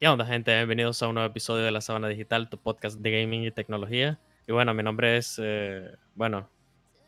¿Qué 0.00 0.08
onda, 0.08 0.24
gente? 0.24 0.56
Bienvenidos 0.56 1.02
a 1.02 1.08
un 1.08 1.14
nuevo 1.14 1.28
episodio 1.28 1.62
de 1.62 1.70
La 1.70 1.82
Sabana 1.82 2.08
Digital, 2.08 2.48
tu 2.48 2.56
podcast 2.56 2.98
de 3.00 3.20
gaming 3.20 3.42
y 3.42 3.50
tecnología. 3.50 4.18
Y 4.46 4.52
bueno, 4.52 4.72
mi 4.72 4.82
nombre 4.82 5.18
es, 5.18 5.38
eh, 5.42 5.94
bueno, 6.14 6.48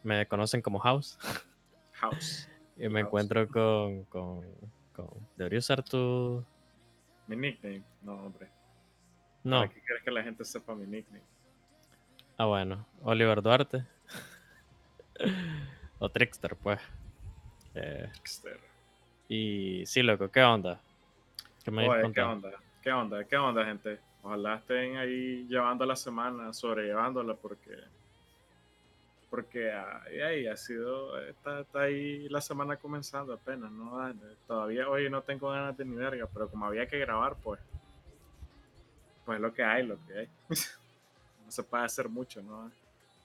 me 0.02 0.26
conocen 0.26 0.60
como 0.60 0.78
House. 0.78 1.18
House. 1.94 2.50
y 2.76 2.90
me 2.90 3.00
House. 3.00 3.06
encuentro 3.08 3.48
con, 3.48 4.04
con, 4.04 4.42
con- 4.92 5.08
¿Debería 5.38 5.60
usar 5.60 5.82
tu...? 5.82 6.44
Mi 7.28 7.34
nickname. 7.34 7.82
No, 8.02 8.26
hombre. 8.26 8.48
No. 9.42 9.60
¿Para 9.60 9.72
qué 9.72 9.80
quieres 9.80 10.04
que 10.04 10.10
la 10.10 10.22
gente 10.22 10.44
sepa 10.44 10.74
mi 10.74 10.86
nickname? 10.86 11.24
Ah, 12.36 12.44
bueno. 12.44 12.86
Oliver 13.04 13.40
Duarte. 13.40 13.86
o 15.98 16.10
Trickster, 16.10 16.56
pues. 16.56 16.78
Eh, 17.74 18.10
Dexter. 18.12 18.60
y 19.28 19.82
sí, 19.86 20.02
loco, 20.02 20.30
¿qué 20.30 20.42
onda? 20.42 20.78
¿Qué 21.64 21.70
me 21.70 21.88
Oye, 21.88 22.12
¿qué 22.12 22.20
onda? 22.20 22.50
¿Qué 22.82 22.90
onda? 22.92 23.24
¿Qué 23.24 23.36
onda, 23.36 23.64
gente? 23.64 24.00
Ojalá 24.22 24.56
estén 24.56 24.96
ahí 24.96 25.46
llevando 25.48 25.84
la 25.86 25.96
semana, 25.96 26.52
sobrellevándola, 26.52 27.34
porque. 27.34 27.76
Porque 29.30 29.72
ahí, 29.72 30.20
ahí 30.20 30.46
ha 30.46 30.56
sido. 30.56 31.18
Está, 31.20 31.60
está 31.60 31.80
ahí 31.82 32.28
la 32.28 32.40
semana 32.40 32.76
comenzando 32.76 33.32
apenas, 33.32 33.70
¿no? 33.70 33.98
Ah, 34.00 34.12
Todavía 34.46 34.88
hoy 34.88 35.08
no 35.08 35.22
tengo 35.22 35.50
ganas 35.50 35.76
de 35.76 35.84
ni 35.84 35.94
verga, 35.96 36.28
pero 36.32 36.48
como 36.48 36.66
había 36.66 36.86
que 36.86 36.98
grabar, 36.98 37.36
pues. 37.42 37.60
Pues 39.24 39.40
lo 39.40 39.54
que 39.54 39.62
hay, 39.62 39.86
lo 39.86 39.96
que 40.06 40.18
hay. 40.18 40.28
no 41.44 41.50
se 41.50 41.62
puede 41.62 41.84
hacer 41.84 42.08
mucho, 42.08 42.42
¿no? 42.42 42.70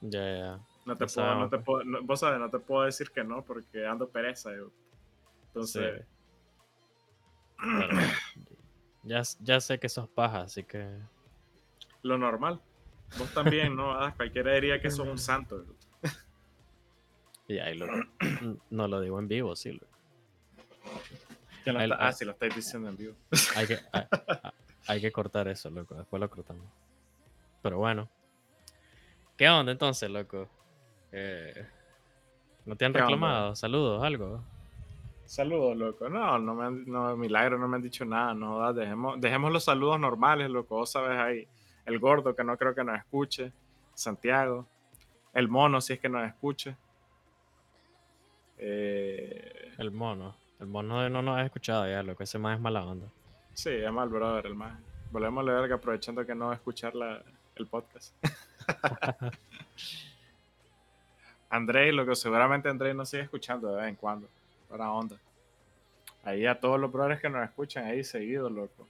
Ya, 0.00 0.36
ya. 0.38 0.58
No 0.86 0.96
te 0.96 1.06
puedo, 1.06 1.34
no 1.34 1.48
te 1.48 1.56
pues. 1.58 1.64
puedo, 1.64 1.84
no- 1.84 2.02
vos 2.02 2.20
sabes, 2.20 2.38
no 2.38 2.48
te 2.48 2.58
puedo 2.60 2.84
decir 2.84 3.10
que 3.10 3.24
no 3.24 3.42
porque 3.42 3.84
ando 3.86 4.08
pereza. 4.08 4.54
yo. 4.54 4.70
Entonces, 5.48 6.04
Sí. 7.60 7.64
ya, 9.08 9.22
ya 9.40 9.60
sé 9.60 9.78
que 9.78 9.88
sos 9.88 10.08
paja, 10.08 10.42
así 10.42 10.62
que... 10.64 10.86
lo 12.02 12.18
normal. 12.18 12.60
Vos 13.18 13.32
también, 13.32 13.74
¿no? 13.74 13.92
Ah, 13.92 14.12
cualquiera 14.14 14.52
diría 14.52 14.80
que 14.80 14.90
sos 14.90 15.06
un 15.08 15.18
santo. 15.18 15.64
Y 17.46 17.58
ahí 17.58 17.76
lo, 17.78 17.86
no 18.70 18.86
lo 18.88 19.00
digo 19.00 19.18
en 19.18 19.28
vivo, 19.28 19.56
sí. 19.56 19.80
está- 21.64 21.94
ah, 21.98 22.12
sí, 22.12 22.24
lo 22.26 22.32
estáis 22.32 22.54
diciendo 22.54 22.88
en 22.90 22.96
vivo. 22.96 23.14
Hay 23.56 23.66
que, 23.66 23.78
hay, 23.92 24.04
hay 24.86 25.00
que 25.00 25.10
cortar 25.10 25.48
eso, 25.48 25.70
loco. 25.70 25.94
Después 25.94 26.20
lo 26.20 26.28
cortamos. 26.28 26.66
Pero 27.62 27.78
bueno. 27.78 28.08
¿Qué 29.38 29.48
onda 29.48 29.72
entonces, 29.72 30.10
loco? 30.10 30.48
Eh, 31.12 31.66
¿No 32.66 32.76
te 32.76 32.84
han 32.84 32.92
¿Qué 32.92 32.98
onda? 32.98 33.06
reclamado? 33.06 33.56
Saludos, 33.56 34.04
algo. 34.04 34.42
Saludos, 35.28 35.76
loco. 35.76 36.08
No, 36.08 36.38
no 36.38 36.54
me 36.54 36.64
han, 36.64 36.84
no, 36.86 37.14
milagro, 37.14 37.58
no 37.58 37.68
me 37.68 37.76
han 37.76 37.82
dicho 37.82 38.02
nada. 38.06 38.32
No, 38.32 38.58
da, 38.60 38.72
dejemos, 38.72 39.20
dejemos 39.20 39.52
los 39.52 39.62
saludos 39.64 40.00
normales, 40.00 40.48
loco. 40.50 40.76
Vos 40.76 40.90
sabes 40.92 41.18
ahí. 41.18 41.46
El 41.84 41.98
gordo, 41.98 42.34
que 42.34 42.42
no 42.44 42.56
creo 42.56 42.74
que 42.74 42.82
nos 42.82 42.96
escuche. 42.98 43.52
Santiago. 43.94 44.66
El 45.34 45.48
mono, 45.48 45.82
si 45.82 45.92
es 45.92 46.00
que 46.00 46.08
nos 46.08 46.26
escuche. 46.26 46.74
Eh, 48.56 49.72
El 49.76 49.90
mono. 49.90 50.34
El 50.60 50.66
mono 50.66 51.08
no 51.10 51.20
nos 51.20 51.36
ha 51.38 51.44
escuchado 51.44 51.86
ya, 51.88 52.02
loco. 52.02 52.22
Ese 52.22 52.38
más 52.38 52.56
es 52.56 52.60
mala 52.62 52.84
onda. 52.86 53.06
Sí, 53.52 53.68
es 53.70 53.92
mal, 53.92 54.08
brother, 54.08 54.46
el 54.46 54.54
más. 54.54 54.78
Volvemos 55.12 55.42
a 55.46 55.50
leer 55.52 55.68
que 55.68 55.74
aprovechando 55.74 56.24
que 56.24 56.34
no 56.34 56.46
va 56.46 56.52
a 56.52 56.56
escuchar 56.56 56.94
la- 56.94 57.22
el 57.56 57.66
podcast. 57.66 58.14
Andrei, 61.50 61.92
lo 61.92 62.04
que 62.06 62.14
seguramente 62.16 62.68
Andrei 62.68 62.94
nos 62.94 63.08
sigue 63.10 63.24
escuchando 63.24 63.68
de 63.68 63.76
vez 63.76 63.88
en 63.88 63.96
cuando. 63.96 64.28
Para 64.68 64.92
onda. 64.92 65.18
Ahí 66.24 66.46
a 66.46 66.58
todos 66.58 66.78
los 66.78 66.92
brothers 66.92 67.20
que 67.20 67.30
nos 67.30 67.44
escuchan 67.44 67.84
ahí 67.84 68.04
seguidos, 68.04 68.52
loco. 68.52 68.86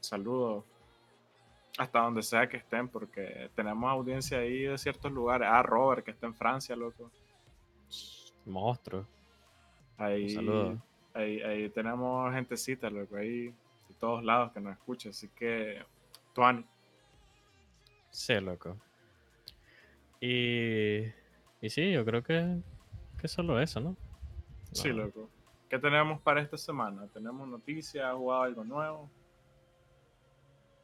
Saludos. 0.00 0.64
Hasta 1.78 2.00
donde 2.00 2.22
sea 2.22 2.48
que 2.48 2.58
estén, 2.58 2.88
porque 2.88 3.50
tenemos 3.54 3.90
audiencia 3.90 4.38
ahí 4.38 4.64
de 4.64 4.78
ciertos 4.78 5.10
lugares. 5.10 5.48
Ah, 5.50 5.62
Robert, 5.62 6.04
que 6.04 6.10
está 6.10 6.26
en 6.26 6.34
Francia, 6.34 6.76
loco. 6.76 7.10
Monstruo. 8.44 9.06
Ahí. 9.96 10.36
Ahí, 11.14 11.42
ahí 11.42 11.68
tenemos 11.70 12.32
gentecita, 12.32 12.88
loco, 12.88 13.16
ahí 13.16 13.48
de 13.48 13.94
todos 13.98 14.24
lados 14.24 14.52
que 14.52 14.60
nos 14.60 14.72
escucha. 14.72 15.10
Así 15.10 15.28
que, 15.28 15.82
Tuani. 16.32 16.64
Sí, 18.10 18.34
loco. 18.40 18.76
Y, 20.20 21.02
y 21.60 21.70
sí, 21.70 21.92
yo 21.92 22.04
creo 22.04 22.22
que, 22.22 22.60
que 23.20 23.28
solo 23.28 23.60
eso, 23.60 23.80
¿no? 23.80 23.96
Sí, 24.72 24.88
loco. 24.88 25.30
¿Qué 25.68 25.78
tenemos 25.78 26.20
para 26.20 26.40
esta 26.42 26.56
semana? 26.56 27.06
¿Tenemos 27.08 27.48
noticias? 27.48 28.04
¿Has 28.04 28.14
jugado 28.14 28.42
algo 28.42 28.64
nuevo? 28.64 29.10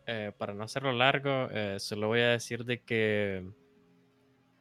Eh, 0.07 0.33
para 0.39 0.55
no 0.55 0.65
hacerlo 0.65 0.93
largo, 0.93 1.49
eh, 1.51 1.79
solo 1.79 2.09
voy 2.09 2.21
a 2.21 2.29
decir 2.31 2.65
de 2.65 2.83
que 2.83 3.47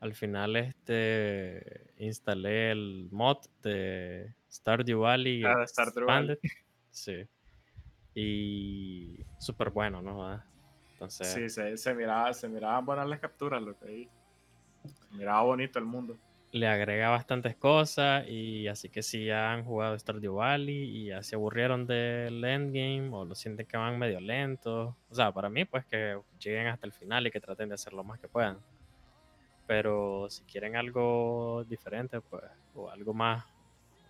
al 0.01 0.13
final 0.13 0.57
este 0.57 1.93
instalé 1.97 2.71
el 2.71 3.07
mod 3.11 3.37
de 3.63 4.33
Stardew 4.51 4.99
Valley 4.99 5.43
Ah, 5.45 5.59
de 5.59 5.67
Stardew 5.67 6.05
Valley. 6.05 6.37
Sí. 6.89 7.27
Y 8.15 9.19
súper 9.37 9.69
bueno, 9.69 10.01
¿no? 10.01 10.27
Ah, 10.27 10.43
Entonces, 10.93 11.27
Sí, 11.27 11.49
se, 11.49 11.77
se 11.77 11.93
miraba, 11.93 12.33
se 12.33 12.49
miraban 12.49 12.83
buenas 12.85 13.07
las 13.07 13.19
capturas, 13.19 13.61
loco, 13.61 13.85
ahí. 13.85 14.09
Se 14.83 15.15
miraba 15.15 15.43
bonito 15.43 15.77
el 15.77 15.85
mundo. 15.85 16.17
Le 16.51 16.67
agrega 16.67 17.09
bastantes 17.09 17.55
cosas 17.55 18.27
y 18.27 18.67
así 18.67 18.89
que 18.89 19.03
si 19.03 19.25
ya 19.25 19.51
han 19.51 19.65
jugado 19.65 19.97
Stardew 19.99 20.35
Valley 20.35 20.97
y 20.97 21.05
ya 21.07 21.21
se 21.21 21.35
aburrieron 21.35 21.85
del 21.85 22.43
endgame 22.43 23.09
o 23.11 23.25
lo 23.25 23.35
sienten 23.35 23.65
que 23.65 23.77
van 23.77 23.99
medio 23.99 24.19
lentos, 24.19 24.93
o 25.09 25.15
sea, 25.15 25.31
para 25.31 25.49
mí 25.49 25.65
pues 25.65 25.85
que 25.85 26.19
lleguen 26.39 26.67
hasta 26.67 26.85
el 26.85 26.93
final 26.93 27.27
y 27.27 27.31
que 27.31 27.41
traten 27.41 27.69
de 27.69 27.75
hacer 27.75 27.93
lo 27.93 28.03
más 28.03 28.19
que 28.19 28.27
puedan. 28.27 28.57
Pero 29.67 30.27
si 30.29 30.43
quieren 30.43 30.77
algo 30.77 31.65
diferente, 31.67 32.21
pues, 32.21 32.43
o 32.73 32.89
algo 32.89 33.13
más 33.13 33.43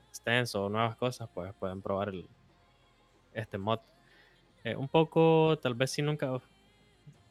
extenso 0.08 0.66
o 0.66 0.69
nuevas 0.69 0.96
cosas, 0.96 1.28
pues 1.34 1.52
pueden 1.56 1.81
probar 1.81 2.09
el, 2.09 2.28
este 3.34 3.58
mod. 3.58 3.80
Eh, 4.64 4.75
un 4.75 4.88
poco, 4.88 5.58
tal 5.59 5.74
vez 5.74 5.92
si 5.92 6.04
nunca 6.04 6.40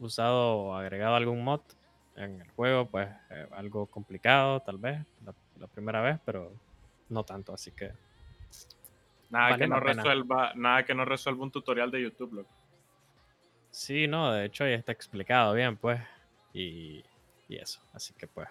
usado 0.00 0.56
o 0.56 0.74
agregado 0.74 1.14
algún 1.14 1.44
mod 1.44 1.60
en 2.16 2.40
el 2.40 2.50
juego, 2.50 2.86
pues 2.88 3.08
eh, 3.30 3.46
algo 3.52 3.86
complicado 3.86 4.60
tal 4.60 4.78
vez 4.78 4.98
la, 5.24 5.34
la 5.58 5.66
primera 5.68 6.00
vez, 6.00 6.18
pero 6.24 6.52
no 7.08 7.24
tanto, 7.24 7.52
así 7.52 7.70
que 7.72 7.92
Nada 9.28 9.50
Vale 9.50 9.58
que 9.58 9.66
no 9.68 9.80
resuelva, 9.80 10.52
nada 10.54 10.84
que 10.84 10.94
no 10.94 11.04
resuelva 11.04 11.42
un 11.42 11.50
tutorial 11.50 11.90
de 11.90 12.02
YouTube, 12.02 12.32
loco. 12.34 12.50
sí, 13.70 14.06
no, 14.06 14.32
de 14.32 14.46
hecho 14.46 14.64
ya 14.66 14.74
está 14.76 14.92
explicado 14.92 15.52
bien, 15.52 15.76
pues, 15.76 16.00
y, 16.52 17.04
y 17.48 17.56
eso, 17.56 17.80
así 17.92 18.14
que 18.14 18.26
pues 18.26 18.48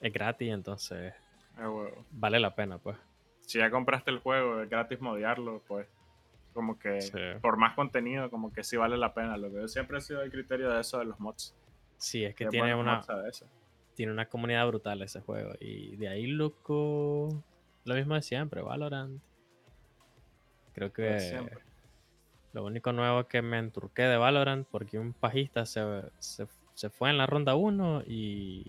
es 0.00 0.12
gratis, 0.12 0.50
entonces 0.52 1.14
Ah, 1.56 1.68
vale 2.10 2.40
la 2.40 2.54
pena, 2.54 2.78
pues. 2.78 2.96
Si 3.40 3.58
ya 3.58 3.70
compraste 3.70 4.10
el 4.10 4.18
juego, 4.20 4.62
es 4.62 4.70
gratis 4.70 5.00
modearlo, 5.00 5.62
pues. 5.66 5.86
Como 6.54 6.78
que 6.78 7.00
Sí. 7.02 7.18
por 7.42 7.56
más 7.58 7.74
contenido, 7.74 8.30
como 8.30 8.52
que 8.52 8.64
sí 8.64 8.76
vale 8.76 8.96
la 8.96 9.12
pena. 9.12 9.36
Lo 9.36 9.48
que 9.50 9.56
yo 9.56 9.68
siempre 9.68 9.98
he 9.98 10.00
sido 10.00 10.22
el 10.22 10.30
criterio 10.30 10.70
de 10.70 10.80
eso 10.80 10.98
de 11.00 11.04
los 11.04 11.20
mods. 11.20 11.54
Sí, 12.00 12.24
es 12.24 12.34
que 12.34 12.44
Qué 12.46 12.50
tiene 12.50 12.74
una, 12.74 13.02
tiene 13.94 14.10
una 14.12 14.26
comunidad 14.26 14.66
brutal 14.66 15.02
ese 15.02 15.20
juego, 15.20 15.52
y 15.60 15.96
de 15.96 16.08
ahí, 16.08 16.26
loco, 16.26 17.44
lo 17.84 17.94
mismo 17.94 18.14
de 18.14 18.22
siempre, 18.22 18.62
Valorant. 18.62 19.22
Creo 20.72 20.92
que. 20.92 21.48
Lo 22.52 22.64
único 22.64 22.90
nuevo 22.92 23.28
que 23.28 23.42
me 23.42 23.58
enturqué 23.58 24.02
de 24.02 24.16
Valorant 24.16 24.66
porque 24.68 24.98
un 24.98 25.12
pajista 25.12 25.66
se, 25.66 25.82
se, 26.18 26.48
se 26.74 26.90
fue 26.90 27.10
en 27.10 27.18
la 27.18 27.26
ronda 27.26 27.54
1 27.54 28.02
y, 28.06 28.64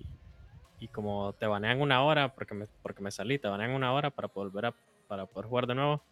y 0.79 0.87
como 0.89 1.33
te 1.33 1.47
banean 1.47 1.81
una 1.81 2.03
hora 2.03 2.35
porque 2.35 2.53
me, 2.53 2.67
porque 2.83 3.01
me 3.01 3.09
salí, 3.09 3.39
te 3.39 3.47
banean 3.47 3.71
una 3.71 3.91
hora 3.93 4.11
para 4.11 4.27
volver 4.27 4.67
a 4.67 4.75
para 5.07 5.25
poder 5.25 5.47
jugar 5.49 5.67
de 5.67 5.75
nuevo, 5.75 6.03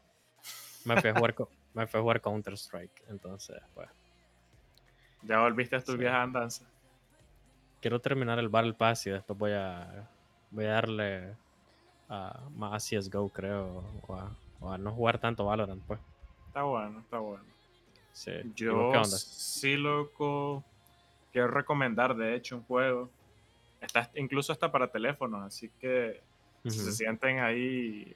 me 0.85 1.00
fui 1.00 1.12
a 1.12 1.13
jugar, 1.13 1.35
me 1.74 1.85
fui 1.85 2.00
a 2.00 2.02
jugar 2.02 2.22
Counter 2.22 2.53
Strike. 2.56 3.03
Entonces, 3.08 3.58
pues, 3.75 3.88
Ya 5.23 5.40
volviste 5.41 5.76
a 5.76 5.79
tus 5.79 5.93
Sí. 5.93 5.99
viejas 5.99 6.23
andanzas. 6.23 6.67
Quiero 7.81 7.99
terminar 7.99 8.40
el 8.40 8.49
Battle 8.49 8.73
Pass 8.73 9.08
y 9.08 9.11
después 9.11 9.37
voy 9.37 9.52
a 9.52 10.08
voy 10.52 10.66
a 10.66 10.72
darle 10.72 11.35
a 12.09 12.40
más 12.55 12.73
a 12.93 12.99
CSGO, 12.99 13.29
creo, 13.29 13.84
o 14.08 14.16
a, 14.16 14.35
o 14.59 14.72
a 14.72 14.78
no 14.78 14.91
jugar 14.91 15.20
tanto 15.20 15.46
Valorant, 15.46 15.84
pues. 15.84 15.99
Está 16.47 16.64
bueno, 16.64 16.99
está 16.99 17.20
bueno. 17.20 17.46
Sí. 18.11 18.31
¿Y 18.31 18.66
vos 18.67 18.93
Yo 18.93 19.03
sí, 19.05 19.78
loco, 19.78 20.64
quiero 21.31 21.49
recomendar, 21.49 22.16
de 22.16 22.35
hecho, 22.35 22.58
un 22.58 22.64
juego. 22.64 23.09
Está, 23.79 24.09
incluso 24.16 24.52
está 24.52 24.72
para 24.72 24.87
teléfonos, 24.87 25.43
así 25.43 25.70
que 25.79 26.22
si 26.66 26.72
se 26.72 26.91
sienten 26.91 27.40
ahí 27.40 28.14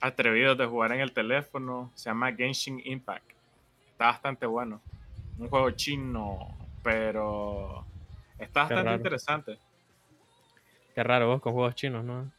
atrevidos 0.00 0.58
de 0.58 0.66
jugar 0.66 0.92
en 0.92 1.00
el 1.00 1.12
teléfono, 1.12 1.90
se 1.94 2.10
llama 2.10 2.32
Genshin 2.32 2.80
Impact. 2.84 3.30
Está 3.92 4.06
bastante 4.06 4.46
bueno. 4.46 4.80
Un 5.38 5.48
juego 5.48 5.70
chino, 5.70 6.56
pero 6.82 7.84
está 8.44 8.60
bastante 8.60 8.94
interesante. 8.94 9.58
Qué 10.94 11.02
raro 11.02 11.28
vos 11.28 11.40
con 11.40 11.52
juegos 11.52 11.74
chinos, 11.74 12.04
¿no? 12.04 12.30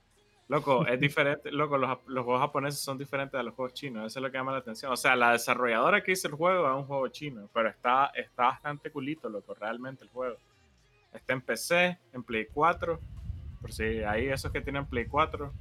Loco, 0.48 0.86
es 0.86 1.00
diferente, 1.00 1.52
loco, 1.52 1.78
los, 1.78 1.98
los, 2.08 2.24
juegos 2.24 2.42
japoneses 2.42 2.80
son 2.80 2.98
diferentes 2.98 3.40
a 3.40 3.44
los 3.44 3.54
juegos 3.54 3.74
chinos, 3.74 4.06
eso 4.06 4.20
es 4.20 4.24
lo 4.24 4.32
que 4.32 4.38
llama 4.38 4.52
la 4.52 4.60
atención. 4.60 4.92
O 4.92 4.98
sea, 4.98 5.16
la 5.16 5.32
desarrolladora 5.32 6.04
que 6.04 6.12
hizo 6.12 6.28
el 6.28 6.36
juego 6.36 6.70
es 6.70 6.76
un 6.76 6.86
juego 6.86 7.08
chino, 7.08 7.50
pero 7.54 7.70
está, 7.70 8.12
está 8.16 8.44
bastante 8.44 8.92
culito, 8.92 9.30
loco, 9.30 9.54
realmente 9.54 10.04
el 10.04 10.10
juego. 10.10 10.38
Está 11.14 11.34
en 11.34 11.42
PC, 11.42 11.98
en 12.12 12.24
Play 12.24 12.48
4, 12.54 13.00
por 13.62 13.72
si 13.72 14.04
hay 14.04 14.28
esos 14.28 14.52
que 14.52 14.62
tienen 14.62 14.86
Play 14.86 15.06
4, 15.06 15.52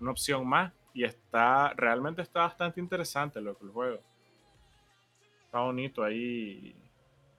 una 0.00 0.10
opción 0.10 0.46
más, 0.46 0.72
y 0.92 1.04
está, 1.04 1.72
realmente 1.74 2.22
está 2.22 2.40
bastante 2.40 2.80
interesante, 2.80 3.40
loco, 3.40 3.64
el 3.64 3.72
juego. 3.72 3.98
Está 5.46 5.60
bonito 5.60 6.02
ahí, 6.02 6.74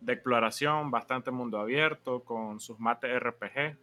de 0.02 0.14
exploración, 0.14 0.92
bastante 0.92 1.32
mundo 1.32 1.60
abierto, 1.60 2.24
con 2.24 2.60
sus 2.60 2.80
mates 2.80 3.12
RPG 3.20 3.78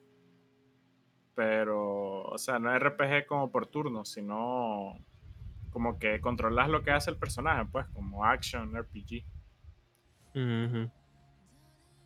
pero, 1.34 2.22
o 2.24 2.38
sea, 2.38 2.58
no 2.58 2.74
es 2.74 2.82
RPG 2.82 3.26
como 3.26 3.50
por 3.50 3.66
turno, 3.66 4.04
sino 4.04 4.98
como 5.70 5.98
que 5.98 6.20
controlas 6.20 6.68
lo 6.68 6.82
que 6.82 6.90
hace 6.90 7.10
el 7.10 7.16
personaje, 7.16 7.66
pues, 7.70 7.86
como 7.88 8.24
action, 8.24 8.76
RPG. 8.76 9.24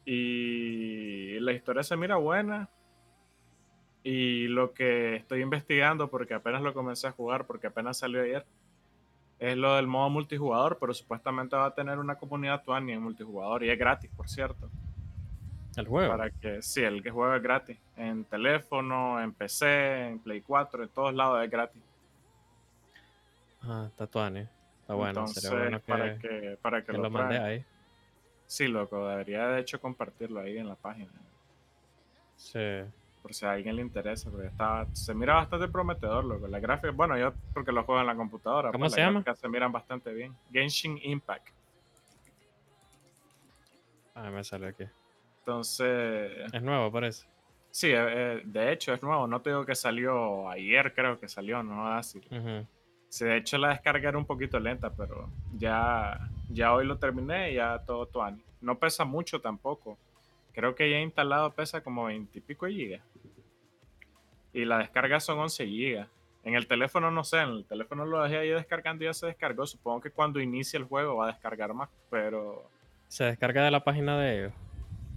Y 0.04 1.40
la 1.40 1.52
historia 1.52 1.82
se 1.82 1.96
mira 1.96 2.16
buena. 2.16 2.70
Y 4.04 4.46
lo 4.46 4.72
que 4.72 5.16
estoy 5.16 5.42
investigando, 5.42 6.08
porque 6.08 6.34
apenas 6.34 6.62
lo 6.62 6.72
comencé 6.72 7.08
a 7.08 7.12
jugar, 7.12 7.46
porque 7.46 7.66
apenas 7.66 7.98
salió 7.98 8.22
ayer, 8.22 8.46
es 9.38 9.56
lo 9.56 9.76
del 9.76 9.86
modo 9.86 10.08
multijugador, 10.10 10.78
pero 10.78 10.94
supuestamente 10.94 11.56
va 11.56 11.66
a 11.66 11.74
tener 11.74 11.98
una 11.98 12.16
comunidad 12.16 12.62
Tuani 12.62 12.92
en 12.92 13.02
multijugador 13.02 13.62
y 13.64 13.70
es 13.70 13.78
gratis, 13.78 14.10
por 14.16 14.28
cierto. 14.28 14.70
El 15.76 15.86
juego. 15.86 16.10
Para 16.10 16.30
que, 16.30 16.62
sí, 16.62 16.82
el 16.82 17.02
que 17.02 17.10
juega 17.10 17.36
es 17.36 17.42
gratis. 17.42 17.78
En 17.96 18.24
teléfono, 18.24 19.20
en 19.20 19.32
PC, 19.34 20.08
en 20.08 20.18
Play 20.20 20.40
4, 20.40 20.84
en 20.84 20.88
todos 20.88 21.14
lados 21.14 21.44
es 21.44 21.50
gratis. 21.50 21.82
Ah, 23.62 23.84
está 23.88 24.06
tuane. 24.06 24.48
Está 24.80 24.94
bueno. 24.94 25.20
Entonces, 25.20 25.50
para 25.86 26.18
que, 26.18 26.58
para 26.62 26.82
que, 26.82 26.92
lo, 26.92 27.10
mande 27.10 27.38
ahí. 27.38 27.64
Sí, 28.46 28.68
loco, 28.68 29.06
debería 29.06 29.48
de 29.48 29.60
hecho 29.60 29.80
compartirlo 29.80 30.40
ahí 30.40 30.56
en 30.56 30.68
la 30.68 30.76
página. 30.76 31.10
Sí. 32.36 32.58
Por 33.26 33.34
si 33.34 33.44
a 33.44 33.50
alguien 33.50 33.74
le 33.74 33.82
interesa, 33.82 34.30
porque 34.30 34.46
está, 34.46 34.86
se 34.92 35.12
mira 35.12 35.34
bastante 35.34 35.66
prometedor, 35.66 36.24
loco. 36.24 36.46
La 36.46 36.60
gráfica, 36.60 36.92
bueno, 36.92 37.18
yo 37.18 37.34
porque 37.52 37.72
lo 37.72 37.82
juego 37.82 38.00
en 38.00 38.06
la 38.06 38.14
computadora. 38.14 38.70
¿Cómo 38.70 38.84
pues, 38.84 38.92
se 38.92 39.00
llama? 39.00 39.24
Se 39.34 39.48
miran 39.48 39.72
bastante 39.72 40.12
bien. 40.12 40.32
Genshin 40.52 40.96
Impact. 41.02 41.48
Ah, 44.14 44.30
me 44.30 44.44
sale 44.44 44.68
aquí. 44.68 44.84
Entonces. 45.40 46.52
Es 46.52 46.62
nuevo, 46.62 46.92
parece. 46.92 47.26
Sí, 47.72 47.88
eh, 47.88 47.96
eh, 47.98 48.42
de 48.44 48.72
hecho 48.72 48.94
es 48.94 49.02
nuevo. 49.02 49.26
No 49.26 49.42
te 49.42 49.50
digo 49.50 49.66
que 49.66 49.74
salió 49.74 50.48
ayer, 50.48 50.94
creo 50.94 51.18
que 51.18 51.28
salió, 51.28 51.64
no 51.64 51.88
así. 51.88 52.20
Sí, 53.08 53.24
de 53.24 53.38
hecho 53.38 53.58
la 53.58 53.70
descarga 53.70 54.08
era 54.08 54.18
un 54.18 54.24
poquito 54.24 54.60
lenta, 54.60 54.94
pero 54.94 55.28
ya, 55.58 56.30
ya 56.48 56.72
hoy 56.72 56.86
lo 56.86 56.96
terminé 56.96 57.50
y 57.50 57.54
ya 57.56 57.80
todo 57.84 58.06
tuani. 58.06 58.40
No 58.60 58.78
pesa 58.78 59.04
mucho 59.04 59.40
tampoco. 59.40 59.98
Creo 60.52 60.76
que 60.76 60.88
ya 60.88 61.00
instalado 61.00 61.52
pesa 61.52 61.82
como 61.82 62.04
20 62.04 62.38
y 62.38 62.40
pico 62.40 62.66
gigas. 62.66 63.02
Y 64.56 64.64
la 64.64 64.78
descarga 64.78 65.20
son 65.20 65.38
11 65.38 65.66
gigas. 65.66 66.08
En 66.42 66.54
el 66.54 66.66
teléfono 66.66 67.10
no 67.10 67.24
sé, 67.24 67.40
en 67.42 67.50
el 67.50 67.66
teléfono 67.66 68.06
lo 68.06 68.22
dejé 68.22 68.38
ahí 68.38 68.48
descargando 68.48 69.04
y 69.04 69.06
ya 69.06 69.12
se 69.12 69.26
descargó. 69.26 69.66
Supongo 69.66 70.00
que 70.00 70.10
cuando 70.10 70.40
inicie 70.40 70.78
el 70.78 70.86
juego 70.86 71.16
va 71.16 71.24
a 71.24 71.32
descargar 71.32 71.74
más, 71.74 71.90
pero... 72.08 72.64
¿Se 73.06 73.24
descarga 73.24 73.66
de 73.66 73.70
la 73.70 73.84
página 73.84 74.18
de 74.18 74.38
ellos? 74.38 74.52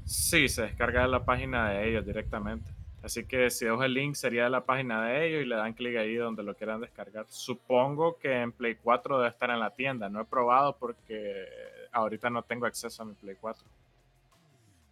Sí, 0.03 0.49
se 0.49 0.63
descarga 0.63 1.03
de 1.03 1.07
la 1.07 1.23
página 1.23 1.69
de 1.69 1.87
ellos 1.87 2.05
directamente. 2.05 2.69
Así 3.01 3.23
que 3.23 3.49
si 3.49 3.63
dejo 3.63 3.81
el 3.81 3.93
link 3.93 4.15
sería 4.15 4.43
de 4.43 4.49
la 4.49 4.65
página 4.65 5.05
de 5.05 5.25
ellos 5.25 5.43
y 5.43 5.45
le 5.45 5.55
dan 5.55 5.71
clic 5.71 5.95
ahí 5.95 6.15
donde 6.15 6.43
lo 6.43 6.53
quieran 6.53 6.81
descargar. 6.81 7.25
Supongo 7.29 8.17
que 8.17 8.41
en 8.41 8.51
Play 8.51 8.75
4 8.75 9.19
debe 9.19 9.29
estar 9.29 9.49
en 9.51 9.61
la 9.61 9.69
tienda. 9.69 10.09
No 10.09 10.19
he 10.19 10.25
probado 10.25 10.75
porque 10.75 11.47
ahorita 11.93 12.29
no 12.29 12.43
tengo 12.43 12.65
acceso 12.65 13.03
a 13.03 13.05
mi 13.05 13.13
Play 13.13 13.37
4. 13.39 13.65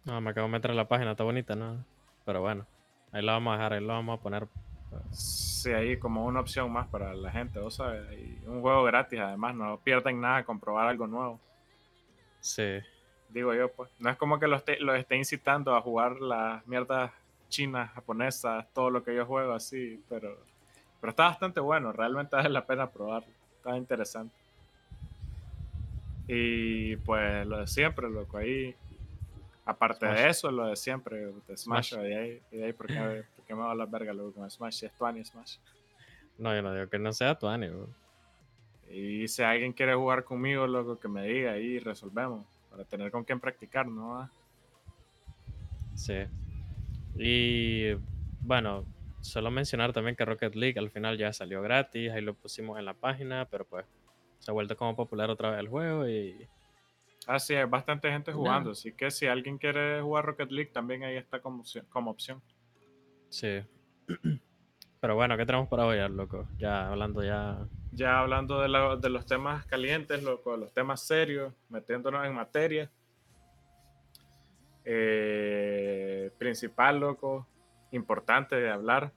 No, 0.06 0.22
me 0.22 0.30
acabo 0.30 0.46
de 0.46 0.52
meter 0.52 0.70
en 0.70 0.78
la 0.78 0.88
página, 0.88 1.10
está 1.10 1.24
bonita, 1.24 1.54
¿no? 1.54 1.84
Pero 2.24 2.40
bueno, 2.40 2.64
ahí 3.12 3.22
lo 3.22 3.32
vamos 3.32 3.52
a 3.52 3.56
dejar, 3.56 3.72
ahí 3.74 3.80
lo 3.80 3.88
vamos 3.88 4.18
a 4.18 4.22
poner. 4.22 4.48
Sí, 5.12 5.70
ahí 5.72 5.98
como 5.98 6.24
una 6.24 6.40
opción 6.40 6.70
más 6.72 6.86
para 6.88 7.14
la 7.14 7.30
gente, 7.30 7.58
¿vos 7.58 7.74
sabes? 7.74 8.02
un 8.46 8.60
juego 8.60 8.84
gratis 8.84 9.20
además, 9.20 9.54
no 9.54 9.78
pierden 9.78 10.20
nada 10.20 10.44
con 10.44 10.58
probar 10.58 10.88
algo 10.88 11.06
nuevo. 11.06 11.40
Sí 12.40 12.80
digo 13.28 13.54
yo, 13.54 13.70
pues. 13.70 13.90
No 13.98 14.10
es 14.10 14.16
como 14.16 14.38
que 14.38 14.48
lo 14.48 14.56
esté, 14.56 14.78
lo 14.80 14.94
esté 14.94 15.16
incitando 15.16 15.74
a 15.74 15.80
jugar 15.80 16.20
las 16.20 16.66
mierdas 16.66 17.12
chinas, 17.48 17.90
japonesas, 17.92 18.66
todo 18.72 18.90
lo 18.90 19.02
que 19.02 19.14
yo 19.14 19.24
juego 19.24 19.52
así, 19.52 20.02
pero, 20.08 20.36
pero 21.00 21.10
está 21.10 21.24
bastante 21.24 21.60
bueno, 21.60 21.92
realmente 21.92 22.36
vale 22.36 22.50
la 22.50 22.66
pena 22.66 22.90
probarlo, 22.90 23.32
está 23.56 23.76
interesante. 23.76 24.34
Y 26.26 26.96
pues 26.96 27.46
lo 27.46 27.58
de 27.58 27.66
siempre, 27.66 28.10
loco, 28.10 28.36
ahí, 28.36 28.74
aparte 29.68 30.06
de 30.06 30.28
eso, 30.30 30.50
lo 30.50 30.66
de 30.66 30.76
siempre, 30.76 31.30
de 31.46 31.56
Smash, 31.56 31.92
Y, 31.92 32.14
ahí, 32.14 32.42
y 32.50 32.62
ahí, 32.62 32.72
¿por 32.72 32.86
qué, 32.86 33.24
me 33.50 33.54
va 33.54 33.72
a 33.72 33.74
la 33.74 33.84
verga 33.84 34.14
luego 34.14 34.32
con 34.32 34.50
Smash? 34.50 34.72
Si 34.72 34.86
es 34.86 34.92
Tuani 34.94 35.22
Smash. 35.22 35.58
No, 36.38 36.54
yo 36.54 36.62
no 36.62 36.72
digo 36.72 36.88
que 36.88 36.98
no 36.98 37.12
sea 37.12 37.38
Tuani, 37.38 37.68
Y 38.90 39.28
si 39.28 39.42
alguien 39.42 39.74
quiere 39.74 39.94
jugar 39.94 40.24
conmigo, 40.24 40.66
loco, 40.66 40.98
que 40.98 41.08
me 41.08 41.22
diga 41.24 41.52
ahí 41.52 41.78
resolvemos 41.78 42.46
para 42.70 42.84
tener 42.84 43.10
con 43.10 43.24
quién 43.24 43.40
practicar, 43.40 43.86
¿no? 43.86 44.30
Sí. 45.94 46.24
Y 47.16 47.92
bueno, 48.40 48.86
solo 49.20 49.50
mencionar 49.50 49.92
también 49.92 50.16
que 50.16 50.24
Rocket 50.24 50.54
League 50.54 50.78
al 50.78 50.90
final 50.90 51.18
ya 51.18 51.32
salió 51.34 51.60
gratis, 51.60 52.10
ahí 52.10 52.22
lo 52.22 52.32
pusimos 52.32 52.78
en 52.78 52.86
la 52.86 52.94
página, 52.94 53.46
pero 53.50 53.66
pues 53.66 53.84
se 54.38 54.50
ha 54.50 54.54
vuelto 54.54 54.76
como 54.78 54.96
popular 54.96 55.28
otra 55.28 55.50
vez 55.50 55.60
el 55.60 55.68
juego 55.68 56.08
y... 56.08 56.48
Ah, 57.30 57.38
sí, 57.38 57.54
hay 57.54 57.66
bastante 57.66 58.10
gente 58.10 58.32
jugando, 58.32 58.70
así 58.70 58.94
que 58.94 59.10
si 59.10 59.26
alguien 59.26 59.58
quiere 59.58 60.00
jugar 60.00 60.24
Rocket 60.24 60.50
League 60.50 60.70
también 60.72 61.04
ahí 61.04 61.16
está 61.18 61.42
como, 61.42 61.62
como 61.90 62.10
opción. 62.10 62.40
Sí. 63.28 63.62
Pero 65.00 65.14
bueno, 65.14 65.36
¿qué 65.36 65.44
tenemos 65.44 65.68
para 65.68 65.84
hoy, 65.84 65.98
loco? 66.08 66.48
Ya 66.56 66.88
hablando 66.88 67.22
ya 67.22 67.68
ya 67.92 68.20
hablando 68.20 68.62
de, 68.62 68.98
de 68.98 69.10
los 69.10 69.26
temas 69.26 69.66
calientes, 69.66 70.22
loco, 70.22 70.56
los 70.56 70.72
temas 70.72 71.02
serios, 71.02 71.52
metiéndonos 71.68 72.24
en 72.26 72.34
materia. 72.34 72.90
Eh, 74.86 76.30
principal, 76.38 76.98
loco, 76.98 77.46
importante 77.90 78.56
de 78.56 78.70
hablar, 78.70 79.12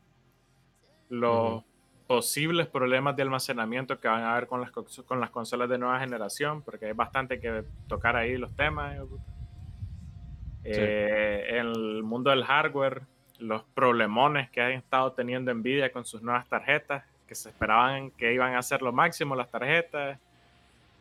los 1.07 1.63
posibles 2.11 2.67
problemas 2.67 3.15
de 3.15 3.21
almacenamiento 3.21 3.97
que 3.97 4.09
van 4.09 4.23
a 4.23 4.33
haber 4.33 4.45
con 4.45 4.59
las, 4.59 4.71
con 4.71 5.21
las 5.21 5.29
consolas 5.29 5.69
de 5.69 5.77
nueva 5.77 5.97
generación, 5.97 6.61
porque 6.61 6.87
hay 6.87 6.91
bastante 6.91 7.39
que 7.39 7.63
tocar 7.87 8.17
ahí 8.17 8.35
los 8.35 8.53
temas. 8.53 8.97
Eh, 10.65 11.45
en 11.51 11.67
el 11.67 12.03
mundo 12.03 12.29
del 12.29 12.43
hardware, 12.43 13.03
los 13.39 13.63
problemones 13.63 14.49
que 14.49 14.59
han 14.59 14.73
estado 14.73 15.13
teniendo 15.13 15.53
Nvidia 15.53 15.89
con 15.93 16.03
sus 16.03 16.21
nuevas 16.21 16.45
tarjetas, 16.49 17.05
que 17.25 17.33
se 17.33 17.47
esperaban 17.47 18.11
que 18.11 18.33
iban 18.33 18.55
a 18.55 18.61
ser 18.61 18.81
lo 18.81 18.91
máximo 18.91 19.33
las 19.33 19.49
tarjetas 19.49 20.19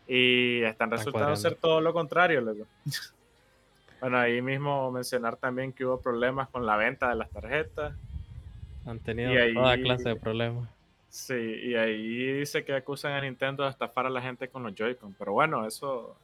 y 0.06 0.62
están 0.62 0.92
resultando 0.92 1.34
ser 1.34 1.56
todo 1.56 1.80
lo 1.80 1.92
contrario, 1.92 2.40
bueno, 4.00 4.16
ahí 4.16 4.40
mismo 4.40 4.92
mencionar 4.92 5.34
también 5.34 5.72
que 5.72 5.84
hubo 5.84 6.00
problemas 6.00 6.48
con 6.50 6.64
la 6.64 6.76
venta 6.76 7.08
de 7.08 7.16
las 7.16 7.30
tarjetas. 7.30 7.96
Han 8.86 9.00
tenido 9.00 9.32
toda 9.54 9.76
clase 9.76 10.10
de 10.10 10.14
problemas. 10.14 10.68
Sí, 11.10 11.34
y 11.34 11.74
ahí 11.74 12.32
dice 12.34 12.64
que 12.64 12.72
acusan 12.72 13.12
a 13.12 13.20
Nintendo 13.20 13.64
de 13.64 13.70
estafar 13.70 14.06
a 14.06 14.10
la 14.10 14.22
gente 14.22 14.48
con 14.48 14.62
los 14.62 14.74
Joy-Con. 14.74 15.12
Pero 15.14 15.32
bueno, 15.32 15.66
eso, 15.66 16.16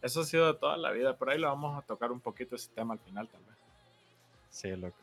eso 0.00 0.22
ha 0.22 0.24
sido 0.24 0.52
de 0.52 0.58
toda 0.58 0.78
la 0.78 0.90
vida. 0.90 1.16
Por 1.16 1.28
ahí 1.28 1.38
lo 1.38 1.48
vamos 1.48 1.78
a 1.78 1.86
tocar 1.86 2.10
un 2.10 2.18
poquito 2.18 2.56
ese 2.56 2.70
tema 2.74 2.94
al 2.94 3.00
final 3.00 3.28
también. 3.28 3.54
Sí, 4.48 4.74
loco. 4.74 4.96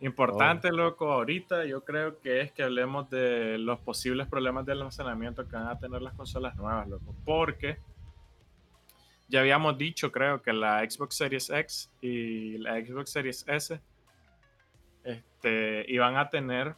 Importante, 0.00 0.68
oh. 0.68 0.72
loco, 0.72 1.12
ahorita 1.12 1.66
yo 1.66 1.84
creo 1.84 2.18
que 2.18 2.40
es 2.40 2.50
que 2.50 2.62
hablemos 2.62 3.08
de 3.10 3.58
los 3.58 3.78
posibles 3.78 4.26
problemas 4.26 4.64
de 4.64 4.72
almacenamiento 4.72 5.46
que 5.46 5.54
van 5.54 5.68
a 5.68 5.78
tener 5.78 6.00
las 6.00 6.14
consolas 6.14 6.56
nuevas, 6.56 6.88
loco. 6.88 7.14
Porque 7.26 7.78
ya 9.28 9.40
habíamos 9.40 9.76
dicho, 9.76 10.10
creo, 10.10 10.40
que 10.40 10.52
la 10.54 10.80
Xbox 10.88 11.16
Series 11.16 11.50
X 11.50 11.90
y 12.00 12.56
la 12.56 12.80
Xbox 12.80 13.10
Series 13.10 13.44
S 13.46 13.80
este, 15.04 15.84
iban 15.88 16.16
a 16.16 16.30
tener, 16.30 16.74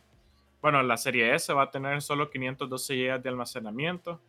bueno, 0.64 0.82
la 0.82 0.96
serie 0.96 1.34
S 1.34 1.52
va 1.52 1.64
a 1.64 1.70
tener 1.70 2.00
solo 2.00 2.30
512 2.30 2.96
GB 2.96 3.22
de 3.22 3.28
almacenamiento 3.28 4.22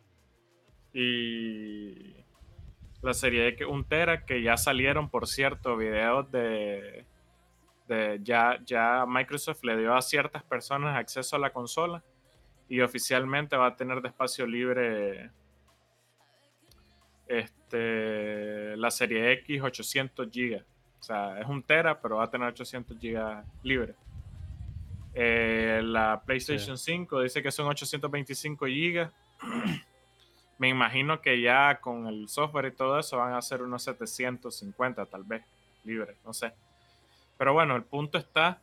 y 0.92 2.14
la 3.00 3.14
serie 3.14 3.48
X 3.48 3.66
1 3.66 3.84
Tera, 3.84 4.26
que 4.26 4.42
ya 4.42 4.58
salieron, 4.58 5.08
por 5.08 5.26
cierto, 5.28 5.78
videos 5.78 6.30
de 6.30 7.06
ya, 8.22 8.58
ya 8.66 9.06
Microsoft 9.08 9.64
le 9.64 9.78
dio 9.78 9.94
a 9.94 10.02
ciertas 10.02 10.42
personas 10.42 10.98
acceso 10.98 11.36
a 11.36 11.38
la 11.38 11.54
consola 11.54 12.04
y 12.68 12.82
oficialmente 12.82 13.56
va 13.56 13.68
a 13.68 13.76
tener 13.76 14.02
de 14.02 14.08
espacio 14.08 14.46
libre 14.46 15.30
este, 17.28 18.76
la 18.76 18.90
serie 18.90 19.32
X 19.32 19.62
800 19.62 20.28
GB. 20.30 20.62
O 21.00 21.02
sea, 21.02 21.40
es 21.40 21.46
un 21.46 21.62
tera, 21.62 21.98
pero 21.98 22.16
va 22.16 22.24
a 22.24 22.30
tener 22.30 22.48
800 22.48 22.98
GB 23.00 23.42
libre. 23.62 23.94
Eh, 25.18 25.80
la 25.82 26.20
PlayStation 26.26 26.76
5 26.76 27.22
dice 27.22 27.42
que 27.42 27.50
son 27.50 27.66
825 27.68 28.66
GB. 28.66 29.10
Me 30.58 30.68
imagino 30.68 31.22
que 31.22 31.40
ya 31.40 31.80
con 31.80 32.06
el 32.06 32.28
software 32.28 32.66
y 32.66 32.72
todo 32.72 32.98
eso 32.98 33.16
van 33.16 33.32
a 33.32 33.40
ser 33.40 33.62
unos 33.62 33.82
750 33.82 35.06
tal 35.06 35.24
vez, 35.24 35.42
libre, 35.84 36.16
no 36.24 36.34
sé. 36.34 36.52
Pero 37.38 37.54
bueno, 37.54 37.76
el 37.76 37.82
punto 37.82 38.18
está 38.18 38.60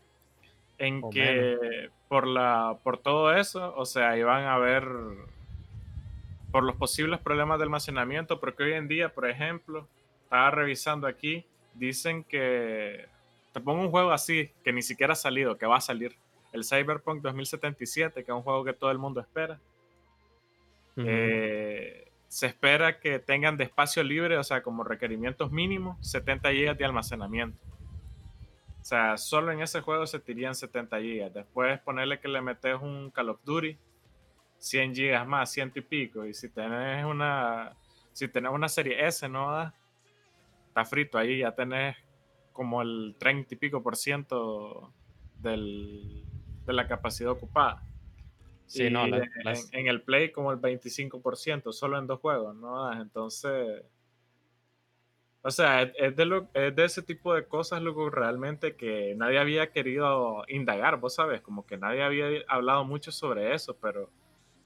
en 0.78 1.10
que 1.10 1.90
por, 2.08 2.28
la, 2.28 2.78
por 2.84 3.00
todo 3.00 3.34
eso, 3.34 3.74
o 3.76 3.86
sea, 3.86 4.16
iban 4.18 4.46
a 4.46 4.58
ver 4.60 4.88
por 6.52 6.64
los 6.64 6.76
posibles 6.76 7.20
problemas 7.20 7.58
de 7.58 7.64
almacenamiento, 7.64 8.40
porque 8.40 8.64
hoy 8.64 8.74
en 8.74 8.88
día, 8.88 9.10
por 9.10 9.28
ejemplo, 9.28 9.88
estaba 10.24 10.52
revisando 10.52 11.08
aquí, 11.08 11.48
dicen 11.74 12.24
que 12.24 13.08
te 13.54 13.60
pongo 13.60 13.82
un 13.82 13.90
juego 13.90 14.12
así, 14.12 14.52
que 14.64 14.72
ni 14.72 14.84
siquiera 14.84 15.14
ha 15.14 15.16
salido, 15.16 15.58
que 15.58 15.66
va 15.66 15.78
a 15.78 15.82
salir, 15.82 16.16
el 16.54 16.64
Cyberpunk 16.64 17.22
2077, 17.22 18.24
que 18.24 18.32
es 18.32 18.36
un 18.36 18.44
juego 18.44 18.64
que 18.64 18.74
todo 18.74 18.92
el 18.92 19.00
mundo 19.00 19.20
espera. 19.20 19.60
Eh, 20.96 22.12
se 22.28 22.46
espera 22.46 23.00
que 23.00 23.20
tengan 23.20 23.58
de 23.58 23.64
espacio 23.64 24.04
libre, 24.04 24.38
o 24.38 24.44
sea, 24.44 24.62
como 24.62 24.84
requerimientos 24.84 25.52
mínimos, 25.52 25.98
70 26.08 26.52
GB 26.52 26.78
de 26.78 26.86
almacenamiento. 26.86 27.58
O 28.82 28.86
sea, 28.86 29.18
solo 29.18 29.52
en 29.52 29.62
ese 29.62 29.82
juego 29.82 30.06
se 30.06 30.20
tirían 30.20 30.54
70 30.54 31.00
GB. 31.00 31.34
Después 31.34 31.80
ponerle 31.82 32.20
que 32.20 32.28
le 32.28 32.42
metes 32.42 32.80
un 32.80 33.10
Call 33.10 33.30
of 33.30 33.44
Duty, 33.44 33.78
100 34.60 34.94
GB 34.94 35.26
más, 35.26 35.52
ciento 35.52 35.80
y 35.80 35.82
pico. 35.82 36.26
Y 36.26 36.34
si 36.34 36.50
tenés 36.50 37.04
una, 37.06 37.76
si 38.12 38.28
tenés 38.28 38.52
una 38.52 38.70
serie 38.70 39.08
S, 39.08 39.28
¿no? 39.28 39.74
Está 40.68 40.86
frito 40.86 41.18
ahí, 41.18 41.40
ya 41.40 41.52
tenés 41.54 41.96
como 42.52 42.82
el 42.84 43.16
30 43.18 43.56
y 43.56 43.58
pico 43.58 43.82
por 43.82 43.96
ciento 43.96 44.92
del, 45.40 46.24
de 46.66 46.74
la 46.74 46.88
capacidad 46.88 47.32
ocupada. 47.32 47.84
Sí, 48.66 48.90
no, 48.90 49.06
en, 49.06 49.88
el 49.88 50.02
Play 50.02 50.32
como 50.32 50.52
el 50.52 50.60
25%, 50.60 51.72
solo 51.72 52.00
en 52.00 52.08
dos 52.08 52.20
juegos, 52.20 52.56
¿no? 52.56 52.92
Entonces, 52.94 53.84
o 55.44 55.52
sea, 55.52 55.84
es 55.84 56.16
de, 56.16 56.26
lo, 56.26 56.48
es 56.54 56.76
de 56.76 56.86
ese 56.86 57.02
tipo 57.04 57.36
de 57.36 57.46
cosas, 57.46 57.82
luego 57.82 58.10
realmente 58.10 58.76
que 58.76 59.14
nadie 59.16 59.40
había 59.40 59.72
querido 59.72 60.44
indagar, 60.48 60.98
vos 60.98 61.16
sabes, 61.16 61.42
como 61.42 61.66
que 61.66 61.78
nadie 61.78 62.02
había 62.02 62.26
hablado 62.48 62.86
mucho 62.86 63.12
sobre 63.12 63.54
eso, 63.54 63.76
pero, 63.76 64.06
o 64.06 64.10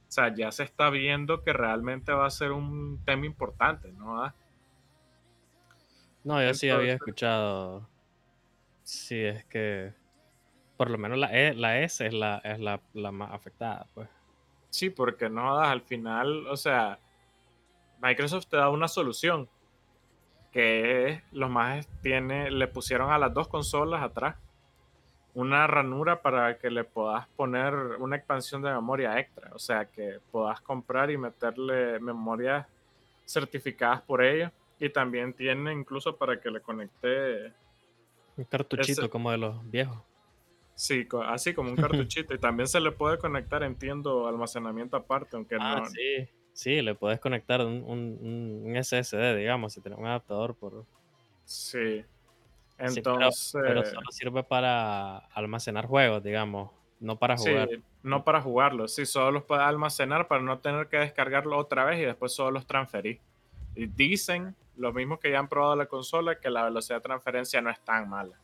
sea, 0.08 0.34
ya 0.34 0.52
se 0.52 0.64
está 0.64 0.90
viendo 0.90 1.44
que 1.44 1.52
realmente 1.52 2.12
va 2.14 2.28
a 2.28 2.30
ser 2.32 2.52
un 2.52 3.04
tema 3.04 3.26
importante, 3.26 3.92
¿no? 3.92 4.32
No, 6.24 6.44
yo 6.44 6.54
sí 6.54 6.70
había 6.70 6.94
escuchado. 6.94 7.90
Sí, 8.84 9.20
es 9.20 9.44
que 9.46 9.94
por 10.78 10.90
lo 10.90 10.98
menos 10.98 11.18
la, 11.18 11.28
e, 11.32 11.54
la 11.56 11.80
S 11.82 12.06
es, 12.06 12.14
la, 12.14 12.38
es 12.44 12.60
la, 12.60 12.80
la, 12.94 13.12
más 13.12 13.34
afectada, 13.34 13.88
pues. 13.94 14.08
Sí, 14.70 14.90
porque 14.90 15.30
no 15.30 15.60
al 15.60 15.82
final, 15.82 16.48
o 16.48 16.56
sea, 16.56 17.00
Microsoft 18.02 18.46
te 18.48 18.58
da 18.58 18.70
una 18.70 18.88
solución 18.88 19.50
que 20.52 21.22
los 21.32 21.50
más 21.50 21.88
tiene, 22.02 22.52
le 22.52 22.68
pusieron 22.68 23.12
a 23.12 23.18
las 23.18 23.34
dos 23.34 23.48
consolas 23.48 24.04
atrás 24.04 24.36
una 25.34 25.68
ranura 25.68 26.22
para 26.22 26.58
que 26.58 26.72
le 26.72 26.84
puedas 26.84 27.28
poner 27.36 27.74
una 28.00 28.16
expansión 28.16 28.64
de 28.64 28.72
memoria 28.72 29.20
extra, 29.20 29.52
o 29.54 29.60
sea, 29.60 29.86
que 29.86 30.20
puedas 30.32 30.60
comprar 30.62 31.12
y 31.12 31.18
meterle 31.18 32.00
memorias 32.00 32.66
certificadas 33.26 34.02
por 34.02 34.24
ella 34.24 34.52
y 34.80 34.90
también 34.90 35.34
tiene 35.34 35.74
incluso 35.74 36.16
para 36.16 36.40
que 36.40 36.50
le 36.50 36.60
conecte 36.62 37.52
un 38.36 38.46
cartuchito 38.46 39.10
como 39.10 39.32
de 39.32 39.38
los 39.38 39.70
viejos. 39.70 39.98
Sí, 40.78 41.08
así 41.26 41.56
como 41.56 41.72
un 41.72 41.76
cartuchito. 42.12 42.36
y 42.36 42.38
también 42.38 42.68
se 42.68 42.80
le 42.80 42.92
puede 42.92 43.18
conectar, 43.18 43.64
entiendo, 43.64 44.28
almacenamiento 44.28 44.96
aparte, 44.96 45.36
aunque 45.36 45.58
ah, 45.60 45.80
no. 45.80 45.86
Sí, 45.88 46.30
sí, 46.54 46.82
le 46.84 46.94
puedes 46.94 47.20
conectar 47.20 47.62
un, 47.62 47.84
un, 47.84 48.84
SSD, 48.84 49.36
digamos, 49.36 49.74
si 49.74 49.82
tienes 49.82 49.98
un 49.98 50.06
adaptador 50.06 50.56
por. 50.56 50.86
Sí. 51.46 52.06
Entonces. 52.78 53.54
pero, 53.60 53.84
solo 53.84 54.12
sirve 54.12 54.44
para 54.44 55.18
almacenar 55.34 55.88
juegos, 55.88 56.22
digamos, 56.22 56.70
no 57.00 57.18
para 57.18 57.38
jugar. 57.38 57.70
Sí, 57.70 57.82
no 58.04 58.24
para 58.24 58.40
jugarlos. 58.40 58.94
Sí, 58.94 59.08
solo 59.08 59.32
los 59.32 59.44
puedes 59.46 59.64
almacenar 59.64 60.28
para 60.28 60.44
no 60.44 60.60
tener 60.60 60.90
que 60.90 60.98
descargarlo 60.98 61.58
otra 61.58 61.86
vez 61.86 62.00
y 62.00 62.06
después 62.06 62.34
solo 62.34 62.52
los 62.52 62.68
transferir. 62.68 63.20
Y 63.76 63.88
dicen, 63.88 64.56
los 64.76 64.94
mismos 64.94 65.20
que 65.20 65.32
ya 65.32 65.40
han 65.40 65.48
probado 65.48 65.76
la 65.76 65.88
consola, 65.88 66.40
que 66.40 66.52
la 66.52 66.66
velocidad 66.66 66.98
de 66.98 67.02
transferencia 67.02 67.62
no 67.62 67.72
es 67.72 67.80
tan 67.80 68.08
mala. 68.08 68.38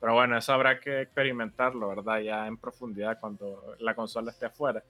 Pero 0.00 0.14
bueno, 0.14 0.38
eso 0.38 0.52
habrá 0.52 0.80
que 0.80 1.02
experimentarlo, 1.02 1.88
¿verdad? 1.88 2.20
Ya 2.20 2.46
en 2.46 2.56
profundidad 2.56 3.20
cuando 3.20 3.76
la 3.78 3.94
consola 3.94 4.30
esté 4.30 4.46
afuera. 4.46 4.82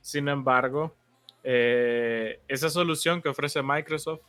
Sin 0.00 0.28
embargo, 0.28 0.94
eh, 1.42 2.40
esa 2.46 2.70
solución 2.70 3.20
que 3.20 3.28
ofrece 3.28 3.60
Microsoft 3.62 4.20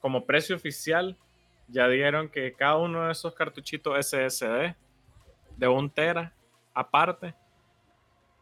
como 0.00 0.26
precio 0.26 0.54
oficial, 0.54 1.16
ya 1.68 1.88
dieron 1.88 2.28
que 2.28 2.52
cada 2.52 2.76
uno 2.76 3.06
de 3.06 3.12
esos 3.12 3.34
cartuchitos 3.34 3.96
SSD 3.98 4.76
de 5.56 5.68
un 5.68 5.90
tera 5.90 6.32
aparte 6.74 7.34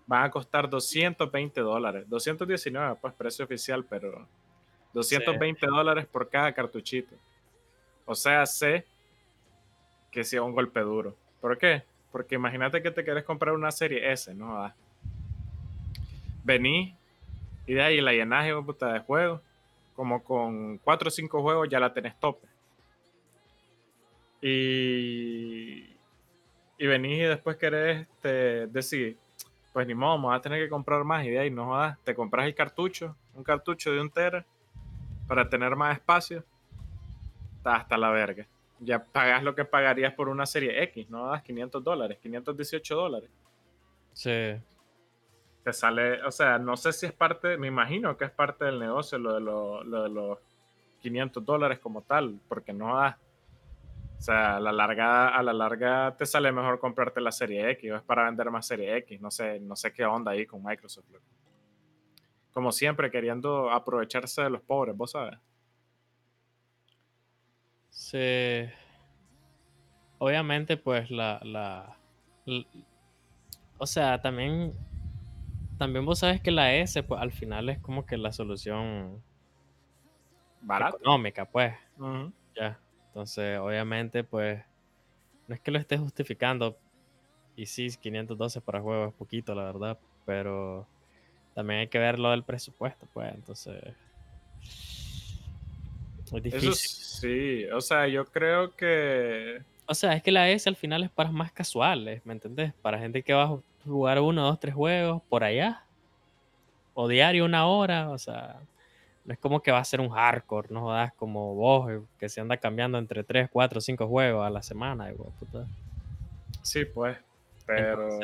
van 0.07 0.25
a 0.25 0.31
costar 0.31 0.69
220 0.69 1.61
dólares. 1.61 2.05
219, 2.09 2.99
pues 3.01 3.15
precio 3.15 3.45
oficial, 3.45 3.85
pero 3.85 4.29
220 4.93 5.67
dólares 5.67 6.07
por 6.07 6.29
cada 6.29 6.53
cartuchito. 6.53 7.15
O 8.05 8.15
sea, 8.15 8.45
sé 8.45 8.85
que 10.15 10.23
sea 10.23 10.43
un 10.43 10.53
golpe 10.53 10.81
duro. 10.81 11.17
¿Por 11.41 11.59
qué? 11.59 11.83
Porque 12.13 12.37
imagínate 12.37 12.81
que 12.81 12.93
te 12.93 13.03
quieres 13.03 13.25
comprar 13.25 13.53
una 13.53 13.73
serie 13.73 14.13
S, 14.13 14.33
¿no? 14.33 14.57
Ah. 14.57 14.73
Vení 16.45 16.95
y 17.67 17.75
de 17.75 17.83
ahí 17.83 18.01
la 18.01 18.13
llenaje 18.13 18.53
de 18.55 18.99
juego. 19.01 19.43
Como 19.97 20.23
con 20.23 20.79
4 20.79 21.09
o 21.09 21.11
5 21.11 21.43
juegos 21.43 21.69
ya 21.69 21.81
la 21.81 21.93
tenés 21.93 22.19
tope. 22.21 22.47
Y, 24.41 25.97
y 26.79 26.87
venís 26.87 27.19
y 27.19 27.23
después 27.23 27.57
querés 27.57 28.03
este, 28.03 28.69
decir, 28.69 29.17
pues 29.73 29.85
ni 29.87 29.95
modo, 29.95 30.13
vamos 30.13 30.37
a 30.37 30.41
tener 30.41 30.63
que 30.63 30.69
comprar 30.69 31.03
más 31.03 31.25
y 31.25 31.31
de 31.31 31.41
ahí 31.41 31.51
no 31.51 31.67
jodas, 31.67 31.99
te 32.05 32.15
compras 32.15 32.47
el 32.47 32.55
cartucho, 32.55 33.17
un 33.35 33.43
cartucho 33.43 33.91
de 33.91 34.01
un 34.01 34.11
tera 34.11 34.45
para 35.27 35.49
tener 35.49 35.75
más 35.75 35.97
espacio, 35.97 36.45
está 37.57 37.77
hasta 37.77 37.97
la 37.97 38.11
verga 38.11 38.47
ya 38.85 39.05
pagas 39.05 39.43
lo 39.43 39.55
que 39.55 39.65
pagarías 39.65 40.15
por 40.15 40.29
una 40.29 40.47
serie 40.47 40.83
X, 40.85 41.09
no 41.11 41.27
das 41.27 41.43
500 41.43 41.83
dólares, 41.83 42.19
518 42.23 42.95
dólares. 42.95 43.31
Sí. 44.13 44.55
Te 45.63 45.73
sale, 45.73 46.23
o 46.23 46.31
sea, 46.31 46.59
no 46.59 46.77
sé 46.77 46.93
si 46.93 47.07
es 47.07 47.13
parte, 47.13 47.57
me 47.57 47.69
imagino 47.69 48.17
que 48.17 48.27
es 48.27 48.31
parte 48.31 48.67
del 48.67 48.79
negocio 48.79 49.19
lo 49.19 49.35
de, 49.35 49.41
lo, 49.41 49.85
de 50.03 50.09
los 50.09 50.39
500 51.01 51.45
dólares 51.45 51.79
como 51.79 52.03
tal, 52.03 52.39
porque 52.49 52.73
no 52.73 52.97
da. 52.97 53.19
O 54.19 54.23
sea, 54.23 54.57
a 54.57 54.61
la 54.61 54.73
larga, 54.73 55.29
a 55.29 55.43
la 55.43 55.53
larga 55.53 56.17
te 56.17 56.25
sale 56.25 56.51
mejor 56.51 56.79
comprarte 56.79 57.21
la 57.21 57.33
serie 57.33 57.71
X 57.73 57.93
o 57.93 57.97
es 57.97 58.03
para 58.03 58.25
vender 58.25 58.51
más 58.51 58.67
serie 58.67 58.97
X. 58.99 59.21
No 59.21 59.31
sé, 59.31 59.61
no 59.61 59.77
sé 59.77 59.93
qué 59.93 60.05
onda 60.05 60.31
ahí 60.31 60.47
con 60.47 60.63
Microsoft. 60.63 61.07
Como 62.53 62.73
siempre, 62.73 63.11
queriendo 63.11 63.71
aprovecharse 63.71 64.43
de 64.43 64.51
los 64.51 64.63
pobres, 64.63 64.97
vos 64.97 65.11
sabes. 65.11 65.39
Sí. 67.95 68.19
Obviamente, 70.19 70.77
pues 70.77 71.11
la, 71.11 71.41
la, 71.45 71.97
O 73.79 73.87
sea, 73.87 74.21
también. 74.21 74.75
También 75.79 76.05
vos 76.07 76.21
sabes 76.21 76.41
que 76.41 76.51
la 76.53 76.75
S, 76.75 77.03
pues 77.03 77.21
al 77.21 77.33
final 77.33 77.69
es 77.69 77.79
como 77.81 78.07
que 78.07 78.17
la 78.17 78.33
solución. 78.33 79.23
Económica, 80.63 81.45
pues. 81.45 81.75
Ya. 82.57 82.79
Entonces, 83.09 83.59
obviamente, 83.59 84.25
pues. 84.25 84.63
No 85.49 85.55
es 85.55 85.61
que 85.61 85.71
lo 85.71 85.79
esté 85.79 85.99
justificando. 85.99 86.79
Y 87.57 87.67
sí, 87.67 87.89
512 88.01 88.61
para 88.61 88.81
juegos 88.81 89.11
es 89.11 89.15
poquito, 89.15 89.55
la 89.55 89.65
verdad. 89.65 89.99
Pero 90.27 90.87
también 91.55 91.81
hay 91.81 91.89
que 91.89 91.99
ver 91.99 92.19
lo 92.19 92.31
del 92.31 92.45
presupuesto, 92.45 93.07
pues. 93.13 93.35
Entonces. 93.35 93.95
Es 96.37 96.43
difícil. 96.43 96.75
Sí, 96.75 97.65
o 97.71 97.81
sea, 97.81 98.07
yo 98.09 98.25
creo 98.25 98.75
que... 98.75 99.63
O 99.87 99.95
sea, 99.95 100.15
es 100.15 100.23
que 100.23 100.33
la 100.33 100.49
S 100.49 100.69
al 100.69 100.77
final 100.77 101.03
es 101.03 101.11
para 101.11 101.31
más 101.31 101.53
casuales, 101.53 102.25
¿me 102.25 102.33
entendés? 102.33 102.73
Para 102.81 102.99
gente 102.99 103.23
que 103.23 103.35
va 103.35 103.45
a 103.45 103.59
jugar 103.85 104.21
uno, 104.21 104.43
dos, 104.43 104.59
tres 104.59 104.75
juegos 104.75 105.23
por 105.29 105.45
allá. 105.45 105.85
O 106.95 107.09
diario 107.09 107.45
una 107.45 107.67
hora, 107.67 108.11
o 108.11 108.19
sea, 108.19 108.61
no 109.25 109.33
es 109.33 109.39
como 109.39 109.61
que 109.61 109.73
va 109.73 109.79
a 109.79 109.85
ser 109.85 110.01
un 110.01 110.11
hardcore, 110.11 110.69
no 110.71 110.83
jodas 110.83 111.13
como 111.15 111.55
vos, 111.55 111.91
eh, 111.91 112.01
que 112.19 112.29
se 112.29 112.41
anda 112.41 112.57
cambiando 112.57 112.99
entre 112.99 113.25
tres, 113.25 113.49
cuatro, 113.51 113.81
cinco 113.81 114.07
juegos 114.07 114.47
a 114.47 114.51
la 114.51 114.63
semana. 114.63 115.11
Igual, 115.11 115.33
puta. 115.39 115.67
Sí, 116.63 116.85
pues, 116.85 117.19
pero... 117.67 118.21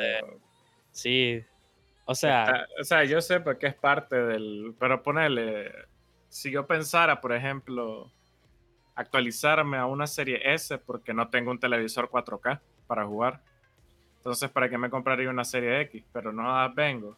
sí, 0.91 1.43
o 2.05 2.15
sea... 2.15 2.65
o 2.79 2.83
sea, 2.83 3.03
yo 3.03 3.21
sé 3.21 3.39
porque 3.39 3.67
es 3.67 3.75
parte 3.75 4.15
del... 4.15 4.73
Pero 4.79 5.03
ponerle, 5.03 5.71
si 6.31 6.49
yo 6.49 6.65
pensara, 6.65 7.19
por 7.19 7.33
ejemplo 7.33 8.09
actualizarme 8.95 9.77
a 9.77 9.85
una 9.85 10.07
serie 10.07 10.53
S 10.53 10.77
porque 10.77 11.13
no 11.13 11.29
tengo 11.29 11.51
un 11.51 11.59
televisor 11.59 12.09
4K 12.09 12.59
para 12.87 13.05
jugar. 13.05 13.41
Entonces, 14.17 14.49
¿para 14.49 14.69
qué 14.69 14.77
me 14.77 14.89
compraría 14.89 15.29
una 15.29 15.43
serie 15.43 15.81
X? 15.81 16.03
Pero 16.13 16.31
no 16.31 16.73
vengo. 16.73 17.17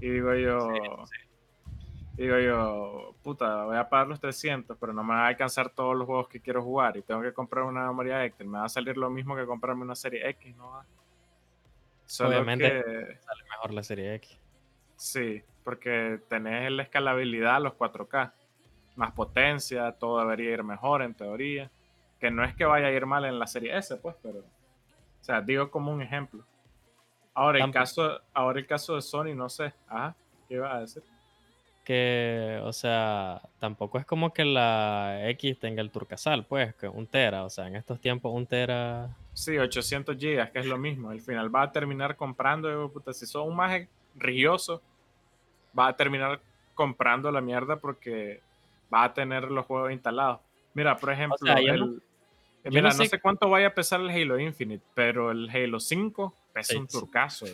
Y 0.00 0.08
digo 0.08 0.34
yo, 0.34 0.68
digo 2.14 2.38
yo, 2.38 3.14
puta, 3.22 3.64
voy 3.64 3.76
a 3.76 3.88
pagar 3.88 4.08
los 4.08 4.20
300, 4.20 4.76
pero 4.78 4.92
no 4.92 5.04
me 5.04 5.14
va 5.14 5.26
a 5.26 5.28
alcanzar 5.28 5.70
todos 5.70 5.96
los 5.96 6.06
juegos 6.06 6.28
que 6.28 6.40
quiero 6.40 6.62
jugar 6.62 6.96
y 6.96 7.02
tengo 7.02 7.22
que 7.22 7.32
comprar 7.32 7.64
una 7.64 7.86
memoria 7.86 8.24
X. 8.24 8.46
Me 8.46 8.58
va 8.58 8.64
a 8.64 8.68
salir 8.68 8.96
lo 8.96 9.10
mismo 9.10 9.36
que 9.36 9.46
comprarme 9.46 9.82
una 9.82 9.96
serie 9.96 10.28
X, 10.30 10.56
¿no? 10.56 10.80
Obviamente 12.20 13.20
sale 13.20 13.42
mejor 13.50 13.74
la 13.74 13.82
serie 13.82 14.14
X. 14.14 14.38
Sí, 14.96 15.42
porque 15.68 16.18
tenés 16.30 16.72
la 16.72 16.82
escalabilidad, 16.82 17.60
los 17.60 17.74
4K, 17.74 18.32
más 18.96 19.12
potencia, 19.12 19.92
todo 19.92 20.18
debería 20.18 20.52
ir 20.52 20.64
mejor 20.64 21.02
en 21.02 21.12
teoría. 21.12 21.70
Que 22.18 22.30
no 22.30 22.42
es 22.42 22.56
que 22.56 22.64
vaya 22.64 22.86
a 22.86 22.90
ir 22.90 23.04
mal 23.04 23.26
en 23.26 23.38
la 23.38 23.46
serie 23.46 23.76
S, 23.76 23.94
pues, 23.96 24.16
pero. 24.22 24.38
O 24.38 24.44
sea, 25.20 25.42
digo 25.42 25.70
como 25.70 25.92
un 25.92 26.00
ejemplo. 26.00 26.42
Ahora 27.34 27.62
el, 27.62 27.70
caso, 27.70 28.18
ahora 28.32 28.60
el 28.60 28.66
caso 28.66 28.94
de 28.94 29.02
Sony, 29.02 29.34
no 29.34 29.50
sé. 29.50 29.74
Ajá, 29.86 30.16
¿qué 30.48 30.54
iba 30.54 30.74
a 30.74 30.80
decir? 30.80 31.02
Que, 31.84 32.62
o 32.64 32.72
sea, 32.72 33.42
tampoco 33.58 33.98
es 33.98 34.06
como 34.06 34.32
que 34.32 34.46
la 34.46 35.28
X 35.32 35.58
tenga 35.58 35.82
el 35.82 35.90
turcasal, 35.90 36.46
pues, 36.46 36.74
que 36.76 36.88
un 36.88 37.06
tera. 37.06 37.44
O 37.44 37.50
sea, 37.50 37.66
en 37.66 37.76
estos 37.76 38.00
tiempos 38.00 38.32
un 38.34 38.46
tera. 38.46 39.10
Sí, 39.34 39.58
800 39.58 40.16
gigas, 40.16 40.50
que 40.50 40.60
es 40.60 40.66
lo 40.66 40.78
mismo. 40.78 41.10
Al 41.10 41.20
final 41.20 41.54
va 41.54 41.64
a 41.64 41.72
terminar 41.72 42.16
comprando, 42.16 42.90
puta, 42.90 43.12
si 43.12 43.26
son 43.26 43.48
un 43.48 43.56
más 43.56 43.82
rigioso, 44.16 44.80
va 45.78 45.88
a 45.88 45.96
terminar 45.96 46.40
comprando 46.74 47.30
la 47.30 47.40
mierda 47.40 47.76
porque 47.76 48.40
va 48.92 49.04
a 49.04 49.14
tener 49.14 49.50
los 49.50 49.66
juegos 49.66 49.92
instalados. 49.92 50.40
Mira, 50.74 50.96
por 50.96 51.12
ejemplo, 51.12 51.54
mira, 52.64 52.88
no 52.90 53.04
sé... 53.04 53.20
cuánto 53.20 53.48
vaya 53.48 53.68
a 53.68 53.74
pesar 53.74 54.00
el 54.00 54.10
Halo 54.10 54.38
Infinite, 54.38 54.84
pero 54.94 55.30
el 55.30 55.48
Halo 55.50 55.80
5 55.80 56.34
pesa 56.52 56.78
un 56.78 56.86
turcazo. 56.86 57.46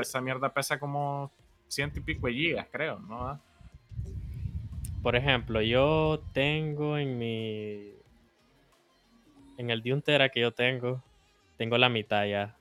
esa 0.00 0.20
mierda 0.20 0.52
pesa 0.52 0.78
como 0.78 1.30
ciento 1.68 1.98
y 1.98 2.02
pico 2.02 2.26
de 2.26 2.34
gigas, 2.34 2.66
creo, 2.70 2.98
¿no? 2.98 3.40
Por 5.02 5.16
ejemplo, 5.16 5.60
yo 5.62 6.22
tengo 6.32 6.96
en 6.96 7.18
mi. 7.18 7.94
En 9.58 9.70
el 9.70 9.82
de 9.82 9.92
un 9.92 10.02
tera 10.02 10.28
que 10.28 10.40
yo 10.40 10.52
tengo, 10.52 11.02
tengo 11.56 11.76
la 11.76 11.88
mitad 11.88 12.24
ya 12.26 12.56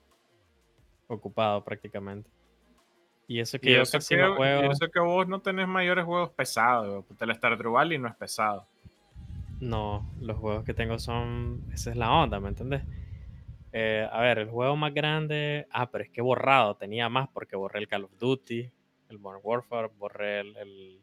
ocupado 1.08 1.64
prácticamente. 1.64 2.30
Y 3.32 3.40
eso 3.40 3.58
que 3.60 3.72
yo 3.72 3.84
casi 3.90 4.18
no 4.18 4.36
juego. 4.36 4.64
Y 4.64 4.72
eso 4.72 4.90
que 4.92 5.00
vos 5.00 5.26
no 5.26 5.40
tenés 5.40 5.66
mayores 5.66 6.04
juegos 6.04 6.32
pesados. 6.32 7.06
El 7.18 7.34
Stardew 7.34 7.72
Valley 7.72 7.98
no 7.98 8.10
es 8.10 8.16
pesado. 8.16 8.68
No, 9.62 10.06
los 10.20 10.38
juegos 10.38 10.66
que 10.66 10.74
tengo 10.74 11.00
son. 11.00 11.64
Esa 11.74 11.92
es 11.92 11.96
la 11.96 12.12
onda, 12.12 12.42
¿me 12.42 12.50
entendés? 12.50 12.82
Eh, 13.72 14.06
a 14.12 14.20
ver, 14.20 14.40
el 14.40 14.50
juego 14.50 14.76
más 14.76 14.94
grande. 14.94 15.66
Ah, 15.72 15.90
pero 15.90 16.04
es 16.04 16.10
que 16.10 16.20
he 16.20 16.24
borrado. 16.24 16.76
Tenía 16.76 17.08
más 17.08 17.30
porque 17.30 17.56
borré 17.56 17.80
el 17.80 17.88
Call 17.88 18.04
of 18.04 18.18
Duty, 18.20 18.70
el 19.08 19.20
Modern 19.20 19.40
Warfare, 19.46 19.90
borré 19.98 20.42
el, 20.42 21.02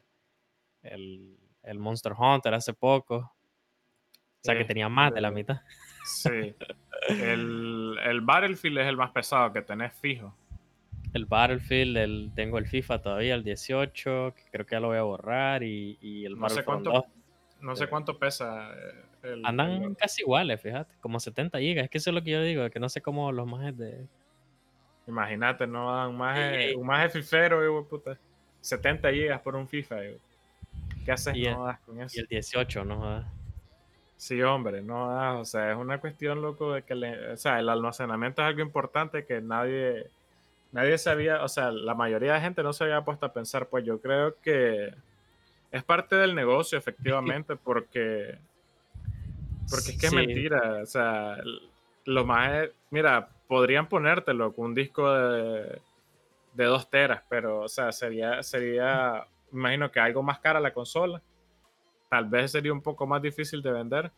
el, 0.82 1.78
Monster 1.78 2.12
Hunter 2.12 2.52
hace 2.52 2.74
poco. 2.74 3.16
O 3.16 4.42
sea 4.42 4.54
que 4.54 4.66
tenía 4.66 4.90
más 4.90 5.14
de 5.14 5.22
la 5.22 5.28
este, 5.28 5.34
mitad. 5.34 5.62
Sí. 6.04 6.54
el, 7.08 7.98
el 8.04 8.20
Battlefield 8.20 8.80
es 8.80 8.86
el 8.86 8.98
más 8.98 9.12
pesado 9.12 9.50
que 9.50 9.62
tenés 9.62 9.94
fijo. 9.94 10.34
El 11.14 11.26
Battlefield, 11.26 11.96
el, 11.96 12.32
tengo 12.34 12.58
el 12.58 12.66
FIFA 12.66 13.00
todavía, 13.00 13.34
el 13.34 13.42
18, 13.42 14.34
que 14.36 14.42
creo 14.50 14.66
que 14.66 14.76
ya 14.76 14.80
lo 14.80 14.88
voy 14.88 14.98
a 14.98 15.02
borrar, 15.02 15.62
y, 15.62 15.98
y 16.00 16.24
el 16.24 16.38
no 16.38 16.48
sé 16.48 16.64
cuánto, 16.64 17.06
No 17.60 17.76
sé 17.76 17.86
cuánto 17.88 18.18
pesa. 18.18 18.72
Eh, 18.74 19.04
el, 19.22 19.46
Andan 19.46 19.94
casi 19.94 20.22
iguales, 20.22 20.60
fíjate, 20.60 20.94
como 21.00 21.18
70 21.18 21.58
gigas. 21.58 21.84
Es 21.84 21.90
que 21.90 21.98
eso 21.98 22.10
es 22.10 22.14
lo 22.14 22.22
que 22.22 22.30
yo 22.30 22.42
digo, 22.42 22.68
que 22.70 22.78
no 22.78 22.88
sé 22.88 23.00
cómo 23.00 23.32
los 23.32 23.46
más 23.46 23.76
de. 23.76 24.06
Imagínate, 25.06 25.66
no 25.66 25.94
dan 25.94 26.16
más 26.16 26.38
un 26.76 26.86
más 26.86 27.12
fifero, 27.12 27.86
puta. 27.88 28.18
70 28.60 29.10
gigas 29.10 29.40
por 29.40 29.56
un 29.56 29.66
FIFA, 29.66 29.96
¿Qué 31.04 31.12
haces? 31.12 31.34
no 31.36 31.64
das 31.64 31.80
con 31.80 32.00
eso. 32.02 32.14
Y 32.16 32.20
el 32.20 32.26
18, 32.26 32.84
no 32.84 33.24
Sí, 34.18 34.42
hombre, 34.42 34.82
no 34.82 35.14
das. 35.14 35.36
O 35.40 35.44
sea, 35.44 35.72
es 35.72 35.78
una 35.78 35.98
cuestión, 36.00 36.42
loco, 36.42 36.74
de 36.74 36.82
que 36.82 36.94
o 36.94 37.36
sea, 37.36 37.60
el 37.60 37.68
almacenamiento 37.68 38.42
es 38.42 38.48
algo 38.48 38.60
importante 38.60 39.24
que 39.24 39.40
nadie 39.40 40.10
nadie 40.72 40.98
sabía, 40.98 41.42
o 41.42 41.48
sea, 41.48 41.70
la 41.70 41.94
mayoría 41.94 42.34
de 42.34 42.40
gente 42.40 42.62
no 42.62 42.72
se 42.72 42.84
había 42.84 43.04
puesto 43.04 43.26
a 43.26 43.32
pensar, 43.32 43.68
pues 43.68 43.84
yo 43.84 44.00
creo 44.00 44.36
que 44.40 44.94
es 45.70 45.84
parte 45.84 46.16
del 46.16 46.34
negocio, 46.34 46.78
efectivamente, 46.78 47.56
porque, 47.56 48.38
porque 49.70 49.90
es 49.90 49.98
que 49.98 50.06
es 50.06 50.12
mentira, 50.12 50.80
o 50.82 50.86
sea, 50.86 51.36
lo 52.04 52.24
más, 52.24 52.68
mira, 52.90 53.28
podrían 53.46 53.88
ponértelo 53.88 54.52
con 54.52 54.66
un 54.66 54.74
disco 54.74 55.12
de, 55.12 55.80
de 56.54 56.64
dos 56.64 56.88
teras, 56.88 57.22
pero, 57.28 57.60
o 57.60 57.68
sea, 57.68 57.92
sería, 57.92 58.42
sería, 58.42 59.26
imagino 59.52 59.90
que 59.90 60.00
algo 60.00 60.22
más 60.22 60.38
cara 60.40 60.60
la 60.60 60.72
consola, 60.72 61.22
tal 62.08 62.26
vez 62.26 62.52
sería 62.52 62.72
un 62.72 62.82
poco 62.82 63.06
más 63.06 63.22
difícil 63.22 63.62
de 63.62 63.72
vender. 63.72 64.10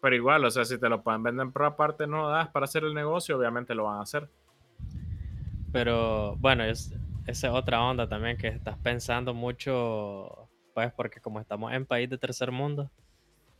Pero 0.00 0.16
igual, 0.16 0.44
o 0.44 0.50
sea, 0.50 0.64
si 0.64 0.78
te 0.78 0.88
lo 0.88 1.02
pueden 1.02 1.22
vender 1.22 1.48
por 1.50 1.64
aparte 1.64 2.06
no 2.06 2.28
das 2.28 2.48
para 2.48 2.64
hacer 2.64 2.84
el 2.84 2.92
negocio, 2.92 3.36
obviamente 3.38 3.74
lo 3.74 3.84
van 3.84 3.98
a 3.98 4.02
hacer. 4.02 4.28
Pero 5.72 6.36
bueno, 6.36 6.64
es, 6.64 6.94
esa 7.26 7.48
es 7.48 7.52
otra 7.52 7.82
onda 7.82 8.08
también 8.08 8.36
que 8.36 8.48
estás 8.48 8.76
pensando 8.78 9.34
mucho, 9.34 10.48
pues 10.74 10.92
porque 10.92 11.20
como 11.20 11.40
estamos 11.40 11.72
en 11.72 11.86
país 11.86 12.10
de 12.10 12.18
tercer 12.18 12.52
mundo, 12.52 12.90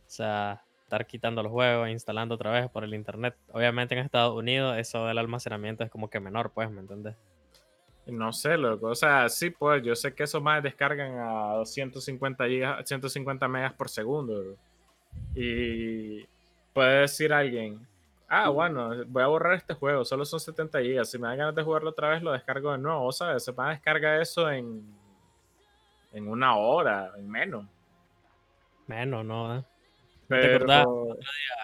o 0.06 0.10
sea, 0.10 0.62
estar 0.82 1.06
quitando 1.06 1.42
los 1.42 1.50
juegos, 1.50 1.88
instalando 1.88 2.34
otra 2.34 2.50
vez 2.50 2.68
por 2.70 2.84
el 2.84 2.92
internet. 2.92 3.34
Obviamente 3.50 3.94
en 3.94 4.04
Estados 4.04 4.36
Unidos 4.36 4.76
eso 4.78 5.06
del 5.06 5.16
almacenamiento 5.16 5.84
es 5.84 5.90
como 5.90 6.10
que 6.10 6.20
menor, 6.20 6.52
pues, 6.52 6.70
¿me 6.70 6.80
entiendes? 6.80 7.16
No 8.06 8.32
sé, 8.32 8.58
loco. 8.58 8.88
O 8.88 8.94
sea, 8.94 9.28
sí, 9.28 9.50
pues 9.50 9.82
yo 9.82 9.94
sé 9.94 10.14
que 10.14 10.24
esos 10.24 10.42
más 10.42 10.62
descargan 10.62 11.18
a 11.18 11.54
250 11.54 12.46
gigas, 12.46 12.86
150 12.86 13.48
megas 13.48 13.72
por 13.72 13.88
segundo. 13.88 14.56
Y 15.34 16.26
puede 16.74 17.02
decir 17.02 17.32
alguien, 17.32 17.86
ah, 18.34 18.48
bueno, 18.48 19.04
voy 19.08 19.22
a 19.22 19.26
borrar 19.26 19.52
este 19.52 19.74
juego, 19.74 20.06
solo 20.06 20.24
son 20.24 20.40
70 20.40 20.80
GB. 20.80 21.04
Si 21.04 21.18
me 21.18 21.28
dan 21.28 21.36
ganas 21.36 21.54
de 21.54 21.62
jugarlo 21.62 21.90
otra 21.90 22.08
vez, 22.08 22.22
lo 22.22 22.32
descargo 22.32 22.72
de 22.72 22.78
nuevo, 22.78 23.12
¿sabes? 23.12 23.44
Se 23.44 23.52
van 23.52 23.68
a 23.68 23.72
descargar 23.72 24.22
eso 24.22 24.50
en, 24.50 24.82
en 26.12 26.28
una 26.28 26.56
hora, 26.56 27.12
en 27.18 27.30
menos. 27.30 27.66
Menos, 28.86 29.22
¿no? 29.24 29.58
¿Eh? 29.58 29.64
Pero... 30.28 30.48
¿Te 30.48 30.54
acordás? 30.56 30.86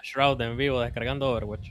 Shroud 0.03 0.41
en 0.43 0.59
vivo 0.59 0.83
descargando 0.83 1.31
Overwatch. 1.31 1.71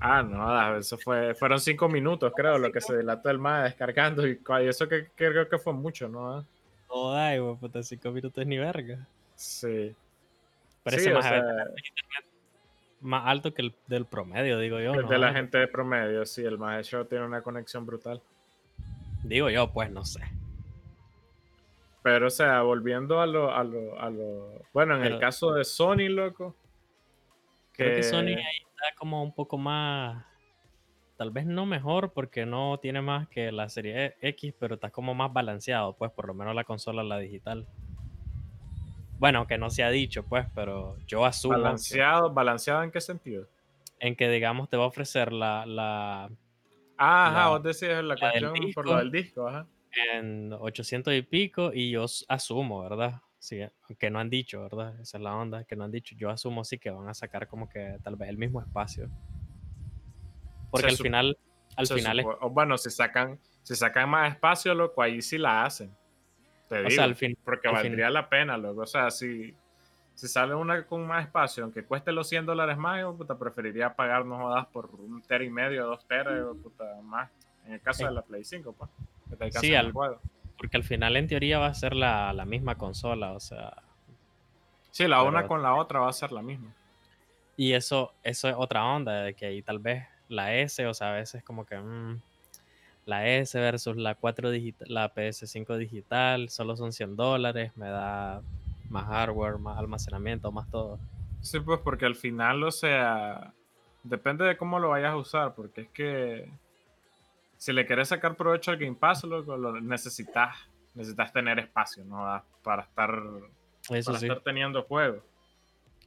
Ah, 0.00 0.22
no, 0.22 0.78
eso 0.78 0.96
fue, 0.96 1.34
fueron 1.34 1.60
cinco 1.60 1.86
minutos, 1.88 2.32
creo, 2.34 2.56
lo 2.56 2.72
que 2.72 2.80
se 2.80 2.96
dilató 2.96 3.28
el 3.28 3.38
más 3.38 3.64
descargando 3.64 4.26
y, 4.26 4.40
eso 4.62 4.88
que, 4.88 5.08
creo 5.14 5.48
que 5.48 5.58
fue 5.58 5.74
mucho, 5.74 6.08
¿no? 6.08 6.46
No, 6.88 7.14
ay, 7.14 7.40
puta, 7.60 7.82
cinco 7.82 8.10
minutos 8.10 8.46
ni 8.46 8.56
verga. 8.56 9.06
Sí. 9.34 9.94
Parece 10.82 11.12
más 11.12 11.26
más 13.00 13.26
alto 13.26 13.54
que 13.54 13.62
el 13.62 13.74
del 13.86 14.06
promedio, 14.06 14.58
digo 14.58 14.80
yo. 14.80 14.94
El 14.94 15.08
de 15.08 15.18
la 15.18 15.32
gente 15.32 15.58
de 15.58 15.68
promedio, 15.68 16.24
sí, 16.26 16.42
el 16.44 16.58
más 16.58 16.86
show 16.86 17.04
tiene 17.04 17.24
una 17.24 17.42
conexión 17.42 17.86
brutal. 17.86 18.20
Digo 19.22 19.50
yo, 19.50 19.72
pues 19.72 19.90
no 19.90 20.04
sé. 20.04 20.20
Pero, 22.02 22.28
o 22.28 22.30
sea, 22.30 22.62
volviendo 22.62 23.20
a 23.20 23.26
lo, 23.26 23.54
a 23.54 23.64
lo, 23.64 24.00
a 24.00 24.08
lo 24.10 24.62
bueno, 24.72 24.96
en 24.96 25.04
el 25.04 25.18
caso 25.18 25.52
de 25.52 25.64
Sony, 25.64 26.08
loco. 26.08 26.54
Creo 27.72 27.96
que 27.96 28.02
Sony 28.02 28.36
ahí 28.36 28.66
está 28.70 28.96
como 28.96 29.22
un 29.22 29.34
poco 29.34 29.58
más, 29.58 30.24
tal 31.16 31.30
vez 31.30 31.46
no 31.46 31.66
mejor 31.66 32.12
porque 32.12 32.46
no 32.46 32.78
tiene 32.78 33.02
más 33.02 33.28
que 33.28 33.52
la 33.52 33.68
serie 33.68 34.16
X, 34.20 34.54
pero 34.58 34.76
está 34.76 34.90
como 34.90 35.14
más 35.14 35.32
balanceado, 35.32 35.94
pues 35.96 36.10
por 36.10 36.26
lo 36.26 36.34
menos 36.34 36.54
la 36.54 36.64
consola, 36.64 37.02
la 37.02 37.18
digital. 37.18 37.66
Bueno, 39.18 39.46
que 39.46 39.58
no 39.58 39.68
se 39.70 39.82
ha 39.82 39.90
dicho, 39.90 40.24
pues, 40.24 40.46
pero 40.54 40.96
yo 41.06 41.24
asumo. 41.24 41.54
¿Balanceado? 41.54 42.32
¿Balanceado 42.32 42.82
en 42.84 42.90
qué 42.90 43.00
sentido? 43.00 43.48
En 43.98 44.14
que, 44.14 44.28
digamos, 44.28 44.68
te 44.68 44.76
va 44.76 44.84
a 44.84 44.86
ofrecer 44.86 45.32
la. 45.32 45.66
la 45.66 46.30
ah, 46.96 47.26
ajá, 47.28 47.48
vos 47.48 47.62
decís 47.62 47.88
la, 48.02 48.16
cuestión 48.16 48.54
por 48.74 48.86
lo 48.86 48.96
del 48.96 49.10
disco, 49.10 49.48
ajá. 49.48 49.66
En 50.12 50.52
800 50.52 51.14
y 51.14 51.22
pico, 51.22 51.72
y 51.74 51.90
yo 51.90 52.04
asumo, 52.28 52.82
¿verdad? 52.82 53.20
Sí, 53.38 53.60
que 53.98 54.10
no 54.10 54.20
han 54.20 54.30
dicho, 54.30 54.62
¿verdad? 54.62 55.00
Esa 55.00 55.18
es 55.18 55.22
la 55.22 55.34
onda, 55.34 55.64
que 55.64 55.74
no 55.74 55.84
han 55.84 55.90
dicho. 55.90 56.14
Yo 56.16 56.30
asumo 56.30 56.64
sí 56.64 56.78
que 56.78 56.90
van 56.90 57.08
a 57.08 57.14
sacar 57.14 57.48
como 57.48 57.68
que 57.68 57.98
tal 58.02 58.16
vez 58.16 58.28
el 58.28 58.36
mismo 58.38 58.60
espacio. 58.60 59.08
Porque 60.70 60.88
al 60.88 60.96
final, 60.96 61.38
al 61.76 61.86
final 61.86 62.24
Bueno, 62.50 62.76
si 62.78 62.90
sacan, 62.90 63.40
si 63.62 63.74
sacan 63.74 64.10
más 64.10 64.32
espacio, 64.32 64.74
loco, 64.74 65.02
ahí 65.02 65.22
sí 65.22 65.38
la 65.38 65.64
hacen. 65.64 65.96
Te 66.68 66.82
digo, 66.82 67.02
al 67.02 67.16
fin, 67.16 67.36
porque 67.44 67.68
valdría 67.68 68.10
la 68.10 68.28
pena, 68.28 68.56
luego. 68.58 68.82
O 68.82 68.86
sea, 68.86 69.10
si, 69.10 69.54
si 70.14 70.28
sale 70.28 70.54
una 70.54 70.84
con 70.84 71.06
más 71.06 71.24
espacio, 71.24 71.64
aunque 71.64 71.84
cueste 71.84 72.12
los 72.12 72.28
100 72.28 72.46
dólares 72.46 72.76
más, 72.76 73.00
yo 73.00 73.16
puta, 73.16 73.38
preferiría 73.38 73.94
pagar, 73.94 74.26
no 74.26 74.38
jodas, 74.38 74.66
por 74.66 74.86
un 74.86 75.22
tera 75.22 75.44
y 75.44 75.50
medio, 75.50 75.86
dos 75.86 76.06
teras, 76.06 76.44
puta, 76.62 76.84
más. 77.02 77.30
En 77.66 77.74
el 77.74 77.80
caso 77.80 78.06
de 78.06 78.12
la 78.12 78.22
Play 78.22 78.44
5, 78.44 78.72
pues. 78.72 79.54
sí, 79.60 79.74
al, 79.74 79.92
porque 79.92 80.76
al 80.76 80.84
final 80.84 81.16
en 81.16 81.28
teoría 81.28 81.58
va 81.58 81.66
a 81.66 81.74
ser 81.74 81.94
la, 81.94 82.44
misma 82.46 82.74
consola, 82.74 83.32
o 83.32 83.40
sea. 83.40 83.82
Sí, 84.90 85.06
la 85.06 85.22
una 85.22 85.46
con 85.46 85.62
la 85.62 85.74
otra 85.74 86.00
va 86.00 86.08
a 86.08 86.12
ser 86.12 86.32
la 86.32 86.42
misma. 86.42 86.74
Y 87.56 87.72
eso, 87.72 88.12
eso 88.22 88.48
es 88.48 88.54
otra 88.56 88.84
onda, 88.84 89.22
de 89.22 89.34
que 89.34 89.46
ahí 89.46 89.62
tal 89.62 89.78
vez 89.78 90.04
la 90.28 90.54
S, 90.54 90.84
o 90.86 90.94
sea, 90.94 91.10
a 91.10 91.14
veces 91.14 91.42
como 91.44 91.64
que 91.64 91.76
mm, 91.76 92.20
la 93.08 93.26
S 93.26 93.58
versus 93.58 93.96
la 93.96 94.14
4 94.14 94.50
digital, 94.50 94.86
la 94.90 95.14
PS5 95.14 95.78
digital, 95.78 96.50
solo 96.50 96.76
son 96.76 96.92
100 96.92 97.16
dólares, 97.16 97.72
me 97.74 97.88
da 97.88 98.42
más 98.90 99.06
hardware, 99.06 99.56
más 99.56 99.78
almacenamiento, 99.78 100.52
más 100.52 100.70
todo. 100.70 100.98
Sí, 101.40 101.58
pues 101.58 101.80
porque 101.80 102.04
al 102.04 102.16
final, 102.16 102.62
o 102.62 102.70
sea, 102.70 103.54
depende 104.02 104.44
de 104.44 104.58
cómo 104.58 104.78
lo 104.78 104.90
vayas 104.90 105.12
a 105.12 105.16
usar, 105.16 105.54
porque 105.54 105.82
es 105.82 105.88
que 105.88 106.50
si 107.56 107.72
le 107.72 107.86
quieres 107.86 108.08
sacar 108.08 108.36
provecho 108.36 108.72
al 108.72 108.76
Game 108.76 108.94
Pass, 108.94 109.24
lo, 109.24 109.80
necesitas, 109.80 110.54
necesitas 110.94 111.32
tener 111.32 111.58
espacio, 111.60 112.04
¿no? 112.04 112.42
Para 112.62 112.82
estar, 112.82 113.10
Eso 113.88 114.10
para 114.10 114.18
sí, 114.18 114.26
estar 114.26 114.42
teniendo 114.42 114.82
juegos. 114.82 115.22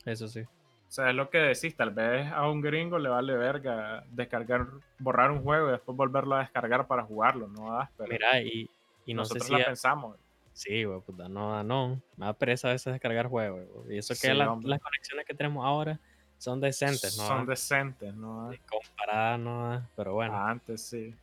eso 0.05 0.27
sí. 0.27 0.43
O 0.91 0.93
sea, 0.93 1.09
es 1.09 1.15
lo 1.15 1.29
que 1.29 1.37
decís, 1.37 1.73
tal 1.77 1.91
vez 1.91 2.29
a 2.33 2.49
un 2.49 2.59
gringo 2.59 2.99
le 2.99 3.07
vale 3.07 3.33
verga 3.37 4.03
descargar, 4.09 4.67
borrar 4.99 5.31
un 5.31 5.41
juego 5.41 5.69
y 5.69 5.71
después 5.71 5.95
volverlo 5.95 6.35
a 6.35 6.39
descargar 6.39 6.85
para 6.85 7.03
jugarlo, 7.03 7.47
¿no? 7.47 7.79
Pero 7.95 8.11
Mira, 8.11 8.41
y, 8.41 8.69
y 9.05 9.13
no 9.13 9.23
sé 9.23 9.35
nosotros 9.35 9.45
si... 9.47 9.53
la 9.53 9.59
a- 9.59 9.65
pensamos. 9.67 10.17
Sí, 10.51 10.83
güey, 10.83 10.99
puta, 10.99 11.29
no, 11.29 11.63
no. 11.63 12.01
Me 12.17 12.25
da 12.25 12.33
pereza 12.33 12.67
a 12.67 12.73
veces 12.73 12.91
descargar 12.91 13.27
juegos, 13.27 13.69
güey. 13.73 13.95
Y 13.95 13.99
eso 13.99 14.13
que 14.21 14.33
la- 14.33 14.53
las 14.63 14.81
conexiones 14.81 15.25
que 15.25 15.33
tenemos 15.33 15.65
ahora 15.65 15.97
son 16.37 16.59
decentes, 16.59 17.17
¿no? 17.17 17.23
Son 17.25 17.45
decentes, 17.45 18.13
¿no? 18.13 18.51
Comparadas, 18.69 19.39
¿no? 19.39 19.87
Pero 19.95 20.13
bueno. 20.15 20.35
Antes 20.45 20.81
sí. 20.81 21.15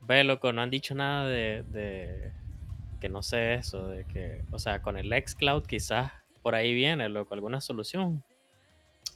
Ve, 0.00 0.24
loco, 0.24 0.52
no 0.52 0.60
han 0.60 0.70
dicho 0.70 0.92
nada 0.96 1.28
de, 1.28 1.62
de 1.68 2.32
que 3.00 3.08
no 3.08 3.22
sé 3.22 3.54
eso, 3.54 3.86
de 3.86 4.06
que, 4.06 4.42
o 4.50 4.58
sea, 4.58 4.82
con 4.82 4.96
el 4.96 5.12
xCloud 5.12 5.66
quizás 5.66 6.10
por 6.42 6.56
ahí 6.56 6.74
viene, 6.74 7.08
loco, 7.08 7.32
alguna 7.34 7.60
solución. 7.60 8.24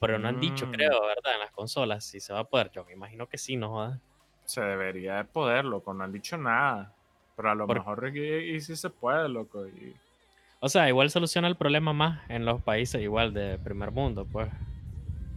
Pero 0.01 0.19
no 0.19 0.29
han 0.29 0.41
dicho, 0.41 0.67
Mm. 0.67 0.71
creo, 0.73 1.01
¿verdad? 1.07 1.35
En 1.35 1.41
las 1.41 1.51
consolas, 1.51 2.05
si 2.05 2.21
se 2.21 2.33
va 2.33 2.41
a 2.41 2.45
poder. 2.45 2.71
Yo 2.71 2.85
me 2.85 2.93
imagino 2.93 3.27
que 3.27 3.39
sí, 3.39 3.57
¿no? 3.57 3.71
jodas? 3.71 3.99
Se 4.45 4.61
debería 4.61 5.17
de 5.17 5.25
poder, 5.25 5.65
loco. 5.65 5.93
No 5.93 6.05
han 6.05 6.13
dicho 6.13 6.37
nada. 6.37 6.93
Pero 7.37 7.51
a 7.51 7.55
lo 7.55 7.67
Por- 7.67 7.79
mejor 7.79 8.17
y, 8.17 8.55
y 8.57 8.61
sí 8.61 8.75
se 8.77 8.91
puede, 8.91 9.29
loco. 9.29 9.67
Y, 9.67 9.95
O 10.61 10.69
sea, 10.69 10.89
igual 10.89 11.11
soluciona 11.11 11.47
el 11.49 11.57
problema 11.57 11.93
más 11.93 12.21
en 12.31 12.45
los 12.45 12.63
países 12.63 13.01
igual 13.03 13.33
de 13.35 13.59
primer 13.59 13.91
mundo, 13.93 14.25
pues. 14.25 14.49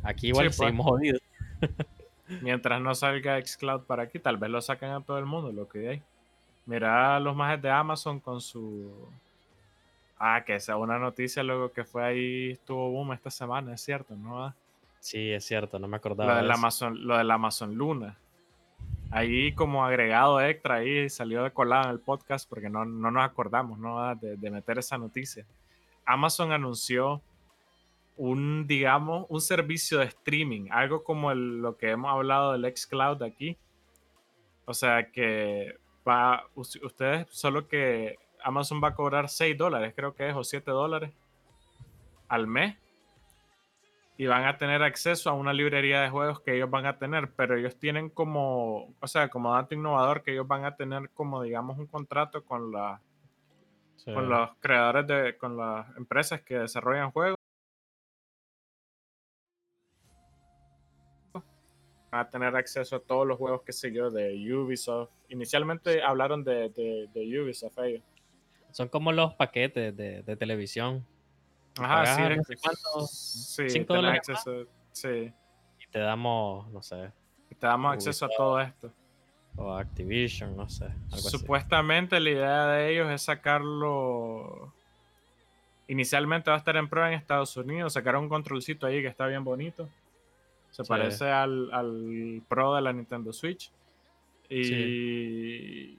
Aquí 0.04 0.28
igual 0.30 0.48
pues. 0.48 0.58
seguimos 0.58 0.86
jodidos. 0.86 1.22
mientras 2.42 2.82
no 2.82 2.96
salga 2.96 3.40
Xcloud 3.44 3.82
para 3.82 4.04
aquí, 4.04 4.18
tal 4.20 4.38
vez 4.38 4.50
lo 4.50 4.62
saquen 4.62 4.90
a 4.92 5.02
todo 5.02 5.18
el 5.20 5.26
mundo, 5.26 5.52
lo 5.52 5.68
que 5.68 5.90
hay. 5.90 6.02
Mira 6.66 7.20
los 7.20 7.36
majes 7.36 7.62
de 7.62 7.70
Amazon 7.70 8.20
con 8.20 8.40
su. 8.42 8.92
Ah, 10.24 10.44
que 10.46 10.56
esa 10.56 10.78
una 10.78 11.00
noticia, 11.00 11.42
luego 11.42 11.72
que 11.72 11.84
fue 11.84 12.04
ahí, 12.06 12.52
estuvo 12.52 12.92
boom 12.92 13.14
esta 13.14 13.32
semana, 13.32 13.74
es 13.74 13.82
cierto, 13.82 14.16
¿no? 14.16 14.46
Ah, 14.46 14.56
Sí, 15.00 15.32
es 15.32 15.46
cierto, 15.46 15.80
no 15.80 15.88
me 15.88 15.94
Lo 15.94 15.98
acordaba. 15.98 16.36
del 16.38 16.48
de. 16.48 16.54
Amazon, 16.54 17.08
lo 17.08 17.18
del 17.18 17.32
Amazon 17.32 17.74
Luna. 17.74 18.18
Ahí 19.10 19.52
como 19.54 19.84
agregado 19.84 20.40
extra, 20.40 20.76
ahí 20.76 21.10
salió 21.10 21.44
de 21.44 21.52
colado 21.52 21.86
en 21.86 21.90
el 21.92 22.00
podcast 22.00 22.48
porque 22.48 22.70
no, 22.70 22.86
no 22.86 23.10
nos 23.10 23.24
acordamos, 23.26 23.80
¿no? 23.80 24.00
Ah, 24.00 24.14
De, 24.16 24.38
de 24.38 24.52
meter 24.52 24.78
esa 24.78 24.98
noticia. 25.00 25.44
Amazon 26.06 26.52
anunció 26.52 27.22
un, 28.16 28.68
digamos, 28.68 29.26
un 29.30 29.42
servicio 29.42 29.98
de 29.98 30.06
streaming, 30.06 30.68
algo 30.70 31.04
como 31.04 31.32
el- 31.32 31.62
lo 31.62 31.78
que 31.78 31.90
hemos 31.90 32.12
hablado 32.12 32.52
del 32.54 32.72
xCloud 32.78 33.24
aquí. 33.24 33.58
O 34.66 34.74
sea 34.76 35.12
que 35.12 35.78
va, 36.08 36.44
us- 36.56 36.80
ustedes, 36.84 37.28
solo 37.32 37.68
que 37.68 38.18
Amazon 38.44 38.82
va 38.84 38.90
a 38.90 38.96
cobrar 38.96 39.30
6 39.30 39.58
dólares, 39.58 39.94
creo 39.96 40.14
que 40.16 40.30
es, 40.30 40.36
o 40.36 40.44
7 40.44 40.70
dólares 40.72 41.12
al 42.28 42.48
mes. 42.48 42.78
Y 44.18 44.28
van 44.28 44.46
a 44.46 44.58
tener 44.58 44.84
acceso 44.84 45.30
a 45.30 45.34
una 45.34 45.52
librería 45.54 46.02
de 46.02 46.10
juegos 46.10 46.42
que 46.42 46.56
ellos 46.56 46.70
van 46.70 46.86
a 46.86 46.98
tener, 46.98 47.32
pero 47.34 47.58
ellos 47.58 47.78
tienen 47.80 48.10
como, 48.10 48.94
o 49.00 49.08
sea, 49.08 49.30
como 49.30 49.54
dato 49.54 49.74
innovador, 49.74 50.22
que 50.22 50.32
ellos 50.34 50.48
van 50.48 50.64
a 50.66 50.76
tener 50.76 51.10
como, 51.12 51.42
digamos, 51.42 51.78
un 51.80 51.88
contrato 51.88 52.44
con 52.44 52.72
la, 52.72 53.02
Sí. 54.04 54.12
con 54.14 54.30
los 54.30 54.50
creadores 54.60 55.06
de, 55.06 55.38
con 55.38 55.58
las 55.58 55.96
empresas 55.96 56.42
que 56.42 56.58
desarrollan 56.58 57.12
juegos. 57.12 57.38
Van 62.12 62.22
a 62.22 62.30
tener 62.30 62.56
acceso 62.56 62.96
a 62.96 63.00
todos 63.00 63.26
los 63.28 63.38
juegos, 63.38 63.62
qué 63.64 63.72
sé 63.72 63.92
yo, 63.94 64.10
de 64.10 64.34
Ubisoft. 64.54 65.12
Inicialmente 65.30 66.02
hablaron 66.04 66.44
de, 66.44 66.70
de, 66.70 67.08
de 67.14 67.42
Ubisoft 67.42 67.78
ellos. 67.80 68.04
Son 68.72 68.88
como 68.90 69.12
los 69.12 69.34
paquetes 69.36 69.96
de, 69.96 70.24
de 70.24 70.36
televisión. 70.36 71.06
Ajá, 71.80 72.06
sí, 72.16 72.22
no 72.22 72.28
es- 72.42 72.48
sé 72.48 72.56
cuánto, 72.58 73.08
sí, 73.08 73.70
cinco 73.70 73.96
dólares 73.96 74.28
acceso, 74.30 74.66
sí. 74.92 75.32
y 75.80 75.88
te 75.92 76.00
damos, 76.00 76.70
no 76.72 76.82
sé, 76.82 77.12
Te 77.60 77.68
damos 77.68 77.94
acceso 77.94 78.26
a 78.26 78.30
todo 78.36 78.60
esto. 78.60 78.92
o 79.56 79.74
Activision, 79.74 80.56
no 80.56 80.68
sé, 80.70 80.86
algo 80.86 80.96
así. 81.16 81.30
Supuestamente 81.30 82.20
la 82.20 82.30
idea 82.30 82.66
de 82.68 82.92
ellos 82.94 83.10
es 83.12 83.22
sacarlo. 83.22 84.74
Inicialmente 85.88 86.50
va 86.50 86.56
a 86.56 86.60
estar 86.60 86.76
en 86.78 86.88
prueba 86.88 87.10
en 87.10 87.16
Estados 87.16 87.56
Unidos. 87.58 87.94
Sacaron 87.94 88.24
un 88.24 88.30
controlcito 88.30 88.86
ahí 88.88 89.02
que 89.02 89.08
está 89.08 89.28
bien 89.28 89.44
bonito. 89.44 89.90
Se 90.70 90.84
Sí. 90.84 90.88
parece 90.90 91.30
al, 91.30 91.70
al 91.74 92.42
Pro 92.48 92.76
de 92.76 92.82
la 92.82 92.94
Nintendo 92.94 93.34
Switch. 93.34 93.72
Y. 94.50 95.98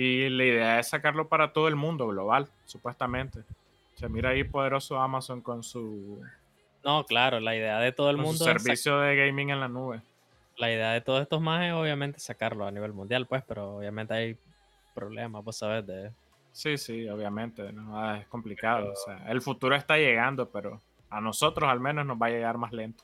Y 0.00 0.28
la 0.28 0.44
idea 0.44 0.78
es 0.78 0.86
sacarlo 0.86 1.26
para 1.28 1.52
todo 1.52 1.66
el 1.66 1.74
mundo 1.74 2.06
global, 2.06 2.46
supuestamente. 2.66 3.40
Se 3.96 4.08
mira 4.08 4.30
ahí 4.30 4.44
poderoso 4.44 4.96
Amazon 5.00 5.40
con 5.40 5.64
su, 5.64 6.22
No, 6.84 7.02
claro, 7.04 7.40
la 7.40 7.56
idea 7.56 7.80
de 7.80 7.90
todo 7.90 8.08
el 8.10 8.14
con 8.16 8.24
su 8.26 8.28
mundo 8.30 8.44
es 8.44 8.50
sac- 8.52 8.58
servicio 8.60 9.00
de 9.00 9.16
gaming 9.16 9.50
en 9.50 9.58
la 9.58 9.66
nube. 9.66 10.00
la 10.56 10.70
idea 10.70 10.92
de 10.92 11.00
todos 11.00 11.22
estos 11.22 11.40
más 11.40 11.64
es 11.66 11.72
obviamente 11.72 12.20
sacarlo 12.20 12.64
a 12.64 12.70
nivel 12.70 12.92
mundial, 12.92 13.26
pues, 13.26 13.42
pero 13.48 13.78
obviamente 13.78 14.14
hay 14.14 14.36
problemas, 14.94 15.42
vos 15.42 15.56
sabes, 15.58 15.84
de 15.84 16.12
Sí, 16.52 16.78
sí, 16.78 17.08
obviamente, 17.08 17.72
¿no? 17.72 17.98
Ah, 18.00 18.18
es 18.20 18.26
complicado. 18.28 18.92
o 18.92 18.96
sea, 19.04 19.28
el 19.28 19.42
futuro 19.42 19.74
está 19.74 19.96
llegando, 19.96 20.48
pero 20.48 20.80
a 21.10 21.20
nosotros 21.20 21.68
al 21.68 21.80
menos 21.80 22.06
nos 22.06 22.16
va 22.22 22.26
a 22.26 22.30
llegar 22.30 22.56
más 22.56 22.72
lento. 22.72 23.02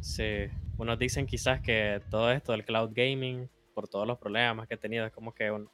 Sí, 0.00 0.46
unos 0.76 0.96
dicen 0.96 1.26
quizás 1.26 1.60
que 1.60 2.00
todo 2.08 2.30
esto 2.30 2.52
del 2.52 2.64
cloud 2.64 2.90
gaming, 2.94 3.48
por 3.74 3.88
todos 3.88 4.06
los 4.06 4.16
problemas 4.18 4.68
que 4.68 4.74
ha 4.74 4.78
tenido, 4.78 5.04
es 5.04 5.12
como 5.12 5.32
que 5.32 5.50
un- 5.50 5.68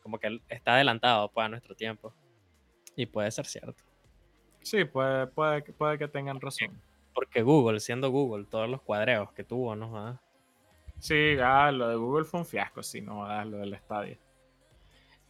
como 0.00 0.18
que 0.18 0.40
está 0.48 0.74
adelantado 0.74 1.30
pues, 1.30 1.44
a 1.44 1.48
nuestro 1.48 1.74
tiempo. 1.74 2.14
Y 2.96 3.06
puede 3.06 3.30
ser 3.30 3.46
cierto. 3.46 3.82
Sí, 4.62 4.84
puede, 4.84 5.26
puede, 5.28 5.62
que- 5.64 5.72
puede 5.72 5.96
que 5.98 6.08
tengan 6.08 6.40
razón. 6.40 6.80
Porque 7.14 7.42
Google, 7.42 7.80
siendo 7.80 8.10
Google, 8.10 8.44
todos 8.46 8.68
los 8.68 8.82
cuadreos 8.82 9.32
que 9.32 9.44
tuvo, 9.44 9.74
¿no? 9.76 9.96
Ah, 9.96 10.20
Sí, 10.98 11.36
ah, 11.42 11.72
lo 11.72 11.88
de 11.88 11.96
Google 11.96 12.24
fue 12.24 12.40
un 12.40 12.46
fiasco, 12.46 12.82
sí, 12.82 13.00
no 13.00 13.24
ah, 13.24 13.42
lo 13.46 13.56
del 13.56 13.72
estadio. 13.72 14.18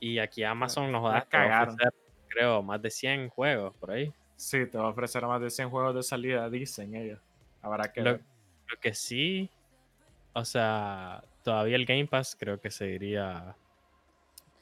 Y 0.01 0.19
aquí 0.19 0.43
Amazon 0.43 0.91
nos 0.91 1.05
va 1.05 1.19
a 1.19 1.25
cagaron. 1.27 1.75
ofrecer, 1.75 1.95
creo, 2.29 2.63
más 2.63 2.83
de 2.83 2.91
100 2.91 3.29
juegos 3.29 3.77
por 3.77 3.93
ahí. 3.93 4.13
Sí, 4.35 4.67
te 4.67 4.79
va 4.79 4.87
a 4.87 4.89
ofrecer 4.89 5.25
más 5.27 5.41
de 5.41 5.49
100 5.51 5.71
juegos 5.71 5.95
de 5.95 6.03
salida, 6.03 6.51
dicen 6.51 6.95
ellos. 6.97 7.21
Habrá 7.63 7.93
que 7.93 8.01
Lo, 8.01 8.13
lo 8.13 8.77
que 8.81 8.95
sí, 8.95 9.49
o 10.33 10.45
sea, 10.45 11.23
todavía 11.45 11.77
el 11.77 11.87
Game 11.87 12.07
Pass 12.07 12.37
creo 12.39 12.61
que 12.61 12.71
seguiría... 12.71 13.55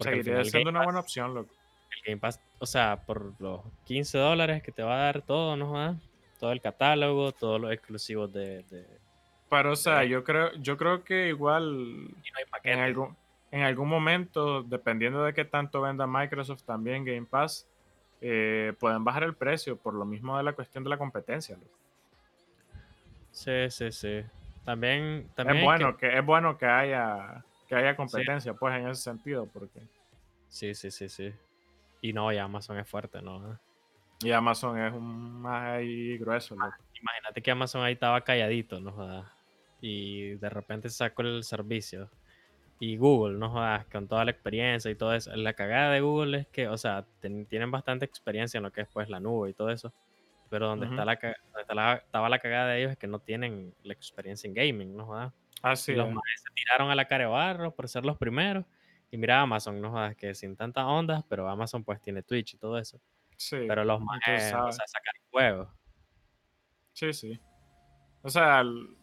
Seguiría 0.04 0.44
siendo 0.44 0.68
Game 0.68 0.70
una 0.78 0.84
buena 0.84 0.98
Pass- 1.00 1.04
opción, 1.06 1.34
loco. 1.34 1.50
el 1.96 2.02
Game 2.06 2.20
Pass, 2.20 2.40
o 2.58 2.66
sea, 2.66 3.02
por 3.04 3.32
los 3.40 3.61
15 3.87 4.18
dólares 4.18 4.62
que 4.62 4.72
te 4.72 4.82
va 4.82 4.94
a 4.94 5.02
dar 5.04 5.22
todo, 5.22 5.56
¿no? 5.56 5.66
jodas? 5.68 5.96
Todo 6.38 6.52
el 6.52 6.61
catálogo, 6.61 7.32
todos 7.32 7.61
los 7.61 7.72
exclusivos 7.72 8.32
de... 8.32 8.62
de- 8.70 8.87
Pero, 9.50 9.72
o 9.72 9.76
sea, 9.76 10.04
yo 10.04 10.22
creo, 10.22 10.52
yo 10.56 10.76
creo 10.76 11.02
que 11.02 11.28
igual 11.28 12.04
no 12.04 12.12
en 12.62 12.78
algún, 12.78 13.16
en 13.50 13.62
algún 13.62 13.88
momento, 13.88 14.62
dependiendo 14.62 15.24
de 15.24 15.34
qué 15.34 15.44
tanto 15.44 15.80
venda 15.80 16.06
Microsoft 16.06 16.62
también 16.62 17.04
Game 17.04 17.26
Pass, 17.28 17.66
eh, 18.20 18.72
pueden 18.78 19.02
bajar 19.04 19.22
el 19.24 19.34
precio 19.34 19.76
por 19.76 19.94
lo 19.94 20.04
mismo 20.04 20.37
de 20.37 20.42
la 20.44 20.52
cuestión 20.52 20.84
de 20.84 20.90
la 20.90 20.98
competencia. 20.98 21.56
loco. 21.56 21.70
Sí, 23.32 23.70
sí, 23.70 23.90
sí. 23.92 24.22
También, 24.64 25.28
también 25.34 25.58
Es 25.58 25.64
bueno 25.64 25.96
que- 25.96 26.08
que... 26.11 26.18
es 26.18 26.24
bueno 26.24 26.58
que 26.58 26.66
haya 26.66 27.44
que 27.68 27.74
haya 27.76 27.94
competencia, 27.96 28.54
pues 28.54 28.74
en 28.76 28.88
ese 28.88 29.02
sentido, 29.02 29.46
porque 29.46 29.81
Sí, 30.48 30.74
sí, 30.74 30.90
sí, 30.90 31.09
sí. 31.09 31.33
Y 32.00 32.12
no, 32.12 32.33
y 32.33 32.38
Amazon 32.38 32.78
es 32.78 32.88
fuerte, 32.88 33.20
¿no? 33.22 33.59
y 34.20 34.33
Amazon 34.33 34.76
es 34.81 34.92
un 34.92 35.40
más 35.42 35.76
ahí 35.76 36.18
grueso, 36.18 36.57
loco. 36.57 36.74
Imagínate 37.00 37.40
que 37.40 37.50
Amazon 37.52 37.83
ahí 37.83 37.92
estaba 37.92 38.20
calladito, 38.22 38.81
¿no? 38.81 38.90
jodas? 38.92 39.31
Y 39.81 40.31
de 40.35 40.48
repente 40.50 40.88
sacó 40.90 41.22
el 41.22 41.44
servicio. 41.44 42.11
Y 42.81 42.96
Google, 42.96 43.38
¿no? 43.38 43.50
jodas? 43.50 43.85
Con 43.87 44.09
toda 44.09 44.24
la 44.24 44.31
experiencia 44.33 44.90
y 44.90 44.94
todo 44.96 45.12
eso. 45.14 45.35
La 45.37 45.52
cagada 45.54 45.92
de 45.92 46.00
Google 46.00 46.38
es 46.38 46.46
que, 46.48 46.66
o 46.68 46.76
sea, 46.76 47.04
ten- 47.20 47.46
tienen 47.46 47.70
bastante 47.70 48.04
experiencia 48.04 48.59
en 48.59 48.64
lo 48.64 48.72
que 48.72 48.81
es 48.83 48.88
pues 48.92 49.09
la 49.09 49.20
nube 49.20 49.50
y 49.50 49.54
todo 49.54 49.70
eso. 49.70 49.92
Pero 50.50 50.66
donde, 50.68 50.87
está 50.87 51.04
la, 51.04 51.14
donde 51.16 51.61
está 51.61 51.74
la- 51.74 51.94
estaba 51.96 52.28
la 52.28 52.38
cagada 52.38 52.68
de 52.70 52.78
ellos 52.81 52.92
es 52.92 52.98
que 52.98 53.07
no 53.07 53.18
tienen 53.20 53.74
la 53.83 53.92
experiencia 53.92 54.48
en 54.48 54.54
gaming, 54.54 54.96
¿no? 54.96 55.07
jodas? 55.07 55.33
Así 55.62 55.92
Y 55.92 55.96
los 55.96 56.08
es. 56.08 56.14
maes 56.14 56.42
se 56.42 56.50
tiraron 56.54 56.90
a 56.90 56.94
la 56.94 57.06
cara 57.06 57.24
de 57.24 57.30
barro 57.30 57.74
por 57.74 57.88
ser 57.88 58.04
los 58.04 58.16
primeros. 58.16 58.64
Y 59.10 59.16
mira 59.16 59.40
Amazon, 59.40 59.80
no 59.80 59.90
jodas, 59.90 60.14
que 60.16 60.34
sin 60.34 60.54
tantas 60.56 60.84
ondas, 60.84 61.24
pero 61.28 61.48
Amazon 61.48 61.82
pues 61.82 62.00
tiene 62.00 62.22
Twitch 62.22 62.54
y 62.54 62.58
todo 62.58 62.78
eso. 62.78 63.00
Sí, 63.36 63.56
Pero 63.66 63.84
los 63.84 64.00
entonces, 64.00 64.52
maes, 64.52 64.68
o 64.68 64.72
sea, 64.72 64.86
sacan 64.86 65.14
juegos. 65.30 65.68
Sí, 66.92 67.12
sí. 67.12 67.40
O 68.22 68.28
sea, 68.28 68.60
el- 68.60 68.96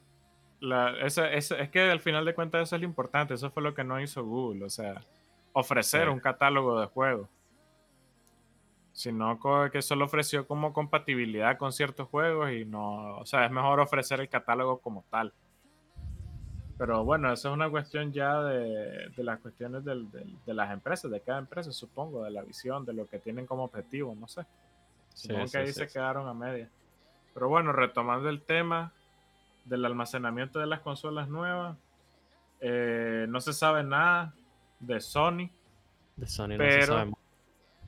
es 0.62 1.70
que 1.72 1.82
al 1.92 2.00
final 2.00 2.26
de 2.26 2.34
cuentas 2.36 2.64
eso 2.64 2.76
es 2.76 2.82
lo 2.82 2.88
importante, 2.88 3.34
eso 3.34 3.50
fue 3.52 3.64
lo 3.64 3.74
que 3.74 3.84
no 3.84 4.00
hizo 4.00 4.24
Google, 4.24 4.66
o 4.66 4.70
sea, 4.70 5.02
ofrecer 5.54 6.10
un 6.10 6.20
catálogo 6.20 6.80
de 6.80 6.88
juegos. 6.88 7.30
Sino 8.94 9.40
que 9.72 9.82
solo 9.82 10.06
ofreció 10.06 10.48
como 10.48 10.72
compatibilidad 10.72 11.58
con 11.58 11.72
ciertos 11.74 12.08
juegos 12.08 12.52
y 12.52 12.64
no, 12.66 13.18
o 13.18 13.26
sea, 13.26 13.46
es 13.46 13.52
mejor 13.52 13.80
ofrecer 13.80 14.20
el 14.22 14.30
catálogo 14.30 14.80
como 14.80 15.04
tal. 15.10 15.34
Pero 16.78 17.06
bueno, 17.06 17.32
eso 17.32 17.50
es 17.50 17.54
una 17.54 17.70
cuestión 17.70 18.12
ya 18.12 18.42
de, 18.42 19.12
las 19.18 19.40
cuestiones 19.40 19.86
de 19.86 20.54
las 20.54 20.72
empresas, 20.72 21.10
de 21.10 21.22
cada 21.22 21.40
empresa, 21.40 21.72
supongo, 21.72 22.24
de 22.24 22.32
la 22.32 22.42
visión, 22.42 22.86
de 22.86 22.94
lo 22.94 23.08
que 23.08 23.20
tienen 23.20 23.46
como 23.46 23.64
objetivo, 23.64 24.14
no 24.16 24.28
sé. 24.28 24.46
Supongo 25.14 25.46
que 25.50 25.58
ahí 25.58 25.72
se 25.72 25.88
quedaron 25.88 26.28
a 26.28 26.34
media. 26.34 26.70
Pero 27.34 27.48
bueno, 27.48 27.72
retomando 27.72 28.28
el 28.28 28.42
tema 28.42 28.92
del 29.64 29.86
almacenamiento 29.86 30.60
de 30.60 30.68
las 30.68 30.82
consolas 30.82 31.30
nuevas, 31.30 31.78
eh, 32.60 33.26
no 33.30 33.40
se 33.40 33.54
sabe 33.54 33.84
nada 33.84 34.34
de 34.80 35.00
Sony. 35.00 35.50
De 36.18 36.28
Sony 36.28 36.56
pero, 36.58 37.06
no 37.06 37.12
se. 37.12 37.18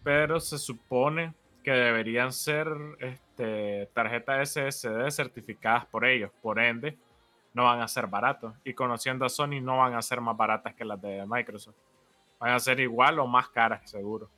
Pero 0.03 0.39
se 0.39 0.57
supone 0.57 1.33
que 1.61 1.71
deberían 1.71 2.31
ser 2.31 2.69
este, 2.99 3.89
tarjetas 3.93 4.51
SSD 4.51 5.11
certificadas 5.11 5.85
por 5.87 6.05
ellos. 6.05 6.31
Por 6.41 6.59
ende, 6.59 6.97
no 7.53 7.65
van 7.65 7.81
a 7.81 7.87
ser 7.87 8.07
baratos. 8.07 8.53
Y 8.63 8.73
conociendo 8.73 9.25
a 9.25 9.29
Sony, 9.29 9.61
no 9.61 9.77
van 9.77 9.95
a 9.95 10.01
ser 10.01 10.21
más 10.21 10.35
baratas 10.35 10.75
que 10.75 10.85
las 10.85 11.01
de 11.01 11.25
Microsoft. 11.25 11.75
Van 12.39 12.51
a 12.51 12.59
ser 12.59 12.79
igual 12.79 13.19
o 13.19 13.27
más 13.27 13.49
caras, 13.49 13.89
seguro. 13.89 14.29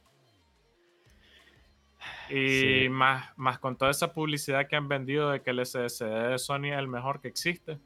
Y 2.30 2.88
más, 2.90 3.38
más 3.38 3.60
con 3.60 3.76
toda 3.76 3.92
esa 3.92 4.14
publicidad 4.14 4.68
que 4.68 4.76
han 4.76 4.88
vendido 4.88 5.32
de 5.32 5.42
que 5.42 5.50
el 5.50 5.66
SSD 5.66 6.30
de 6.30 6.38
Sony 6.38 6.72
es 6.72 6.78
el 6.78 6.88
mejor 6.88 7.20
que 7.20 7.28
existe. 7.28 7.80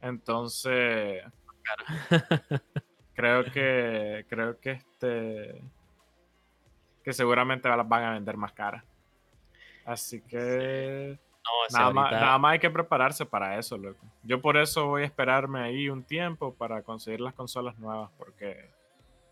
Entonces, 0.00 1.24
creo 3.14 3.44
que 3.44 4.26
creo 4.28 4.60
que 4.60 4.72
este 4.72 5.62
que 7.02 7.12
seguramente 7.12 7.68
las 7.68 7.88
van 7.88 8.04
a 8.04 8.12
vender 8.12 8.36
más 8.36 8.52
caras. 8.52 8.84
Así 9.84 10.20
que 10.20 11.18
nada, 11.72 11.90
más, 11.90 12.12
nada, 12.12 12.38
más, 12.38 12.52
hay 12.52 12.58
que 12.58 12.70
prepararse 12.70 13.26
para 13.26 13.58
eso, 13.58 13.76
loco. 13.76 14.04
Yo 14.22 14.40
por 14.40 14.56
eso 14.56 14.86
voy 14.86 15.02
a 15.02 15.06
esperarme 15.06 15.60
ahí 15.60 15.88
un 15.88 16.02
tiempo 16.02 16.54
para 16.54 16.82
conseguir 16.82 17.20
las 17.20 17.34
consolas 17.34 17.78
nuevas, 17.78 18.10
porque 18.18 18.70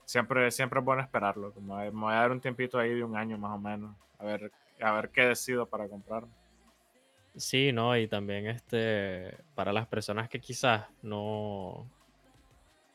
siempre, 0.05 0.51
siempre 0.51 0.81
es 0.81 0.85
bueno 0.85 1.03
esperarlo. 1.03 1.53
Me 1.61 1.91
voy 1.91 2.13
a 2.13 2.17
dar 2.17 2.33
un 2.33 2.41
tiempito 2.41 2.79
ahí 2.79 2.95
de 2.95 3.05
un 3.05 3.17
año 3.17 3.39
más 3.39 3.53
o 3.53 3.59
menos 3.59 3.95
a 4.19 4.25
ver, 4.25 4.53
a 4.81 4.93
ver 4.93 5.11
qué 5.11 5.23
decido 5.23 5.67
para 5.67 5.89
comprar. 5.89 6.25
Sí, 7.37 7.73
no, 7.73 7.97
y 7.97 8.07
también 8.07 8.47
este, 8.47 9.37
para 9.55 9.73
las 9.73 9.87
personas 9.87 10.29
que 10.29 10.41
quizás 10.41 10.87
no, 11.03 11.87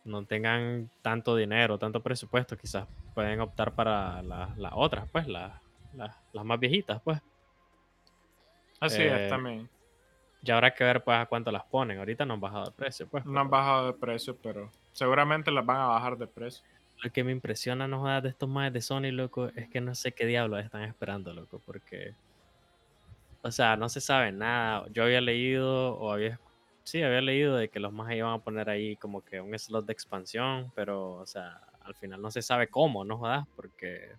no 0.06 0.26
tengan 0.26 0.90
tanto 1.02 1.36
dinero, 1.36 1.78
tanto 1.78 2.02
presupuesto, 2.02 2.58
quizás 2.58 2.88
pueden 3.14 3.42
optar 3.42 3.76
para 3.76 4.22
las 4.24 4.72
otras, 4.74 5.10
pues, 5.12 5.28
las, 5.28 5.62
las, 5.94 6.46
más 6.46 6.60
viejitas, 6.60 7.02
pues. 7.02 7.20
Así 8.80 9.02
es, 9.02 9.12
eh, 9.12 9.28
también. 9.30 9.70
Ya 10.42 10.56
habrá 10.56 10.74
que 10.74 10.84
ver, 10.84 11.04
pues, 11.04 11.18
a 11.18 11.26
cuánto 11.26 11.52
las 11.52 11.64
ponen. 11.66 12.00
Ahorita 12.00 12.26
no 12.26 12.36
han 12.36 12.40
bajado 12.40 12.66
de 12.66 12.72
precio, 12.72 13.08
pues. 13.08 13.26
No 13.26 13.40
han 13.40 13.50
bajado 13.50 13.88
de 13.88 13.94
precio, 13.94 14.38
pero 14.42 14.72
seguramente 14.94 15.52
las 15.52 15.66
van 15.66 15.78
a 15.78 15.88
bajar 15.88 16.18
de 16.18 16.28
precio 16.28 16.64
lo 17.02 17.12
que 17.12 17.24
me 17.24 17.32
impresiona, 17.32 17.88
no 17.88 18.00
jodas, 18.00 18.24
de 18.24 18.30
estos 18.30 18.50
más 18.50 18.74
de 18.74 18.82
Sony, 18.82 19.12
loco, 19.12 19.48
es 19.56 19.70
que 19.70 19.82
no 19.82 19.96
sé 19.96 20.12
qué 20.12 20.26
diablos 20.26 20.64
están 20.64 20.84
esperando, 20.84 21.34
loco, 21.34 21.62
porque. 21.66 22.14
O 23.42 23.52
sea, 23.52 23.78
no 23.78 23.88
se 23.88 24.02
sabe 24.02 24.32
nada. 24.34 24.86
Yo 24.92 25.04
había 25.04 25.22
leído, 25.22 25.98
o 25.98 26.12
había. 26.12 26.40
Sí, 26.84 27.02
había 27.04 27.22
leído 27.22 27.56
de 27.56 27.70
que 27.70 27.80
los 27.80 27.94
más 27.94 28.12
iban 28.14 28.34
a 28.34 28.40
poner 28.40 28.70
ahí 28.70 28.96
como 28.98 29.22
que 29.22 29.40
un 29.40 29.58
slot 29.58 29.86
de 29.86 29.94
expansión, 29.94 30.72
pero, 30.76 31.14
o 31.14 31.26
sea, 31.26 31.62
al 31.84 31.96
final 31.96 32.22
no 32.22 32.32
se 32.32 32.42
sabe 32.42 32.68
cómo, 32.68 33.06
no 33.06 33.18
jodas, 33.18 33.48
porque. 33.56 34.12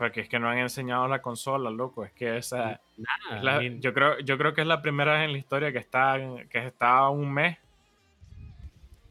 Porque 0.00 0.22
es 0.22 0.30
que 0.30 0.38
no 0.38 0.48
han 0.48 0.56
enseñado 0.56 1.06
la 1.08 1.20
consola, 1.20 1.68
loco. 1.68 2.06
Es 2.06 2.12
que 2.12 2.38
esa. 2.38 2.80
Nada, 2.96 3.62
yo, 3.80 3.92
creo, 3.92 4.18
yo 4.20 4.38
creo 4.38 4.54
que 4.54 4.62
es 4.62 4.66
la 4.66 4.80
primera 4.80 5.12
vez 5.12 5.26
en 5.26 5.32
la 5.32 5.36
historia 5.38 5.72
que 5.72 5.78
está, 5.78 6.18
que 6.48 6.68
está 6.68 7.06
un 7.10 7.30
mes. 7.30 7.58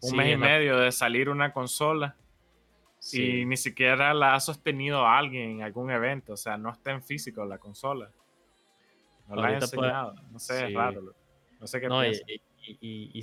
Un 0.01 0.17
mes 0.17 0.33
y 0.33 0.35
medio 0.35 0.79
de 0.79 0.91
salir 0.91 1.29
una 1.29 1.53
consola 1.53 2.15
y 3.13 3.45
ni 3.45 3.55
siquiera 3.55 4.15
la 4.15 4.33
ha 4.33 4.39
sostenido 4.39 5.05
alguien 5.05 5.51
en 5.51 5.61
algún 5.61 5.91
evento. 5.91 6.33
O 6.33 6.37
sea, 6.37 6.57
no 6.57 6.71
está 6.71 6.89
en 6.89 7.03
físico 7.03 7.45
la 7.45 7.59
consola. 7.59 8.09
No 9.27 9.35
la 9.35 9.49
ha 9.49 9.53
enseñado. 9.53 10.15
no 10.31 10.39
sé, 10.39 10.69
es 10.69 10.73
raro. 10.73 11.13
No 11.59 11.67
sé 11.67 11.81
qué 11.81 11.87
no, 11.87 12.03
y, 12.03 12.19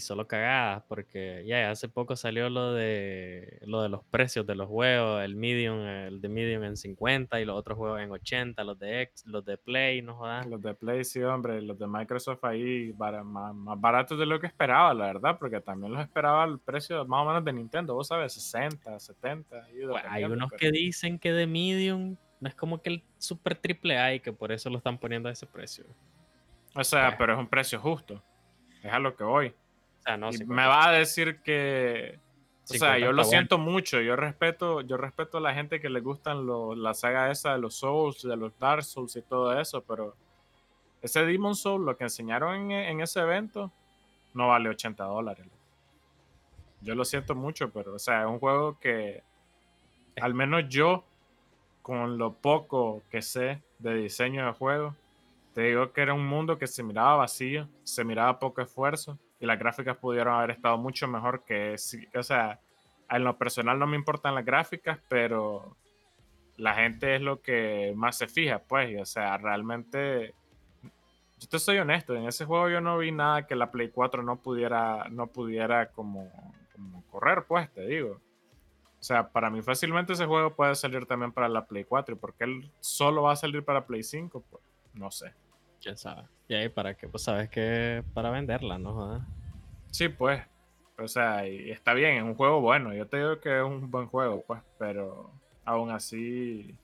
solo 0.00 0.26
cagadas, 0.26 0.84
porque 0.88 1.44
ya 1.46 1.70
hace 1.70 1.88
poco 1.88 2.16
salió 2.16 2.48
lo 2.48 2.72
de 2.72 3.58
lo 3.66 3.82
de 3.82 3.88
los 3.88 4.04
precios 4.04 4.46
de 4.46 4.54
los 4.54 4.68
juegos, 4.68 5.22
el 5.22 5.36
Medium, 5.36 5.80
el 5.80 6.20
de 6.20 6.28
Medium 6.28 6.64
en 6.64 6.76
50 6.76 7.40
y 7.40 7.44
los 7.44 7.56
otros 7.56 7.76
juegos 7.76 8.00
en 8.00 8.10
80, 8.10 8.62
los 8.64 8.78
de 8.78 9.02
X, 9.02 9.24
los 9.26 9.44
de 9.44 9.56
Play, 9.56 10.02
no 10.02 10.16
jodas. 10.16 10.46
Los 10.46 10.62
de 10.62 10.74
Play 10.74 11.04
sí, 11.04 11.22
hombre, 11.22 11.60
los 11.62 11.78
de 11.78 11.86
Microsoft 11.86 12.44
ahí 12.44 12.94
más, 12.98 13.54
más, 13.54 13.80
baratos 13.80 14.18
de 14.18 14.26
lo 14.26 14.40
que 14.40 14.46
esperaba, 14.46 14.94
la 14.94 15.06
verdad, 15.06 15.38
porque 15.38 15.60
también 15.60 15.92
los 15.92 16.02
esperaba 16.02 16.44
el 16.44 16.58
precio 16.58 17.04
más 17.06 17.22
o 17.22 17.26
menos 17.26 17.44
de 17.44 17.52
Nintendo, 17.52 17.94
vos 17.94 18.08
sabes, 18.08 18.32
60, 18.34 18.98
70. 18.98 19.66
hay 20.08 20.24
unos 20.24 20.50
que 20.52 20.70
dicen 20.70 21.18
que 21.18 21.32
de 21.32 21.46
Medium 21.46 22.16
no 22.40 22.48
es 22.48 22.54
como 22.54 22.82
que 22.82 22.90
el 22.90 23.04
super 23.18 23.56
triple 23.56 23.98
A 23.98 24.14
y 24.14 24.20
que 24.20 24.32
por 24.32 24.52
eso 24.52 24.68
lo 24.70 24.78
están 24.78 24.98
poniendo 24.98 25.28
a 25.28 25.32
ese 25.32 25.46
precio. 25.46 25.84
O 26.74 26.84
sea, 26.84 27.16
pero 27.16 27.32
es 27.32 27.38
un 27.38 27.48
precio 27.48 27.80
justo. 27.80 28.22
Es 28.86 28.92
a 28.92 28.98
lo 28.98 29.16
que 29.16 29.24
voy. 29.24 29.48
O 29.48 30.02
sea, 30.02 30.16
no, 30.16 30.30
me 30.46 30.66
va 30.66 30.88
a 30.88 30.92
decir 30.92 31.40
que. 31.42 32.18
O 32.68 32.74
sea, 32.74 32.98
yo 32.98 33.12
lo 33.12 33.24
siento 33.24 33.58
mucho. 33.58 34.00
Yo 34.00 34.16
respeto, 34.16 34.80
yo 34.80 34.96
respeto 34.96 35.38
a 35.38 35.40
la 35.40 35.54
gente 35.54 35.80
que 35.80 35.88
le 35.88 36.00
gustan 36.00 36.46
la 36.82 36.94
saga 36.94 37.30
esa 37.30 37.52
de 37.52 37.58
los 37.58 37.76
Souls, 37.76 38.22
de 38.22 38.36
los 38.36 38.58
Dark 38.58 38.82
Souls 38.82 39.14
y 39.14 39.22
todo 39.22 39.58
eso, 39.60 39.82
pero 39.82 40.16
ese 41.02 41.24
Demon 41.24 41.54
Soul, 41.54 41.84
lo 41.86 41.96
que 41.96 42.04
enseñaron 42.04 42.72
en, 42.72 43.00
ese 43.00 43.20
evento, 43.20 43.70
no 44.34 44.48
vale 44.48 44.68
80 44.68 45.04
dólares. 45.04 45.46
Yo 46.80 46.94
lo 46.94 47.04
siento 47.04 47.34
mucho, 47.34 47.70
pero, 47.70 47.94
o 47.94 47.98
sea, 47.98 48.22
es 48.22 48.26
un 48.26 48.40
juego 48.40 48.78
que 48.80 49.22
al 50.20 50.34
menos 50.34 50.68
yo, 50.68 51.04
con 51.82 52.18
lo 52.18 52.32
poco 52.32 53.02
que 53.10 53.22
sé 53.22 53.62
de 53.78 53.94
diseño 53.94 54.46
de 54.46 54.52
juego, 54.52 54.96
te 55.56 55.62
digo 55.62 55.90
que 55.90 56.02
era 56.02 56.12
un 56.12 56.26
mundo 56.26 56.58
que 56.58 56.66
se 56.66 56.82
miraba 56.82 57.16
vacío, 57.16 57.66
se 57.82 58.04
miraba 58.04 58.38
poco 58.38 58.60
esfuerzo 58.60 59.18
y 59.40 59.46
las 59.46 59.58
gráficas 59.58 59.96
pudieron 59.96 60.34
haber 60.34 60.50
estado 60.50 60.76
mucho 60.76 61.08
mejor 61.08 61.44
que, 61.44 61.76
o 62.14 62.22
sea, 62.22 62.60
en 63.08 63.24
lo 63.24 63.38
personal 63.38 63.78
no 63.78 63.86
me 63.86 63.96
importan 63.96 64.34
las 64.34 64.44
gráficas, 64.44 64.98
pero 65.08 65.74
la 66.58 66.74
gente 66.74 67.16
es 67.16 67.22
lo 67.22 67.40
que 67.40 67.94
más 67.96 68.18
se 68.18 68.28
fija, 68.28 68.58
pues, 68.58 69.00
o 69.00 69.06
sea, 69.06 69.38
realmente, 69.38 70.34
yo 71.38 71.48
te 71.48 71.58
soy 71.58 71.78
honesto, 71.78 72.14
en 72.14 72.26
ese 72.26 72.44
juego 72.44 72.68
yo 72.68 72.82
no 72.82 72.98
vi 72.98 73.10
nada 73.10 73.46
que 73.46 73.56
la 73.56 73.70
Play 73.70 73.88
4 73.88 74.22
no 74.22 74.36
pudiera, 74.36 75.08
no 75.08 75.28
pudiera 75.28 75.88
como, 75.88 76.30
como 76.74 77.02
correr, 77.06 77.46
pues, 77.48 77.72
te 77.72 77.86
digo. 77.86 78.20
O 79.00 79.02
sea, 79.02 79.30
para 79.30 79.48
mí 79.48 79.62
fácilmente 79.62 80.12
ese 80.12 80.26
juego 80.26 80.54
puede 80.54 80.74
salir 80.74 81.06
también 81.06 81.32
para 81.32 81.48
la 81.48 81.64
Play 81.64 81.84
4 81.84 82.14
y 82.14 82.18
porque 82.18 82.44
él 82.44 82.70
solo 82.80 83.22
va 83.22 83.32
a 83.32 83.36
salir 83.36 83.64
para 83.64 83.86
Play 83.86 84.02
5, 84.02 84.44
pues, 84.50 84.62
no 84.92 85.10
sé. 85.10 85.32
Quién 85.80 85.96
sabe. 85.96 86.22
Y 86.48 86.54
ahí 86.54 86.68
para 86.68 86.94
qué, 86.94 87.08
pues 87.08 87.24
sabes 87.24 87.48
que 87.48 88.04
para 88.14 88.30
venderla, 88.30 88.78
¿no? 88.78 89.24
Sí, 89.90 90.08
pues. 90.08 90.42
O 90.98 91.08
sea, 91.08 91.46
y 91.46 91.70
está 91.70 91.92
bien, 91.92 92.16
es 92.16 92.22
un 92.22 92.34
juego 92.34 92.60
bueno. 92.60 92.94
Yo 92.94 93.06
te 93.06 93.18
digo 93.18 93.40
que 93.40 93.58
es 93.58 93.64
un 93.64 93.90
buen 93.90 94.06
juego, 94.06 94.42
pues, 94.46 94.62
pero 94.78 95.30
aún 95.64 95.90
así. 95.90 96.74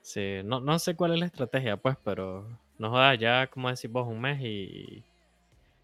Sí, 0.00 0.40
no, 0.44 0.60
no 0.60 0.78
sé 0.78 0.96
cuál 0.96 1.12
es 1.12 1.20
la 1.20 1.26
estrategia, 1.26 1.76
pues, 1.76 1.96
pero 2.02 2.48
no 2.78 2.90
jodas, 2.90 3.18
ya 3.18 3.48
como 3.48 3.68
decís 3.68 3.90
vos, 3.90 4.06
un 4.06 4.20
mes 4.20 4.40
y. 4.40 5.04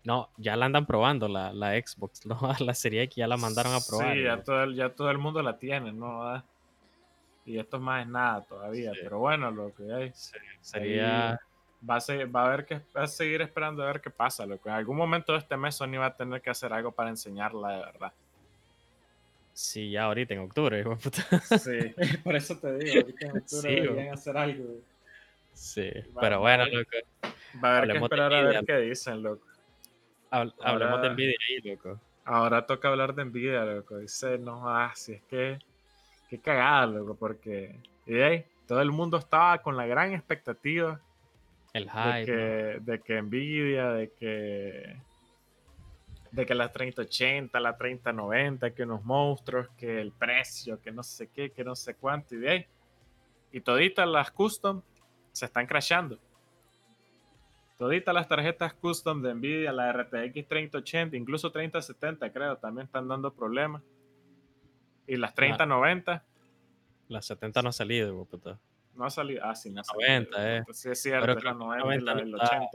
No, 0.05 0.31
ya 0.37 0.57
la 0.57 0.67
andan 0.67 0.87
probando 0.87 1.29
la, 1.29 1.53
la 1.53 1.73
Xbox, 1.73 2.25
¿no? 2.27 2.39
La 2.61 2.75
serie 2.75 3.03
X 3.03 3.17
ya 3.17 3.27
la 3.27 3.37
mandaron 3.37 3.75
a 3.75 3.81
probar. 3.87 4.15
Sí, 4.15 4.23
ya 4.23 4.43
todo, 4.43 4.63
el, 4.63 4.75
ya 4.75 4.95
todo 4.95 5.11
el 5.11 5.19
mundo 5.19 5.43
la 5.43 5.59
tiene, 5.59 5.93
¿no? 5.93 6.43
Y 7.45 7.59
esto 7.59 7.77
es 7.77 7.83
más 7.83 8.03
es 8.05 8.09
nada 8.11 8.43
todavía, 8.43 8.93
pero 9.03 9.19
bueno, 9.19 9.51
lo 9.51 9.75
que 9.75 9.93
hay. 9.93 10.13
sería 10.61 11.39
va 11.89 11.97
a, 11.97 12.27
va 12.27 12.43
a 12.43 12.47
haber 12.47 12.65
que 12.65 12.81
va 12.97 13.03
a 13.03 13.07
seguir 13.07 13.43
esperando 13.43 13.83
a 13.83 13.87
ver 13.87 14.01
qué 14.01 14.11
pasa, 14.11 14.47
loco. 14.47 14.69
En 14.69 14.75
algún 14.75 14.97
momento 14.97 15.33
de 15.33 15.39
este 15.39 15.57
mes 15.57 15.75
Sony 15.75 15.99
va 15.99 16.07
a 16.07 16.17
tener 16.17 16.41
que 16.41 16.51
hacer 16.51 16.73
algo 16.73 16.93
para 16.93 17.11
enseñarla 17.11 17.71
de 17.71 17.79
verdad. 17.79 18.13
Sí, 19.53 19.91
ya 19.91 20.05
ahorita 20.05 20.35
en 20.35 20.41
octubre, 20.41 20.81
hijo 20.81 20.97
Sí, 21.59 21.95
por 22.25 22.37
eso 22.37 22.57
te 22.59 22.79
digo, 22.79 23.01
ahorita 23.01 23.27
en 23.27 23.37
octubre 23.37 23.71
deberían 23.71 24.15
hacer 24.15 24.37
algo. 24.37 24.65
Sí, 25.53 25.91
pero 26.19 26.41
bueno, 26.41 26.65
loco. 26.67 26.91
Va 27.63 27.75
a 27.75 27.79
haber 27.79 27.93
que 27.93 27.99
esperar 27.99 28.33
a 28.33 28.43
ver 28.43 28.65
qué 28.65 28.77
dicen, 28.79 29.23
loco. 29.23 29.47
hablemos 30.31 31.03
de 31.03 31.11
Nvidia 31.11 31.37
ahí, 31.49 31.71
loco. 31.71 32.01
Ahora 32.25 32.65
toca 32.65 32.89
hablar 32.89 33.15
de 33.15 33.25
Nvidia, 33.25 33.65
loco. 33.65 33.99
Dice, 33.99 34.39
no, 34.39 34.69
ah, 34.69 34.93
si 34.95 35.15
es 35.15 35.23
que, 35.25 35.59
qué 36.31 36.39
cagada, 36.39 36.87
loco, 36.87 37.15
porque, 37.15 37.77
y 38.07 38.21
ahí, 38.21 38.47
todo 38.67 38.81
el 38.81 38.91
mundo 38.91 39.19
estaba 39.19 39.59
con 39.59 39.77
la 39.77 39.87
gran 39.87 40.15
expectativa 40.15 40.99
el 41.73 41.91
hype. 41.91 42.19
De 42.21 42.25
que, 42.25 42.81
de 42.81 43.01
que 43.01 43.23
Nvidia, 43.23 43.93
de 43.93 44.11
que. 44.13 44.97
de 46.31 46.47
que 46.47 46.55
la 46.55 46.71
3080, 46.71 47.59
la 47.61 47.77
3090, 47.77 48.75
que 48.75 48.83
unos 48.83 49.05
monstruos, 49.05 49.69
que 49.77 50.01
el 50.01 50.13
precio, 50.13 50.81
que 50.81 50.93
no 50.93 51.03
sé 51.03 51.29
qué, 51.29 51.51
que 51.51 51.65
no 51.65 51.75
sé 51.75 51.95
cuánto, 51.95 52.35
y 52.35 52.39
de 52.39 52.51
ahí. 52.51 52.67
Y 53.53 53.61
toditas 53.61 54.09
las 54.09 54.31
custom 54.31 54.83
se 55.33 55.47
están 55.47 55.67
crashando. 55.67 56.19
Toditas 57.79 58.15
las 58.15 58.29
tarjetas 58.29 58.75
custom 58.75 59.23
de 59.23 59.35
Nvidia, 59.35 59.73
la 59.73 59.93
RTX 59.93 60.47
3080, 60.47 61.17
incluso 61.17 61.51
3070 61.51 62.33
creo, 62.33 62.57
también 62.57 62.87
están 62.87 63.09
dando 63.09 63.35
problemas. 63.35 63.83
Y 65.07 65.17
las 65.17 65.35
3090. 65.35 66.25
Las 67.09 67.27
70 67.27 67.61
no 67.61 67.71
ha 67.71 67.73
salido, 67.73 68.25
puta. 68.25 68.59
No 68.95 69.05
ha 69.05 69.11
salido. 69.11 69.43
Ah, 69.45 69.55
sí, 69.55 69.71
no 69.71 69.81
ha 69.81 69.85
salido. 69.85 70.09
90, 70.09 70.57
eh. 70.57 70.65
Sí, 70.73 70.91
es 70.91 71.03
cierto, 71.03 71.41
la 71.41 71.55
90 71.55 71.95
y 71.95 72.01
la 72.01 72.15
del 72.15 72.35
80. 72.35 72.67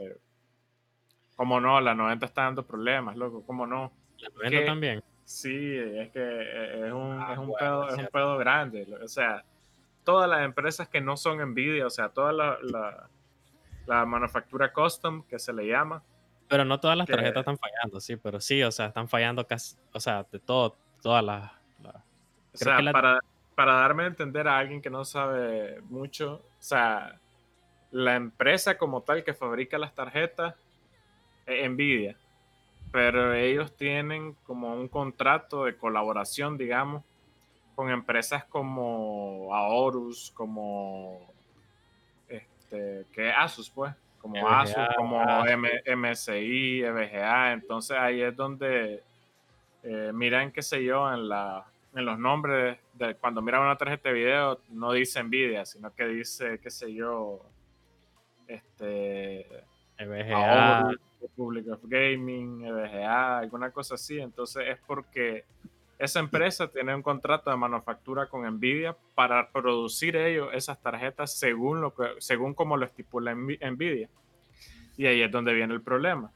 ¿Cómo 1.36 1.60
no? 1.60 1.80
La 1.80 1.94
90 1.94 2.26
está 2.26 2.42
dando 2.42 2.66
problemas, 2.66 3.16
loco. 3.16 3.44
¿Cómo 3.44 3.66
no? 3.66 3.92
La 4.18 4.28
90 4.30 4.64
también. 4.66 5.04
Sí, 5.24 5.76
es 5.76 6.10
que 6.10 6.20
eh, 6.20 6.86
es 6.86 6.92
un, 6.92 7.18
ah, 7.20 7.32
es 7.32 7.38
un, 7.38 7.52
pedo, 7.54 7.88
es 7.90 7.98
un 7.98 8.06
pedo 8.06 8.38
grande. 8.38 8.86
O 9.04 9.08
sea, 9.08 9.44
todas 10.02 10.26
las 10.26 10.42
empresas 10.42 10.88
que 10.88 11.02
no 11.02 11.18
son 11.18 11.38
Nvidia, 11.50 11.86
o 11.86 11.90
sea, 11.90 12.08
toda 12.08 12.32
la, 12.32 12.58
la, 13.86 14.06
manufactura 14.06 14.72
custom 14.72 15.22
que 15.24 15.38
se 15.38 15.52
le 15.52 15.66
llama. 15.66 16.02
Pero 16.48 16.64
no 16.64 16.80
todas 16.80 16.96
las 16.96 17.06
tarjetas 17.06 17.40
están 17.40 17.58
fallando, 17.58 18.00
sí, 18.00 18.16
pero 18.16 18.40
sí, 18.40 18.62
o 18.62 18.72
sea, 18.72 18.86
están 18.86 19.06
fallando 19.06 19.46
casi, 19.46 19.76
o 19.92 20.00
sea, 20.00 20.26
de 20.32 20.38
todo, 20.38 20.78
todas 21.02 21.22
las... 21.22 21.52
o 21.84 22.56
sea, 22.56 22.80
para, 22.90 23.20
para 23.58 23.72
darme 23.72 24.04
a 24.04 24.06
entender 24.06 24.46
a 24.46 24.56
alguien 24.56 24.80
que 24.80 24.88
no 24.88 25.04
sabe 25.04 25.80
mucho, 25.88 26.34
o 26.34 26.62
sea, 26.62 27.18
la 27.90 28.14
empresa 28.14 28.78
como 28.78 29.02
tal 29.02 29.24
que 29.24 29.34
fabrica 29.34 29.78
las 29.78 29.96
tarjetas 29.96 30.54
Nvidia, 31.44 32.16
pero 32.92 33.34
ellos 33.34 33.74
tienen 33.74 34.34
como 34.44 34.72
un 34.72 34.86
contrato 34.86 35.64
de 35.64 35.76
colaboración, 35.76 36.56
digamos, 36.56 37.02
con 37.74 37.90
empresas 37.90 38.44
como 38.44 39.52
Aorus, 39.52 40.30
como 40.36 41.18
este, 42.28 43.06
que 43.12 43.32
Asus, 43.32 43.68
pues, 43.70 43.92
como 44.20 44.48
Asus, 44.48 44.86
como 44.96 45.20
MSI, 45.96 46.84
EVGA. 46.84 47.54
Entonces 47.54 47.96
ahí 47.98 48.22
es 48.22 48.36
donde 48.36 49.02
eh, 49.82 50.12
miran, 50.14 50.52
qué 50.52 50.62
sé 50.62 50.84
yo, 50.84 51.12
en 51.12 51.28
la 51.28 51.66
en 51.94 52.04
los 52.04 52.18
nombres 52.18 52.78
de 52.94 53.14
cuando 53.16 53.42
miran 53.42 53.62
una 53.62 53.76
tarjeta 53.76 54.08
de 54.08 54.14
video 54.14 54.60
no 54.70 54.92
dice 54.92 55.22
Nvidia, 55.22 55.64
sino 55.64 55.94
que 55.94 56.06
dice, 56.06 56.60
qué 56.60 56.70
sé 56.70 56.92
yo, 56.92 57.40
este 58.46 59.46
EVGA, 59.98 60.90
Republic 61.20 61.68
of 61.68 61.80
Gaming, 61.84 62.64
EVGA, 62.64 63.38
alguna 63.38 63.70
cosa 63.70 63.94
así. 63.94 64.20
Entonces 64.20 64.64
es 64.68 64.78
porque 64.86 65.44
esa 65.98 66.20
empresa 66.20 66.68
tiene 66.68 66.94
un 66.94 67.02
contrato 67.02 67.50
de 67.50 67.56
manufactura 67.56 68.28
con 68.28 68.48
Nvidia 68.48 68.96
para 69.14 69.50
producir 69.50 70.16
ellos 70.16 70.50
esas 70.52 70.80
tarjetas 70.80 71.36
según 71.36 71.80
lo 71.80 71.94
que, 71.94 72.04
según 72.18 72.54
como 72.54 72.76
lo 72.76 72.86
estipula 72.86 73.34
Nvidia. 73.34 74.08
Y 74.96 75.06
ahí 75.06 75.22
es 75.22 75.30
donde 75.30 75.52
viene 75.52 75.74
el 75.74 75.82
problema. 75.82 76.30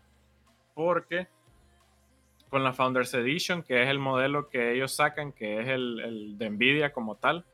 Porque 0.74 1.28
con 2.52 2.62
la 2.62 2.74
Founders 2.74 3.14
Edition, 3.14 3.62
que 3.62 3.82
es 3.82 3.88
el 3.88 3.98
modelo 3.98 4.50
que 4.50 4.74
ellos 4.74 4.94
sacan, 4.94 5.32
que 5.32 5.58
es 5.58 5.68
el, 5.68 6.00
el 6.00 6.36
de 6.36 6.50
Nvidia 6.50 6.92
como 6.92 7.14
tal, 7.14 7.46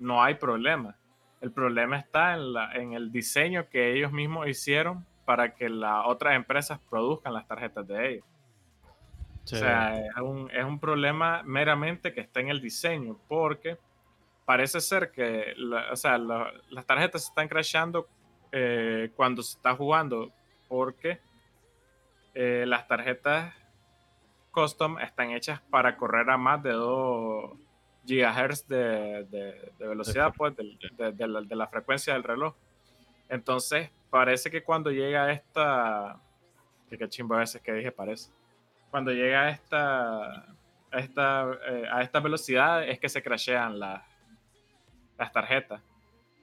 no 0.00 0.20
hay 0.20 0.34
problema. 0.34 0.96
El 1.40 1.52
problema 1.52 1.96
está 1.96 2.34
en, 2.34 2.52
la, 2.52 2.72
en 2.72 2.94
el 2.94 3.12
diseño 3.12 3.68
que 3.68 3.92
ellos 3.92 4.10
mismos 4.10 4.48
hicieron 4.48 5.06
para 5.24 5.54
que 5.54 5.68
las 5.68 6.06
otras 6.06 6.34
empresas 6.34 6.80
produzcan 6.90 7.34
las 7.34 7.46
tarjetas 7.46 7.86
de 7.86 8.14
ellos. 8.14 8.24
O 9.44 9.46
sea, 9.46 9.96
es 9.96 10.16
un, 10.16 10.50
es 10.50 10.64
un, 10.64 10.80
problema 10.80 11.44
meramente 11.44 12.12
que 12.12 12.22
está 12.22 12.40
en 12.40 12.48
el 12.48 12.60
diseño, 12.60 13.16
porque 13.28 13.78
parece 14.44 14.80
ser 14.80 15.12
que 15.12 15.54
o 15.92 15.94
sea, 15.94 16.18
las 16.18 16.84
tarjetas 16.84 17.22
se 17.22 17.28
están 17.28 17.46
crashando 17.46 18.08
eh, 18.50 19.12
cuando 19.14 19.44
se 19.44 19.56
está 19.56 19.76
jugando, 19.76 20.32
porque 20.66 21.20
eh, 22.34 22.64
las 22.66 22.88
tarjetas 22.88 23.54
custom 24.56 24.98
están 24.98 25.32
hechas 25.32 25.60
para 25.70 25.98
correr 25.98 26.30
a 26.30 26.38
más 26.38 26.62
de 26.62 26.72
2 26.72 27.58
GHz 28.06 28.66
de, 28.68 29.24
de, 29.24 29.86
velocidad, 29.86 30.32
pues, 30.34 30.54
de, 30.56 31.12
de, 31.12 31.28
la, 31.28 31.42
de 31.42 31.56
la 31.56 31.66
frecuencia 31.66 32.14
del 32.14 32.22
reloj. 32.22 32.54
Entonces, 33.28 33.90
parece 34.08 34.50
que 34.50 34.62
cuando 34.62 34.90
llega 34.90 35.30
esta. 35.30 36.18
Que 36.88 36.96
qué 36.96 37.04
a 37.04 37.36
veces 37.36 37.60
que 37.60 37.72
dije 37.72 37.92
parece. 37.92 38.30
Cuando 38.90 39.12
llega 39.12 39.42
a 39.42 39.50
esta. 39.50 40.56
A 40.92 40.98
esta, 41.00 41.50
eh, 41.68 41.84
a 41.90 42.02
esta 42.02 42.20
velocidad 42.20 42.88
es 42.88 42.98
que 42.98 43.08
se 43.08 43.22
crashean 43.22 43.78
las, 43.78 44.02
las 45.18 45.32
tarjetas. 45.32 45.82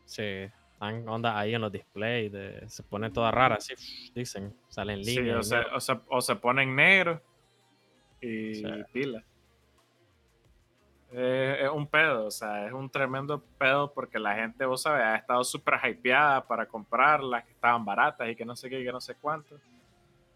Sí, 0.06 0.52
están 0.74 1.08
onda 1.08 1.40
ahí 1.40 1.56
en 1.56 1.62
los 1.62 1.72
displays. 1.72 2.32
se 2.68 2.84
pone 2.84 3.10
toda 3.10 3.32
rara, 3.32 3.56
así 3.56 3.74
dicen. 4.14 4.54
Salen 4.68 5.02
líneas. 5.02 5.48
Sí, 5.48 5.56
o, 5.56 5.80
se, 5.80 5.94
o, 6.10 6.22
se, 6.22 6.36
ponen 6.36 6.76
negro 6.76 7.22
y 8.24 8.64
pila 8.92 9.24
es 11.16 11.70
un 11.70 11.86
pedo, 11.86 12.26
o 12.26 12.32
sea, 12.32 12.66
es 12.66 12.74
un 12.74 12.90
tremendo 12.90 13.44
pedo 13.60 13.94
porque 13.94 14.18
la 14.18 14.36
gente, 14.36 14.66
vos 14.66 14.82
sabes, 14.82 15.04
ha 15.04 15.16
estado 15.16 15.44
súper 15.44 15.80
hypeada 15.84 16.46
para 16.46 16.66
comprarlas, 16.66 17.46
que 17.46 17.52
estaban 17.52 17.86
baratas 17.86 18.30
y 18.30 18.36
que 18.36 18.46
no 18.46 18.56
sé 18.56 18.70
qué, 18.70 18.80
y 18.80 18.84
que 18.84 18.92
no 18.92 19.00
sé 19.00 19.16
cuánto. 19.16 19.60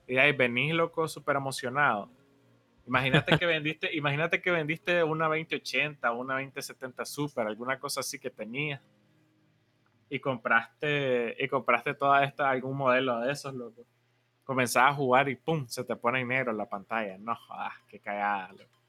Y 0.08 0.18
ahí 0.18 0.34
venís, 0.34 0.74
loco, 0.76 1.08
súper 1.08 1.38
emocionado. 1.38 2.10
Imagínate 2.86 3.38
que 3.38 3.46
vendiste, 3.46 3.96
imagínate 3.96 4.40
que 4.40 4.52
vendiste 4.52 5.04
una 5.04 5.26
2080, 5.26 6.12
una 6.12 6.36
2070 6.36 7.06
Super, 7.06 7.48
alguna 7.48 7.80
cosa 7.80 8.02
así 8.02 8.20
que 8.20 8.30
tenías. 8.30 8.82
Y 10.10 10.20
compraste, 10.20 11.36
y 11.40 11.48
compraste 11.48 11.96
toda 11.96 12.24
esta, 12.24 12.50
algún 12.50 12.78
modelo 12.78 13.20
de 13.20 13.32
esos, 13.32 13.54
loco. 13.54 13.84
Comenzabas 14.48 14.94
a 14.94 14.96
jugar 14.96 15.28
y 15.28 15.36
pum, 15.36 15.68
se 15.68 15.84
te 15.84 15.94
pone 15.98 16.24
negro 16.24 16.52
en 16.52 16.58
la 16.58 16.66
pantalla. 16.66 17.18
No 17.20 17.36
jodas, 17.36 17.74
qué 17.90 18.00
cagada, 18.00 18.48
loco. 18.54 18.80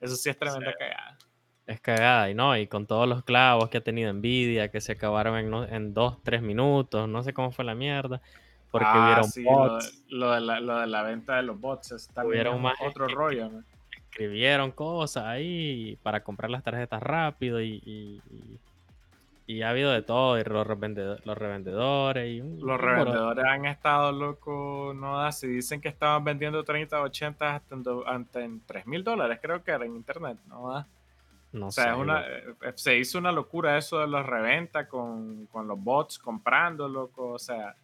Eso 0.00 0.14
sí 0.14 0.30
es 0.30 0.38
tremenda 0.38 0.72
cagada. 0.78 1.18
Es 1.66 1.80
cagada, 1.80 2.30
y 2.30 2.34
no, 2.34 2.56
y 2.56 2.68
con 2.68 2.86
todos 2.86 3.08
los 3.08 3.24
clavos 3.24 3.68
que 3.68 3.78
ha 3.78 3.80
tenido 3.82 4.12
Nvidia, 4.12 4.70
que 4.70 4.80
se 4.80 4.92
acabaron 4.92 5.36
en, 5.36 5.74
en 5.74 5.92
dos, 5.92 6.22
tres 6.22 6.40
minutos, 6.40 7.08
no 7.08 7.22
sé 7.24 7.34
cómo 7.34 7.50
fue 7.50 7.64
la 7.64 7.74
mierda, 7.74 8.22
porque 8.70 8.86
ah, 8.88 9.06
vieron 9.06 9.44
bots. 9.44 10.04
Lo 10.08 10.30
de, 10.30 10.40
la, 10.40 11.02
venta 11.02 11.36
de 11.36 11.42
los 11.42 11.60
bots 11.60 11.90
está 11.90 12.22
más 12.24 12.74
otro 12.80 13.08
rollo. 13.08 13.50
Escribieron 13.90 14.70
cosas 14.70 15.24
ahí 15.24 15.98
para 16.04 16.22
comprar 16.22 16.50
las 16.50 16.62
tarjetas 16.62 17.02
rápido 17.02 17.60
y, 17.60 17.82
y, 17.84 18.60
ha 19.62 19.70
habido 19.70 19.90
de 19.90 20.02
todo, 20.02 20.38
y 20.38 20.44
los, 20.44 20.66
revendedores. 20.66 21.24
Los 21.24 21.38
revendedores, 21.38 22.28
y 22.28 22.40
los 22.60 22.80
revendedores 22.80 23.44
han 23.44 23.64
estado 23.64 24.12
locos, 24.12 24.94
no 24.94 25.32
si 25.32 25.46
dicen 25.46 25.80
que 25.80 25.88
estaban 25.88 26.22
vendiendo 26.24 26.64
30, 26.64 27.00
80 27.00 27.54
hasta 27.56 28.44
en, 28.44 28.60
3 28.66 28.86
mil 28.86 29.02
dólares, 29.02 29.38
creo 29.40 29.64
que 29.64 29.70
era 29.70 29.84
en 29.84 29.96
internet, 29.96 30.38
no 30.48 30.72
da 30.72 30.86
o 31.60 31.70
sea, 31.70 31.96
una, 31.96 32.26
eh, 32.26 32.72
se 32.74 32.98
hizo 32.98 33.18
una 33.18 33.32
locura 33.32 33.78
eso 33.78 33.98
de 34.00 34.06
la 34.06 34.22
reventa 34.22 34.86
con, 34.86 35.48
los 35.54 35.82
bots 35.82 36.18
comprándolo. 36.18 37.10
O 37.16 37.38
sea, 37.38 37.74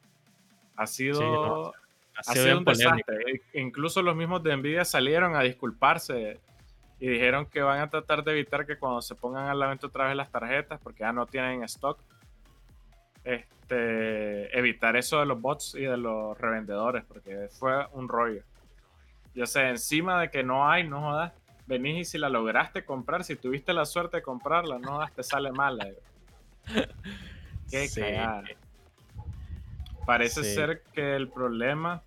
ha 0.76 0.86
sido, 0.86 1.72
ha, 2.14 2.22
sido, 2.22 2.58
un 2.58 2.64
desastre. 2.64 3.42
E 3.52 3.60
incluso 3.60 4.02
los 4.02 4.14
mismos 4.14 4.42
de 4.42 4.56
Nvidia 4.56 4.84
salieron 4.84 5.34
a 5.34 5.40
disculparse 5.40 6.40
y 7.04 7.06
dijeron 7.06 7.44
que 7.44 7.60
van 7.60 7.80
a 7.80 7.90
tratar 7.90 8.24
de 8.24 8.32
evitar 8.32 8.64
que 8.64 8.78
cuando 8.78 9.02
se 9.02 9.14
pongan 9.14 9.48
a 9.48 9.54
la 9.54 9.66
venta 9.66 9.88
otra 9.88 10.06
vez 10.06 10.16
las 10.16 10.30
tarjetas, 10.30 10.80
porque 10.82 11.00
ya 11.00 11.12
no 11.12 11.26
tienen 11.26 11.62
stock, 11.64 12.00
este, 13.24 14.58
evitar 14.58 14.96
eso 14.96 15.20
de 15.20 15.26
los 15.26 15.38
bots 15.38 15.74
y 15.74 15.82
de 15.82 15.98
los 15.98 16.38
revendedores, 16.38 17.04
porque 17.04 17.48
fue 17.50 17.86
un 17.92 18.08
rollo. 18.08 18.42
Yo 19.34 19.44
sé, 19.44 19.68
encima 19.68 20.18
de 20.18 20.30
que 20.30 20.42
no 20.42 20.66
hay, 20.66 20.88
no 20.88 21.02
jodas 21.02 21.34
venís 21.66 22.08
y 22.08 22.10
si 22.12 22.16
la 22.16 22.30
lograste 22.30 22.86
comprar, 22.86 23.22
si 23.22 23.36
tuviste 23.36 23.74
la 23.74 23.84
suerte 23.84 24.16
de 24.16 24.22
comprarla, 24.22 24.78
no 24.78 25.06
te 25.14 25.22
sale 25.22 25.52
mala. 25.52 25.86
Qué 27.70 27.86
cagada. 27.94 28.44
Parece 30.06 30.42
ser 30.42 30.82
que 30.94 31.16
el 31.16 31.28
problema 31.28 32.02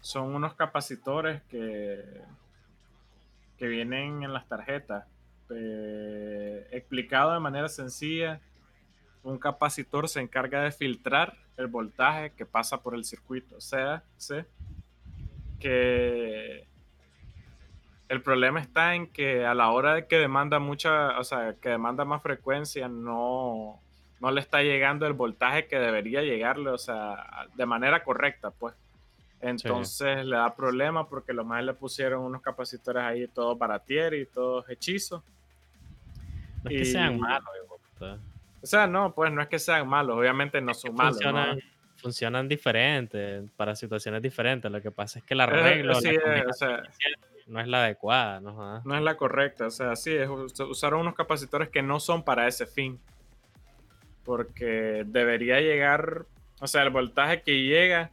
son 0.00 0.34
unos 0.34 0.54
capacitores 0.54 1.42
que, 1.50 2.02
que 3.58 3.66
vienen 3.66 4.22
en 4.22 4.32
las 4.32 4.46
tarjetas. 4.48 5.06
Eh, 5.50 6.66
explicado 6.72 7.32
de 7.32 7.40
manera 7.40 7.68
sencilla, 7.68 8.40
un 9.22 9.38
capacitor 9.38 10.08
se 10.08 10.20
encarga 10.20 10.62
de 10.62 10.72
filtrar 10.72 11.36
el 11.56 11.66
voltaje 11.66 12.32
que 12.32 12.46
pasa 12.46 12.82
por 12.82 12.94
el 12.94 13.04
circuito. 13.04 13.56
O 13.56 13.60
sea, 13.60 14.04
sé 14.16 14.46
que 15.60 16.66
el 18.08 18.22
problema 18.22 18.60
está 18.60 18.94
en 18.94 19.06
que 19.06 19.46
a 19.46 19.54
la 19.54 19.70
hora 19.70 19.94
de 19.94 20.06
que 20.06 20.18
demanda 20.18 20.58
mucha, 20.58 21.18
o 21.18 21.24
sea, 21.24 21.54
que 21.60 21.70
demanda 21.70 22.04
más 22.04 22.22
frecuencia, 22.22 22.88
no, 22.88 23.80
le 24.20 24.40
está 24.40 24.62
llegando 24.62 25.06
el 25.06 25.14
voltaje 25.14 25.66
que 25.66 25.78
debería 25.78 26.22
llegarle, 26.22 26.70
o 26.70 26.78
sea, 26.78 27.48
de 27.54 27.66
manera 27.66 28.04
correcta, 28.04 28.50
pues. 28.50 28.74
Entonces 29.44 30.24
le 30.24 30.36
da 30.36 30.54
problema 30.54 31.06
porque 31.06 31.34
los 31.34 31.44
más 31.44 31.62
le 31.62 31.74
pusieron 31.74 32.22
unos 32.22 32.40
capacitores 32.40 33.02
ahí 33.02 33.28
todos 33.28 33.58
baratier 33.58 34.14
y 34.14 34.24
todos 34.24 34.68
hechizos. 34.70 35.22
No 36.62 36.70
es 36.70 36.78
que 36.78 36.84
sean 36.86 37.20
malos, 37.20 37.48
o 38.00 38.66
sea, 38.66 38.86
no, 38.86 39.14
pues 39.14 39.30
no 39.30 39.42
es 39.42 39.48
que 39.48 39.58
sean 39.58 39.86
malos, 39.86 40.16
obviamente 40.16 40.58
no 40.62 40.72
son 40.72 40.94
malos. 40.94 41.16
Funcionan, 41.16 41.58
funcionan 41.96 42.48
diferentes 42.48 43.44
para 43.56 43.76
situaciones 43.76 44.22
diferentes. 44.22 44.72
Lo 44.72 44.80
que 44.80 44.90
pasa 44.90 45.18
es 45.18 45.24
que 45.26 45.34
la 45.34 45.44
regla 45.44 45.92
no 47.46 47.60
es 47.60 47.68
la 47.68 47.84
adecuada, 47.84 48.40
¿no? 48.40 48.80
No 48.82 48.96
es 48.96 49.02
la 49.02 49.18
correcta, 49.18 49.66
o 49.66 49.70
sea, 49.70 49.94
sí, 49.94 50.16
usaron 50.66 51.00
unos 51.00 51.14
capacitores 51.14 51.68
que 51.68 51.82
no 51.82 52.00
son 52.00 52.22
para 52.22 52.48
ese 52.48 52.64
fin. 52.64 52.98
Porque 54.24 55.04
debería 55.06 55.60
llegar, 55.60 56.24
o 56.60 56.66
sea, 56.66 56.82
el 56.82 56.88
voltaje 56.88 57.42
que 57.42 57.64
llega 57.64 58.10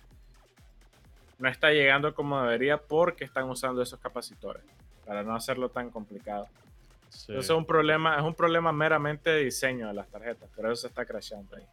no 1.41 1.49
está 1.49 1.71
llegando 1.71 2.13
como 2.13 2.41
debería 2.41 2.77
porque 2.77 3.25
están 3.25 3.49
usando 3.49 3.81
esos 3.81 3.99
capacitores, 3.99 4.63
para 5.05 5.23
no 5.23 5.35
hacerlo 5.35 5.69
tan 5.69 5.89
complicado. 5.89 6.47
Eso 7.09 7.39
es 7.39 7.49
un 7.49 7.65
problema, 7.65 8.15
es 8.15 8.21
un 8.21 8.35
problema 8.35 8.71
meramente 8.71 9.31
de 9.31 9.43
diseño 9.43 9.87
de 9.87 9.93
las 9.93 10.07
tarjetas, 10.07 10.49
pero 10.55 10.71
eso 10.71 10.81
se 10.81 10.87
está 10.87 11.03
crashando 11.03 11.57
ahí. 11.57 11.63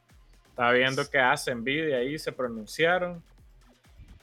Estaba 0.49 0.73
viendo 0.73 1.09
que 1.09 1.19
hace 1.19 1.55
Nvidia 1.55 1.99
ahí 1.99 2.19
se 2.19 2.33
pronunciaron. 2.33 3.23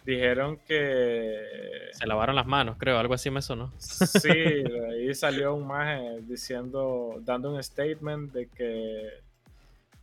Dijeron 0.03 0.57
que. 0.67 1.89
Se 1.93 2.05
lavaron 2.05 2.35
las 2.35 2.45
manos, 2.45 2.75
creo, 2.77 2.97
algo 2.97 3.13
así 3.13 3.29
me 3.29 3.41
sonó. 3.41 3.71
Sí, 3.79 4.29
ahí 4.91 5.13
salió 5.13 5.53
un 5.53 5.65
maje 5.65 6.19
diciendo, 6.21 7.15
dando 7.21 7.53
un 7.53 7.63
statement 7.63 8.33
de 8.33 8.47
que 8.47 9.24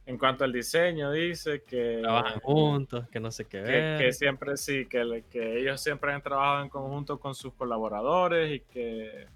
en 0.04 0.18
cuanto 0.18 0.44
al 0.44 0.52
diseño, 0.52 1.12
dice 1.12 1.62
que. 1.62 1.98
Trabajan 2.02 2.40
juntos, 2.40 3.08
que 3.08 3.20
no 3.20 3.30
sé 3.30 3.44
qué. 3.44 3.62
Que, 3.62 3.96
que 3.98 4.12
siempre 4.12 4.56
sí, 4.56 4.86
que, 4.86 5.24
que 5.30 5.60
ellos 5.60 5.80
siempre 5.80 6.12
han 6.12 6.22
trabajado 6.22 6.62
en 6.62 6.68
conjunto 6.68 7.20
con 7.20 7.34
sus 7.34 7.54
colaboradores 7.54 8.52
y 8.52 8.60
que 8.60 9.26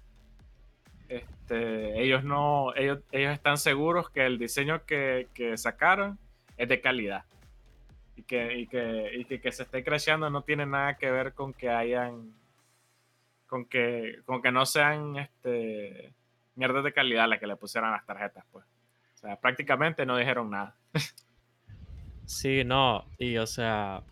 este, 1.07 2.01
ellos 2.01 2.23
no, 2.23 2.75
ellos, 2.75 2.99
ellos 3.11 3.33
están 3.33 3.57
seguros 3.57 4.09
que 4.09 4.25
el 4.25 4.37
diseño 4.37 4.85
que, 4.85 5.27
sacaron 5.55 6.19
es 6.57 6.67
de 6.67 6.81
calidad. 6.81 7.23
Y 8.15 8.23
que, 8.23 8.57
y 8.57 8.67
que, 8.67 9.39
que, 9.39 9.51
se 9.51 9.63
esté 9.63 9.83
creciendo 9.83 10.29
no 10.29 10.41
tiene 10.41 10.65
nada 10.65 10.97
que 10.97 11.11
ver 11.11 11.33
con 11.33 11.53
que 11.53 11.69
hayan, 11.69 12.33
con 13.45 13.65
que, 13.65 14.19
con 14.25 14.41
que 14.41 14.51
no 14.51 14.65
sean 14.65 15.17
este, 15.17 16.13
mierdas 16.55 16.83
de 16.83 16.93
calidad 16.93 17.29
las 17.29 17.39
que 17.39 17.47
le 17.47 17.55
pusieran 17.55 17.91
las 17.91 18.05
tarjetas, 18.05 18.43
pues. 18.51 18.65
O 19.17 19.19
sea, 19.19 19.35
prácticamente 19.35 20.05
no 20.05 20.15
dijeron 20.15 20.51
nada. 20.51 20.75
Sí, 22.25 22.63
no, 22.63 23.03
y 23.17 23.37
o 23.37 23.47
sea, 23.47 24.03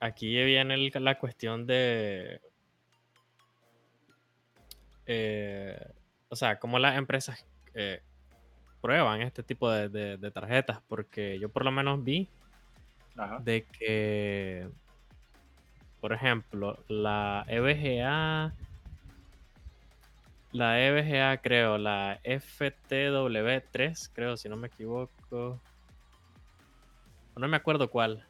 aquí 0.00 0.42
viene 0.42 0.90
la 0.98 1.18
cuestión 1.18 1.64
de... 1.64 2.40
Eh, 5.06 5.78
o 6.28 6.34
sea, 6.34 6.58
cómo 6.58 6.80
las 6.80 6.96
empresas 6.96 7.46
eh, 7.74 8.02
prueban 8.80 9.22
este 9.22 9.44
tipo 9.44 9.70
de, 9.70 10.30
tarjetas, 10.32 10.80
porque 10.88 11.38
yo 11.38 11.48
por 11.48 11.64
lo 11.64 11.70
menos 11.70 12.02
vi 12.02 12.28
de 13.42 13.64
que, 13.78 14.68
por 16.00 16.12
ejemplo, 16.12 16.82
la 16.88 17.44
EVGA, 17.46 18.54
la 20.56 20.80
EVGA 20.80 21.36
creo, 21.38 21.76
la 21.76 22.18
FTW3, 22.24 24.10
creo, 24.12 24.36
si 24.36 24.48
no 24.48 24.56
me 24.56 24.68
equivoco, 24.68 25.60
no 27.36 27.48
me 27.48 27.56
acuerdo 27.56 27.90
cuál, 27.90 28.26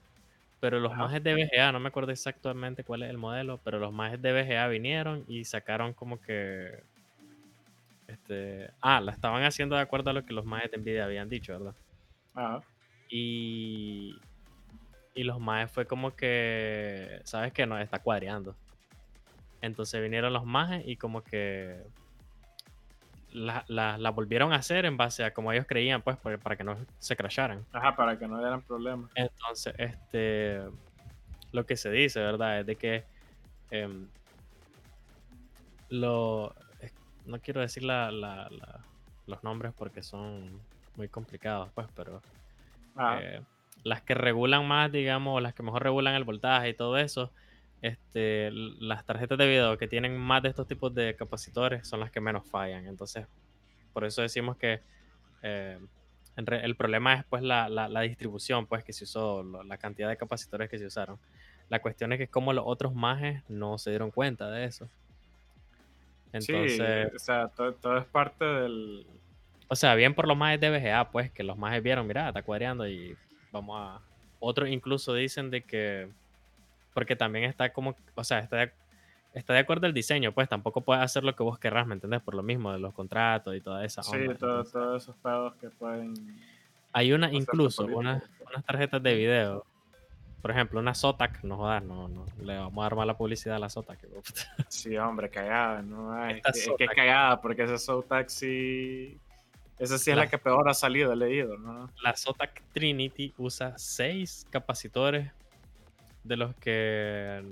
pero 0.58 0.80
los 0.80 0.96
majes 0.96 1.22
de 1.22 1.34
VGA, 1.34 1.70
no 1.70 1.78
me 1.78 1.88
acuerdo 1.88 2.10
exactamente 2.10 2.82
cuál 2.82 3.04
es 3.04 3.10
el 3.10 3.18
modelo, 3.18 3.60
pero 3.62 3.78
los 3.78 3.92
majes 3.92 4.20
de 4.20 4.32
VGA 4.32 4.66
vinieron 4.66 5.24
y 5.28 5.44
sacaron 5.44 5.92
como 5.92 6.20
que 6.20 6.82
este, 8.08 8.70
ah, 8.80 9.00
la 9.00 9.12
estaban 9.12 9.44
haciendo 9.44 9.76
de 9.76 9.82
acuerdo 9.82 10.10
a 10.10 10.12
lo 10.12 10.24
que 10.24 10.32
los 10.32 10.44
maes 10.44 10.70
de 10.70 10.78
Nvidia 10.78 11.04
habían 11.04 11.28
dicho, 11.28 11.52
¿verdad? 11.52 11.74
Ajá. 12.34 12.60
Y, 13.08 14.18
y 15.14 15.22
los 15.22 15.38
maes 15.38 15.70
fue 15.70 15.86
como 15.86 16.16
que, 16.16 17.20
¿sabes 17.22 17.52
qué? 17.52 17.66
Nos 17.66 17.80
está 17.80 18.00
cuadreando. 18.00 18.56
Entonces 19.60 20.02
vinieron 20.02 20.32
los 20.32 20.44
maes 20.44 20.86
y 20.86 20.96
como 20.96 21.22
que 21.22 21.84
la, 23.32 23.64
la, 23.68 24.10
volvieron 24.10 24.52
a 24.52 24.56
hacer 24.56 24.86
en 24.86 24.96
base 24.96 25.24
a 25.24 25.34
como 25.34 25.52
ellos 25.52 25.66
creían, 25.68 26.02
pues, 26.02 26.16
para, 26.16 26.56
que 26.56 26.64
no 26.64 26.76
se 26.98 27.16
crasharan. 27.16 27.64
Ajá, 27.72 27.94
para 27.94 28.18
que 28.18 28.26
no 28.26 28.38
dieran 28.38 28.62
problemas. 28.62 29.10
Entonces, 29.14 29.74
este, 29.78 30.62
lo 31.52 31.66
que 31.66 31.76
se 31.76 31.90
dice, 31.90 32.20
¿verdad? 32.20 32.60
Es 32.60 32.66
de 32.66 32.76
que 32.76 33.04
em, 33.70 34.06
lo, 35.88 36.54
no 37.26 37.40
quiero 37.40 37.60
decir 37.60 37.82
los 37.82 39.42
nombres 39.44 39.72
porque 39.76 40.02
son 40.02 40.60
muy 40.96 41.08
complicados, 41.08 41.70
pues, 41.74 41.86
pero 41.94 42.22
ah. 42.96 43.18
eh, 43.20 43.42
las 43.84 44.02
que 44.02 44.14
regulan 44.14 44.66
más, 44.66 44.90
digamos, 44.90 45.42
las 45.42 45.54
que 45.54 45.62
mejor 45.62 45.82
regulan 45.82 46.14
el 46.14 46.24
voltaje 46.24 46.70
y 46.70 46.74
todo 46.74 46.96
eso, 46.98 47.30
este, 47.86 48.50
las 48.52 49.04
tarjetas 49.04 49.38
de 49.38 49.46
video 49.46 49.78
que 49.78 49.88
tienen 49.88 50.18
más 50.18 50.42
de 50.42 50.50
estos 50.50 50.66
tipos 50.66 50.94
de 50.94 51.16
capacitores 51.16 51.86
son 51.86 52.00
las 52.00 52.10
que 52.10 52.20
menos 52.20 52.46
fallan. 52.46 52.86
Entonces, 52.86 53.26
por 53.92 54.04
eso 54.04 54.22
decimos 54.22 54.56
que 54.56 54.80
eh, 55.42 55.78
el 56.36 56.76
problema 56.76 57.14
es 57.14 57.24
pues 57.24 57.42
la, 57.42 58.00
distribución 58.02 58.66
pues 58.66 58.84
que 58.84 58.92
se 58.92 59.04
usó, 59.04 59.42
la 59.42 59.78
cantidad 59.78 60.08
de 60.08 60.16
capacitores 60.16 60.68
que 60.68 60.78
se 60.78 60.86
usaron. 60.86 61.18
La 61.68 61.80
cuestión 61.80 62.12
es 62.12 62.18
que 62.18 62.28
como 62.28 62.52
los 62.52 62.64
otros 62.66 62.94
mages 62.94 63.42
no 63.48 63.78
se 63.78 63.90
dieron 63.90 64.10
cuenta 64.10 64.50
de 64.50 64.64
eso. 64.64 64.88
Entonces, 66.32 66.76
sí, 66.76 67.16
o 67.16 67.18
sea, 67.18 67.48
todo, 67.48 67.98
es 67.98 68.04
parte 68.06 68.44
del... 68.44 69.06
O 69.68 69.74
sea, 69.74 69.94
bien 69.94 70.14
por 70.14 70.28
los 70.28 70.36
más 70.36 70.60
de 70.60 70.70
BGA, 70.70 71.10
pues, 71.10 71.30
que 71.30 71.42
los 71.42 71.56
más 71.56 71.82
vieron, 71.82 72.06
mira, 72.06 72.28
está 72.28 72.42
cuadreando 72.42 72.86
y 72.86 73.16
vamos 73.50 73.80
a... 73.80 74.00
Otros 74.38 74.68
incluso 74.68 75.14
dicen 75.14 75.50
de 75.50 75.62
que... 75.62 76.08
Porque 76.96 77.14
también 77.14 77.44
está 77.44 77.74
como... 77.74 77.94
O 78.14 78.24
sea, 78.24 78.38
está 78.38 78.56
de, 78.56 78.72
está 79.34 79.52
de 79.52 79.58
acuerdo 79.58 79.86
el 79.86 79.92
diseño, 79.92 80.32
pues 80.32 80.48
tampoco 80.48 80.80
puedes 80.80 81.02
hacer 81.02 81.24
lo 81.24 81.36
que 81.36 81.42
vos 81.42 81.58
querrás, 81.58 81.86
¿me 81.86 81.92
entiendes? 81.92 82.22
Por 82.22 82.34
lo 82.34 82.42
mismo 82.42 82.72
de 82.72 82.78
los 82.78 82.94
contratos 82.94 83.54
y 83.54 83.60
toda 83.60 83.84
esa 83.84 84.02
Sí, 84.02 84.16
todos 84.38 85.02
esos 85.02 85.14
pedos 85.16 85.54
que 85.56 85.68
pueden... 85.68 86.14
Hay 86.94 87.12
una, 87.12 87.30
incluso, 87.30 87.84
unas 87.84 88.22
tarjetas 88.64 89.02
de 89.02 89.14
video 89.14 89.66
por 90.46 90.52
ejemplo, 90.52 90.78
una 90.78 90.94
Zotac, 90.94 91.42
no 91.42 91.56
jodas, 91.56 91.82
no, 91.82 92.06
no, 92.06 92.24
le 92.40 92.56
vamos 92.56 92.80
a 92.80 92.86
armar 92.86 93.04
la 93.04 93.16
publicidad 93.16 93.56
a 93.56 93.58
la 93.58 93.68
Zotac. 93.68 93.98
sí, 94.68 94.96
hombre, 94.96 95.28
cagada, 95.28 95.82
¿no? 95.82 96.24
Es, 96.28 96.40
que, 96.78 96.84
es 96.84 96.90
cagada, 96.90 97.40
porque 97.40 97.64
esa 97.64 97.78
Zotac 97.78 98.28
sí. 98.28 99.18
Esa 99.76 99.98
sí 99.98 100.12
es 100.12 100.16
la, 100.16 100.28
que 100.28 100.38
peor 100.38 100.68
ha 100.68 100.74
salido, 100.74 101.12
he 101.12 101.16
leído, 101.16 101.58
¿no? 101.58 101.90
La 102.00 102.16
Zotac 102.16 102.62
Trinity 102.72 103.34
usa 103.36 103.76
seis 103.76 104.46
capacitores 104.48 105.32
de 106.26 106.36
los 106.36 106.54
que, 106.56 107.42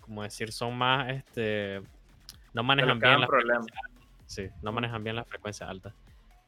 como 0.00 0.22
decir, 0.22 0.52
son 0.52 0.76
más, 0.76 1.10
este, 1.10 1.80
no 2.52 2.62
manejan 2.62 2.98
bien 2.98 3.20
las 3.20 3.28
frecuencias 3.28 3.78
Sí, 4.26 4.48
no 4.60 4.72
manejan 4.72 5.04
bien 5.04 5.16
las 5.16 5.26
frecuencias 5.26 5.68
altas. 5.68 5.94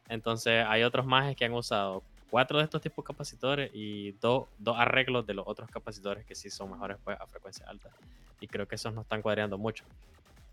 Entonces, 0.08 0.64
hay 0.66 0.82
otros 0.82 1.06
más 1.06 1.34
que 1.36 1.44
han 1.44 1.52
usado 1.52 2.02
cuatro 2.30 2.58
de 2.58 2.64
estos 2.64 2.80
tipos 2.82 3.04
de 3.04 3.06
capacitores 3.06 3.70
y 3.72 4.12
dos, 4.12 4.48
arreglos 4.74 5.26
de 5.26 5.34
los 5.34 5.46
otros 5.46 5.70
capacitores 5.70 6.24
que 6.26 6.34
sí 6.34 6.50
son 6.50 6.70
mejores 6.70 6.98
pues, 7.04 7.18
a 7.20 7.26
frecuencia 7.26 7.66
alta. 7.68 7.90
Y 8.40 8.48
creo 8.48 8.66
que 8.66 8.74
esos 8.74 8.92
no 8.92 9.02
están 9.02 9.22
cuadreando 9.22 9.58
mucho. 9.58 9.84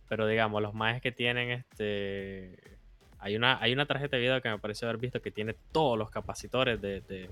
Pero 0.07 0.27
digamos, 0.27 0.61
los 0.61 0.73
más 0.73 1.01
que 1.01 1.11
tienen 1.11 1.51
este. 1.51 2.77
Hay 3.19 3.35
una, 3.35 3.61
hay 3.61 3.73
una 3.73 3.85
tarjeta 3.85 4.17
de 4.17 4.21
video 4.21 4.41
que 4.41 4.49
me 4.49 4.59
parece 4.59 4.85
haber 4.85 4.97
visto 4.97 5.21
que 5.21 5.31
tiene 5.31 5.55
todos 5.71 5.97
los 5.97 6.09
capacitores 6.09 6.81
de. 6.81 7.01
de, 7.01 7.29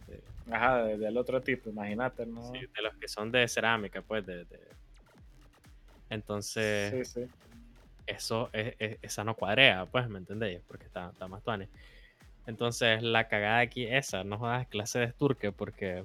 Ajá, 0.52 0.84
del 0.84 1.18
otro 1.18 1.42
tipo, 1.42 1.70
imagínate, 1.70 2.26
¿no? 2.26 2.52
Sí, 2.52 2.60
de 2.60 2.82
los 2.82 2.96
que 2.96 3.08
son 3.08 3.32
de 3.32 3.48
cerámica, 3.48 4.02
pues, 4.02 4.26
de. 4.26 4.46
Entonces. 6.10 7.08
Sí, 7.08 7.22
sí. 7.22 7.28
Eso, 8.06 8.50
es, 8.52 8.76
esa 9.02 9.24
no 9.24 9.36
cuadrea, 9.36 9.86
pues, 9.86 10.10
¿me 10.10 10.20
entendéis? 10.20 10.60
Porque 10.68 10.86
está, 10.86 11.10
está 11.10 11.28
más 11.28 11.42
tuane. 11.42 11.70
Entonces, 12.46 13.02
la 13.02 13.28
cagada 13.28 13.60
aquí 13.60 13.86
es 13.86 14.08
esa, 14.08 14.24
no 14.24 14.38
jodas 14.38 14.68
clase 14.68 15.00
de 15.00 15.06
esturque, 15.06 15.52
porque 15.52 16.04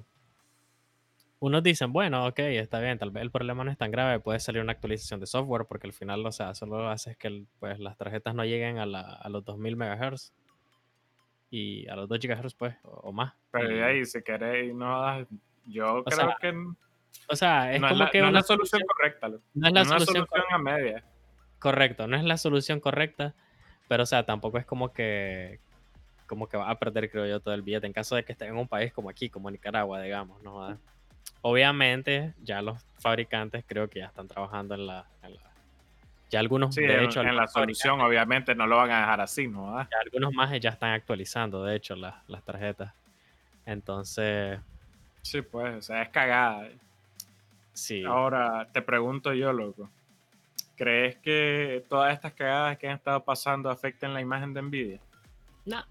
unos 1.39 1.63
dicen, 1.63 1.93
bueno, 1.93 2.27
ok, 2.27 2.39
está 2.39 2.79
bien, 2.79 2.97
tal 2.97 3.11
vez 3.11 3.23
el 3.23 3.31
problema 3.31 3.63
no 3.63 3.71
es 3.71 3.77
tan 3.77 3.91
grave, 3.91 4.19
puede 4.19 4.39
salir 4.39 4.61
una 4.61 4.73
actualización 4.73 5.21
de 5.21 5.25
software, 5.25 5.65
porque 5.67 5.87
al 5.87 5.93
final, 5.93 6.25
o 6.25 6.31
sea, 6.31 6.53
solo 6.53 6.89
hace 6.89 7.15
que 7.15 7.45
pues, 7.59 7.79
las 7.79 7.97
tarjetas 7.97 8.35
no 8.35 8.43
lleguen 8.43 8.77
a, 8.77 8.85
los 9.29 9.45
2000 9.45 9.77
MHz 9.77 10.33
y 11.49 11.87
a 11.87 11.95
los 11.95 12.09
2 12.09 12.19
GHz, 12.19 12.55
pues, 12.55 12.75
o, 12.83 13.13
más. 13.13 13.33
Pero 13.51 13.85
ahí, 13.85 14.05
si 14.05 14.21
queréis, 14.21 14.73
no, 14.73 15.25
yo 15.65 16.03
creo 16.03 16.35
que. 16.41 16.53
O 17.27 17.35
sea, 17.35 17.73
es 17.73 17.81
como 17.81 18.09
que. 18.11 18.19
No 18.19 18.27
es 18.27 18.33
la 18.33 18.43
solución 18.43 18.81
correcta. 18.85 19.29
No 19.53 19.67
es 19.67 19.73
la 19.73 19.85
solución, 19.85 20.27
a 20.51 20.57
media. 20.57 21.03
Correcto, 21.57 22.07
no 22.07 22.17
es 22.17 22.23
la 22.23 22.37
solución 22.37 22.79
correcta, 22.79 23.33
pero, 23.87 24.03
o 24.03 24.05
sea, 24.05 24.25
tampoco 24.25 24.57
es 24.57 24.65
como 24.65 24.93
que 24.93 25.59
como 26.27 26.47
que 26.47 26.57
va 26.57 26.69
a 26.69 26.77
perder, 26.77 27.09
creo 27.09 27.25
yo, 27.25 27.39
todo 27.39 27.55
el 27.55 27.63
billete 27.63 27.87
en 27.87 27.93
caso 27.93 28.15
de 28.15 28.23
que 28.23 28.33
esté 28.33 28.45
en 28.45 28.55
un 28.55 28.67
país 28.67 28.93
como 28.93 29.09
aquí, 29.09 29.31
como 29.31 29.49
Nicaragua, 29.49 29.99
digamos, 29.99 30.43
¿no? 30.43 30.77
Obviamente 31.41 32.33
ya 32.41 32.61
los 32.61 32.83
fabricantes 32.99 33.63
creo 33.65 33.89
que 33.89 33.99
ya 33.99 34.07
están 34.07 34.27
trabajando 34.27 34.75
en 34.75 34.87
la... 34.87 35.05
ya 36.29 36.39
algunos, 36.39 36.75
de 36.75 36.85
en, 36.85 37.03
hecho... 37.05 37.21
En 37.21 37.35
la 37.35 37.47
solución 37.47 38.01
obviamente 38.01 38.55
no 38.55 38.67
lo 38.67 38.77
van 38.77 38.91
a 38.91 38.99
dejar 38.99 39.21
así, 39.21 39.47
¿no? 39.47 39.79
Ya 39.81 39.97
algunos 40.03 40.33
más 40.33 40.51
ya 40.59 40.69
están 40.69 40.91
actualizando, 40.91 41.63
de 41.63 41.75
hecho, 41.75 41.95
las, 41.95 42.15
las 42.27 42.43
tarjetas. 42.43 42.93
Entonces... 43.65 44.59
Sí, 45.21 45.41
pues, 45.41 45.75
o 45.77 45.81
sea, 45.81 46.01
es 46.01 46.09
cagada. 46.09 46.69
Sí. 47.73 48.03
Ahora, 48.03 48.67
te 48.71 48.81
pregunto 48.81 49.33
yo, 49.33 49.53
loco. 49.53 49.89
¿Crees 50.75 51.17
que 51.17 51.85
todas 51.89 52.13
estas 52.13 52.33
cagadas 52.33 52.77
que 52.77 52.87
han 52.87 52.95
estado 52.95 53.23
pasando 53.23 53.69
afecten 53.69 54.13
la 54.13 54.21
imagen 54.21 54.53
de 54.53 54.61
Nvidia? 54.61 54.99
No. 55.65 55.83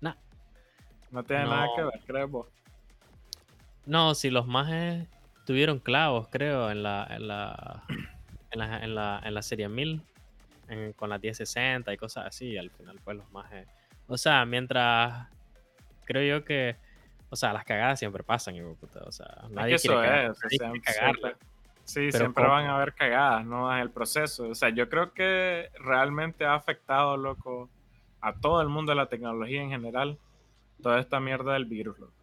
No. 0.00 0.16
No 1.10 1.22
tiene 1.22 1.44
nada 1.44 1.68
que 1.76 1.82
ver, 1.82 2.00
¿crees 2.06 2.30
vos? 2.30 2.46
No, 3.86 4.14
si 4.14 4.30
los 4.30 4.46
mages 4.46 5.06
tuvieron 5.44 5.78
clavos, 5.78 6.28
creo, 6.28 6.70
en 6.70 6.82
la, 6.82 7.06
en 7.10 7.28
la, 7.28 7.84
en 8.50 8.58
la, 8.58 8.78
en 8.78 8.94
la, 8.94 9.22
en 9.24 9.34
la 9.34 9.42
serie 9.42 9.68
1000, 9.68 10.02
con 10.96 11.10
la 11.10 11.18
1060 11.18 11.92
y 11.92 11.96
cosas 11.96 12.26
así, 12.26 12.56
al 12.56 12.70
final, 12.70 12.98
pues 13.04 13.16
los 13.16 13.30
mages. 13.32 13.66
O 14.06 14.16
sea, 14.16 14.44
mientras. 14.44 15.28
Creo 16.04 16.38
yo 16.38 16.44
que. 16.44 16.76
O 17.30 17.36
sea, 17.36 17.52
las 17.52 17.64
cagadas 17.64 17.98
siempre 17.98 18.22
pasan, 18.22 18.54
O 18.60 19.12
sea, 19.12 19.44
nadie 19.50 19.76
es 19.76 19.82
que 19.82 19.88
quiere, 19.88 20.26
eso 20.26 20.46
es, 20.50 21.36
Sí, 21.84 22.12
siempre 22.12 22.46
van 22.46 22.66
a 22.66 22.76
haber 22.76 22.94
cagadas, 22.94 23.44
¿no? 23.44 23.72
En 23.74 23.80
el 23.80 23.90
proceso. 23.90 24.48
O 24.48 24.54
sea, 24.54 24.68
yo 24.68 24.88
creo 24.88 25.12
que 25.12 25.70
realmente 25.78 26.44
ha 26.44 26.54
afectado, 26.54 27.16
loco, 27.16 27.68
a 28.20 28.34
todo 28.34 28.62
el 28.62 28.68
mundo 28.68 28.92
de 28.92 28.96
la 28.96 29.06
tecnología 29.06 29.62
en 29.62 29.70
general, 29.70 30.18
toda 30.80 31.00
esta 31.00 31.18
mierda 31.18 31.54
del 31.54 31.64
virus, 31.64 31.98
loco. 31.98 32.21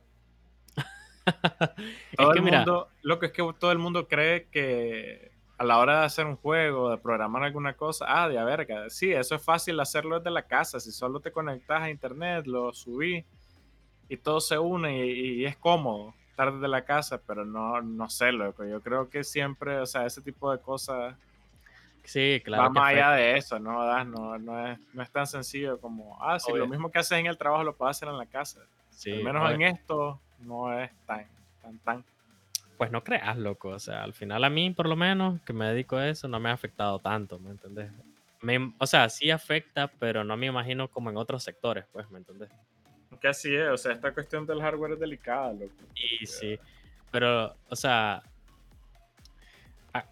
todo 2.17 2.33
el 2.33 2.41
mundo, 2.41 2.89
lo 3.01 3.19
que 3.19 3.27
es 3.27 3.31
que 3.31 3.53
todo 3.59 3.71
el 3.71 3.77
mundo 3.77 4.07
cree 4.07 4.47
que 4.51 5.31
a 5.57 5.63
la 5.63 5.77
hora 5.77 5.99
de 5.99 6.05
hacer 6.05 6.25
un 6.25 6.37
juego, 6.37 6.89
de 6.89 6.97
programar 6.97 7.43
alguna 7.43 7.73
cosa, 7.73 8.05
ah, 8.07 8.29
de 8.29 8.39
a 8.39 8.45
verga, 8.45 8.89
sí, 8.89 9.11
eso 9.11 9.35
es 9.35 9.43
fácil 9.43 9.79
hacerlo 9.79 10.17
desde 10.17 10.31
la 10.31 10.43
casa, 10.43 10.79
si 10.79 10.91
solo 10.91 11.19
te 11.19 11.31
conectas 11.31 11.81
a 11.81 11.89
internet, 11.89 12.47
lo 12.47 12.71
subí 12.73 13.25
y 14.07 14.17
todo 14.17 14.39
se 14.39 14.57
une 14.57 15.05
y 15.05 15.45
es 15.45 15.57
cómodo 15.57 16.13
de 16.47 16.67
la 16.67 16.85
casa, 16.85 17.21
pero 17.25 17.43
no, 17.43 17.81
no 17.81 18.09
sé, 18.09 18.31
loco. 18.31 18.63
Yo 18.63 18.81
creo 18.81 19.09
que 19.09 19.23
siempre, 19.23 19.77
o 19.79 19.85
sea, 19.85 20.05
ese 20.05 20.21
tipo 20.21 20.51
de 20.51 20.59
cosas. 20.59 21.15
Sí, 22.03 22.41
claro. 22.43 22.63
Va 22.63 22.69
más 22.69 22.91
allá 22.91 23.11
de 23.11 23.37
eso, 23.37 23.59
¿no? 23.59 24.03
No, 24.05 24.37
no, 24.37 24.67
es, 24.67 24.79
no 24.93 25.03
es 25.03 25.11
tan 25.11 25.27
sencillo 25.27 25.79
como, 25.79 26.17
ah, 26.23 26.39
si 26.39 26.53
lo 26.53 26.67
mismo 26.67 26.89
que 26.89 26.99
haces 26.99 27.19
en 27.19 27.25
el 27.25 27.37
trabajo 27.37 27.63
lo 27.63 27.75
puedes 27.75 27.97
hacer 27.97 28.07
en 28.07 28.17
la 28.17 28.25
casa. 28.25 28.61
Sí, 28.89 29.11
Al 29.11 29.23
menos 29.23 29.51
en 29.51 29.61
esto 29.63 30.19
no 30.41 30.77
es 30.79 30.91
tan, 31.05 31.25
tan, 31.61 31.77
tan. 31.79 32.05
Pues 32.77 32.91
no 32.91 33.03
creas, 33.03 33.37
loco. 33.37 33.69
O 33.69 33.79
sea, 33.79 34.03
al 34.03 34.13
final 34.13 34.43
a 34.43 34.49
mí, 34.49 34.71
por 34.71 34.87
lo 34.87 34.95
menos, 34.95 35.41
que 35.41 35.53
me 35.53 35.67
dedico 35.67 35.97
a 35.97 36.07
eso, 36.07 36.27
no 36.27 36.39
me 36.39 36.49
ha 36.49 36.53
afectado 36.53 36.99
tanto, 36.99 37.39
¿me 37.39 37.51
entendés? 37.51 37.91
o 38.77 38.87
sea, 38.87 39.09
sí 39.09 39.31
afecta, 39.31 39.91
pero 39.99 40.23
no 40.23 40.37
me 40.37 40.45
imagino 40.45 40.87
como 40.87 41.09
en 41.09 41.17
otros 41.17 41.43
sectores, 41.43 41.85
pues, 41.91 42.09
¿me 42.09 42.19
entendés? 42.19 42.49
que 43.19 43.27
así 43.27 43.53
es, 43.53 43.67
o 43.67 43.77
sea, 43.77 43.93
esta 43.93 44.13
cuestión 44.13 44.45
del 44.45 44.61
hardware 44.61 44.93
es 44.93 44.99
delicada, 44.99 45.51
loco. 45.51 45.73
Y 45.95 46.25
sí, 46.25 46.57
pero, 47.11 47.55
o 47.69 47.75
sea, 47.75 48.23
ah, 49.93 50.05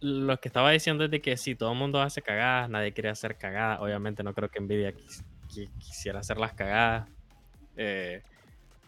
lo 0.00 0.38
que 0.40 0.48
estaba 0.48 0.70
diciendo 0.70 1.04
es 1.04 1.10
de 1.10 1.20
que 1.20 1.36
si 1.36 1.54
todo 1.54 1.72
el 1.72 1.78
mundo 1.78 2.00
hace 2.00 2.22
cagadas, 2.22 2.70
nadie 2.70 2.92
quiere 2.92 3.10
hacer 3.10 3.36
cagadas. 3.36 3.80
Obviamente 3.80 4.22
no 4.22 4.34
creo 4.34 4.48
que 4.48 4.60
Nvidia 4.60 4.94
quisiera 5.78 6.20
hacer 6.20 6.38
las 6.38 6.54
cagadas. 6.54 7.08
Eh, 7.76 8.22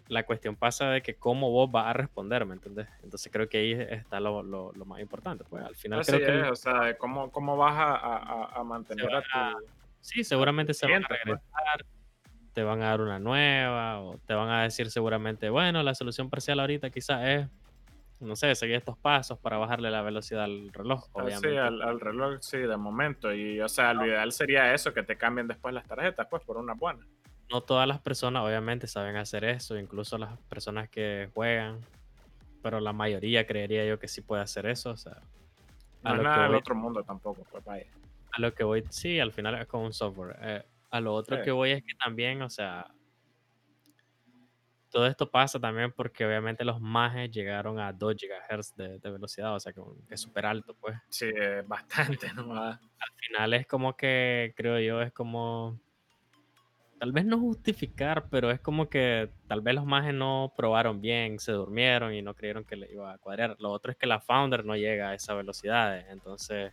la 0.09 0.25
cuestión 0.25 0.57
pasa 0.57 0.91
de 0.91 1.03
que 1.03 1.17
cómo 1.17 1.51
vos 1.51 1.71
vas 1.71 1.87
a 1.87 1.93
responder, 1.93 2.47
¿me 2.47 2.55
entiendes? 2.55 2.89
Entonces 3.03 3.31
creo 3.33 3.49
que 3.49 3.59
ahí 3.59 3.73
está 3.73 4.21
lo, 4.21 4.73
más 4.85 5.01
importante. 5.01 5.45
Pues 5.49 5.65
al 5.65 5.75
final 5.75 6.05
creo 6.05 6.21
que... 6.21 6.51
o 6.51 6.57
sea, 6.57 6.97
cómo, 6.97 7.31
cómo 7.31 7.57
vas 7.57 7.75
a, 7.77 8.63
mantener 8.65 9.15
a 9.15 9.23
tu... 9.23 9.67
Sí, 10.01 10.23
seguramente 10.23 10.73
se 10.73 10.87
van 10.87 11.05
a 11.05 11.09
pues. 11.09 11.21
regresar 11.25 11.87
te 12.57 12.63
van 12.63 12.83
a 12.83 12.87
dar 12.87 13.03
una 13.03 13.19
nueva 13.19 14.01
o 14.01 14.17
te 14.25 14.33
van 14.33 14.49
a 14.49 14.63
decir 14.63 14.91
seguramente, 14.91 15.51
bueno, 15.51 15.83
la 15.83 15.95
solución 15.95 16.31
parcial 16.31 16.59
ahorita 16.59 16.89
quizás 16.89 17.23
es, 17.29 17.49
no 18.19 18.35
sé, 18.35 18.55
seguir 18.55 18.77
estos 18.77 18.97
pasos 18.97 19.39
para 19.39 19.59
bajarle 19.59 19.91
la 19.91 20.01
velocidad 20.01 20.45
al 20.45 20.73
reloj. 20.73 21.05
Ah, 21.09 21.23
obviamente. 21.23 21.51
Sí, 21.51 21.57
al, 21.59 22.01
reloj, 22.01 22.39
sí, 22.41 22.57
de 22.57 22.79
momento. 22.79 23.31
Y, 23.35 23.61
o 23.61 23.69
sea, 23.69 23.93
lo 23.93 24.07
ideal 24.07 24.33
sería 24.33 24.73
eso, 24.73 24.95
que 24.95 25.03
te 25.03 25.19
cambien 25.19 25.47
después 25.47 25.75
las 25.75 25.87
tarjetas, 25.87 26.29
pues, 26.31 26.43
por 26.45 26.57
una 26.57 26.73
buena. 26.73 27.07
No 27.51 27.61
todas 27.61 27.87
las 27.87 28.01
personas, 28.01 28.43
obviamente, 28.43 28.87
saben 28.87 29.17
hacer 29.17 29.45
eso, 29.45 29.79
incluso 29.79 30.19
las 30.19 30.39
personas 30.49 30.89
que 30.89 31.31
juegan, 31.35 31.81
pero 32.63 32.81
la 32.81 32.93
mayoría 32.93 33.47
creería 33.47 33.87
yo 33.87 33.99
que 33.99 34.09
sí 34.09 34.21
puede 34.21 34.43
hacer 34.43 34.67
eso, 34.67 34.91
o 34.91 34.97
sea. 34.97 35.21
No 36.03 36.17
es 36.17 36.23
nada 36.23 36.45
del 36.45 36.55
otro 36.57 36.75
mundo 36.75 37.03
tampoco, 37.03 37.45
pues 37.51 37.65
vaya. 37.65 37.87
A 38.33 38.41
lo 38.41 38.53
que 38.55 38.65
voy, 38.65 38.85
sí, 38.91 39.21
al 39.21 39.33
final 39.33 39.55
es 39.55 39.67
como 39.67 39.85
un 39.85 39.93
software. 39.93 40.37
Eh, 40.41 40.65
a 40.91 41.01
lo 41.01 41.15
otro 41.15 41.43
que 41.43 41.51
voy 41.51 41.71
es 41.71 41.83
que 41.83 41.95
también, 41.95 42.43
o 42.43 42.51
sea, 42.51 42.87
todo 44.91 45.07
esto 45.07 45.31
pasa 45.31 45.61
también 45.61 45.93
porque 45.93 46.25
obviamente 46.25 46.65
los 46.65 46.81
mages 46.81 47.31
llegaron 47.31 47.79
a 47.79 47.93
2 47.93 48.17
GHz 48.17 48.75
de, 48.77 49.11
velocidad, 49.11 49.55
o 49.55 49.61
sea, 49.61 49.73
que, 49.73 49.83
es 50.09 50.21
súper 50.21 50.47
alto, 50.47 50.75
pues. 50.75 50.97
Sí, 51.09 51.31
bastante, 51.67 52.33
¿no? 52.35 52.55
Al 52.55 52.81
final 53.17 53.55
es 53.55 53.67
como 53.67 53.97
que, 53.97 54.55
creo 54.57 54.81
yo, 54.81 55.03
es 55.03 55.13
como, 55.13 55.79
tal 56.99 57.13
vez 57.13 57.25
no 57.25 57.39
justificar, 57.39 58.27
pero 58.31 58.51
es 58.51 58.61
como 58.61 58.89
que 58.89 59.29
tal 59.49 59.61
vez 59.61 59.75
los 59.75 59.85
mages 59.85 60.15
no 60.15 60.53
probaron 60.57 61.01
bien, 61.01 61.39
se 61.39 61.53
durmieron 61.53 62.15
y 62.15 62.23
no 62.23 62.35
creyeron 62.35 62.65
que 62.65 62.77
le 62.77 62.91
iba 62.93 63.13
a 63.13 63.19
cuadrar. 63.19 63.57
Lo 63.59 63.71
otro 63.71 63.93
es 63.93 63.99
que 63.99 64.07
la 64.07 64.21
Founder 64.21 64.65
no 64.65 64.77
llega 64.77 65.11
a 65.11 65.15
esa 65.15 65.35
velocidad, 65.35 65.99
entonces 66.11 66.73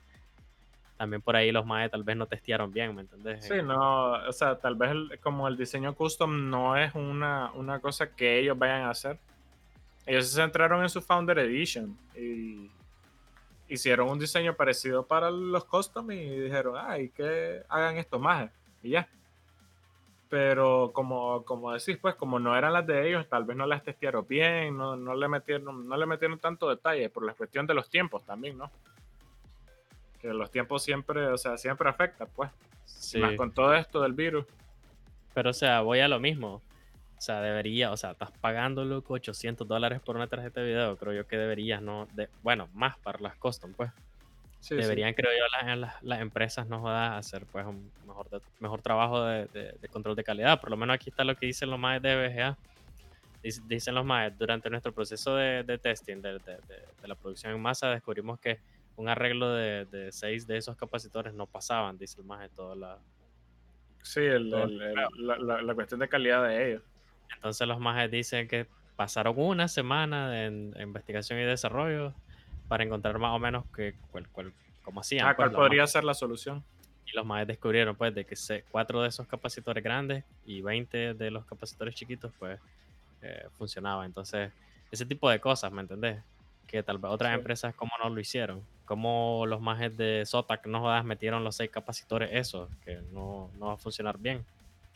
también 0.98 1.22
por 1.22 1.36
ahí 1.36 1.52
los 1.52 1.66
MAE 1.66 1.90
tal 1.90 2.04
vez 2.04 2.16
no 2.16 2.28
testearon 2.28 2.72
bien, 2.72 2.96
¿me 2.96 3.02
entendés? 3.02 3.44
Sí, 3.44 3.56
no, 3.64 4.14
o 4.14 4.32
sea, 4.32 4.58
tal 4.58 4.76
vez 4.76 4.92
como 5.22 5.48
el 5.48 5.58
diseño 5.58 5.96
custom 5.96 6.50
no 6.50 6.78
es 6.78 6.94
una, 6.96 7.52
una 7.54 7.80
cosa 7.80 8.16
que 8.16 8.40
ellos 8.40 8.58
vayan 8.58 8.84
a 8.84 8.92
hacer. 8.92 9.20
Ellos 10.06 10.28
se 10.28 10.42
centraron 10.42 10.84
en 10.84 10.90
su 10.90 11.02
Founder 11.02 11.40
Edition 11.40 11.98
y 12.16 12.70
hicieron 13.68 14.10
un 14.10 14.20
diseño 14.20 14.54
parecido 14.56 15.06
para 15.06 15.32
los 15.32 15.66
custom 15.66 16.12
y 16.12 16.40
dijeron, 16.40 16.76
ay, 16.78 17.10
que 17.10 17.64
hagan 17.68 17.98
esto 17.98 18.20
más 18.20 18.50
y 18.82 18.92
ya. 18.92 19.08
Pero 20.34 20.92
como, 20.94 21.46
como 21.46 21.72
decís, 21.74 21.96
pues 22.02 22.16
como 22.16 22.40
no 22.40 22.58
eran 22.58 22.74
las 22.74 22.88
de 22.88 23.08
ellos, 23.08 23.30
tal 23.30 23.44
vez 23.44 23.56
no 23.56 23.68
las 23.68 23.84
testearon 23.84 24.26
bien, 24.28 24.76
no, 24.76 24.96
no, 24.96 25.14
le, 25.14 25.28
metieron, 25.28 25.88
no 25.88 25.96
le 25.96 26.08
metieron 26.08 26.40
tanto 26.40 26.68
detalle 26.68 27.08
por 27.12 27.24
la 27.24 27.36
cuestión 27.36 27.68
de 27.68 27.76
los 27.76 27.88
tiempos 27.88 28.26
también, 28.26 28.58
¿no? 28.58 28.72
que 30.20 30.34
los 30.34 30.50
tiempos 30.50 30.82
siempre, 30.82 31.28
o 31.28 31.38
sea, 31.38 31.56
siempre 31.56 31.88
afectan, 31.88 32.28
pues. 32.36 32.50
Sí. 32.84 33.20
Más 33.20 33.36
con 33.36 33.52
todo 33.52 33.76
esto 33.76 34.02
del 34.02 34.14
virus. 34.14 34.46
Pero, 35.36 35.52
o 35.52 35.54
sea, 35.54 35.82
voy 35.82 36.00
a 36.00 36.08
lo 36.08 36.20
mismo. 36.20 36.64
O 37.16 37.22
sea, 37.22 37.40
debería, 37.42 37.92
o 37.92 37.98
sea, 37.98 38.12
estás 38.12 38.32
pagando, 38.32 38.86
loco, 38.86 39.14
800 39.14 39.68
dólares 39.68 40.02
por 40.02 40.16
una 40.16 40.26
tarjeta 40.26 40.62
de 40.62 40.68
video. 40.68 40.98
Creo 40.98 41.14
yo 41.14 41.28
que 41.28 41.38
deberías, 41.38 41.84
¿no? 41.84 42.08
De, 42.14 42.28
bueno, 42.42 42.70
más 42.74 42.98
para 42.98 43.20
las 43.20 43.36
custom, 43.36 43.74
pues. 43.74 43.92
Sí, 44.64 44.76
deberían, 44.76 45.14
creo 45.14 45.30
yo, 45.30 45.76
las, 45.76 46.02
las, 46.02 46.22
empresas 46.22 46.66
no 46.68 46.80
jodas 46.80 47.18
hacer, 47.18 47.46
pues, 47.52 47.66
un 47.66 47.92
mejor, 48.08 48.30
mejor 48.62 48.82
trabajo 48.82 49.22
de, 49.26 49.46
de, 49.48 49.88
control 49.90 50.16
de 50.16 50.24
calidad. 50.24 50.62
Por 50.62 50.70
lo 50.70 50.78
menos 50.78 50.94
aquí 50.94 51.10
está 51.10 51.26
lo 51.26 51.36
que 51.36 51.48
dicen 51.48 51.70
los 51.70 51.78
más 51.78 52.02
de 52.02 52.16
BGA. 52.16 52.58
Dicen 53.68 53.94
los 53.94 54.06
más, 54.06 54.32
durante 54.38 54.70
nuestro 54.70 54.94
proceso 54.94 55.36
de, 55.36 55.78
testing 55.84 56.22
de, 56.22 56.40
la 57.04 57.16
producción 57.16 57.54
en 57.54 57.62
masa, 57.62 57.90
descubrimos 57.90 58.40
que 58.40 58.62
un 58.96 59.10
arreglo 59.10 59.52
de, 59.52 59.84
de 59.84 60.14
seis 60.14 60.48
de 60.48 60.56
esos 60.56 60.78
capacitores 60.78 61.34
no 61.34 61.46
pasaban, 61.46 61.98
dice 61.98 62.22
el 62.22 62.28
de 62.40 62.50
toda 62.56 62.74
la. 62.74 63.00
Sí, 64.02 64.22
la, 64.22 65.62
la, 65.62 65.76
cuestión 65.76 66.00
de 66.00 66.08
calidad 66.08 66.48
de 66.48 66.70
ellos. 66.70 66.84
Entonces 67.36 67.68
los 67.68 67.82
majes 67.82 68.10
dicen 68.10 68.48
que 68.48 68.66
pasaron 68.96 69.34
una 69.38 69.68
semana 69.68 70.30
de, 70.30 70.82
investigación 70.82 71.38
y 71.40 71.44
desarrollo 71.44 72.14
para 72.74 72.84
encontrar 72.84 73.20
más 73.20 73.36
o 73.36 73.38
menos 73.38 73.66
que, 73.76 73.94
cuál, 74.12 74.52
cómo 74.82 75.02
hacían. 75.02 75.28
Ah, 75.28 75.36
pues, 75.36 75.50
¿Cuál 75.50 75.52
podría 75.52 75.86
ser 75.86 76.04
la 76.04 76.16
solución? 76.16 76.64
Y 77.06 77.16
los 77.16 77.24
majes 77.24 77.46
descubrieron 77.46 77.96
pues 77.96 78.16
de 78.16 78.26
que 78.26 78.36
cuatro 78.72 79.04
de 79.04 79.10
esos 79.10 79.28
capacitores 79.28 79.84
grandes 79.84 80.24
y 80.44 80.62
20 80.62 81.14
de 81.14 81.30
los 81.30 81.46
capacitores 81.46 81.94
chiquitos 81.94 82.34
pues 82.40 82.60
eh, 83.22 83.46
funcionaba. 83.52 84.08
Entonces, 84.08 84.52
ese 84.90 85.06
tipo 85.06 85.30
de 85.30 85.40
cosas, 85.40 85.72
¿me 85.72 85.82
entendés? 85.82 86.24
Que 86.66 86.82
tal 86.82 86.98
vez 86.98 87.12
otras 87.12 87.36
empresas 87.36 87.76
como 87.76 87.92
no 88.04 88.10
lo 88.10 88.20
hicieron 88.20 88.64
como 88.86 89.46
los 89.48 89.62
majes 89.62 89.96
de 89.96 90.24
Zotac 90.26 90.66
no 90.68 90.82
jodas 90.82 91.06
metieron 91.06 91.44
los 91.44 91.56
seis 91.56 91.70
capacitores 91.70 92.30
eso 92.34 92.70
que 92.84 93.02
no, 93.12 93.50
no 93.60 93.68
va 93.68 93.74
a 93.74 93.78
funcionar 93.78 94.18
bien. 94.18 94.44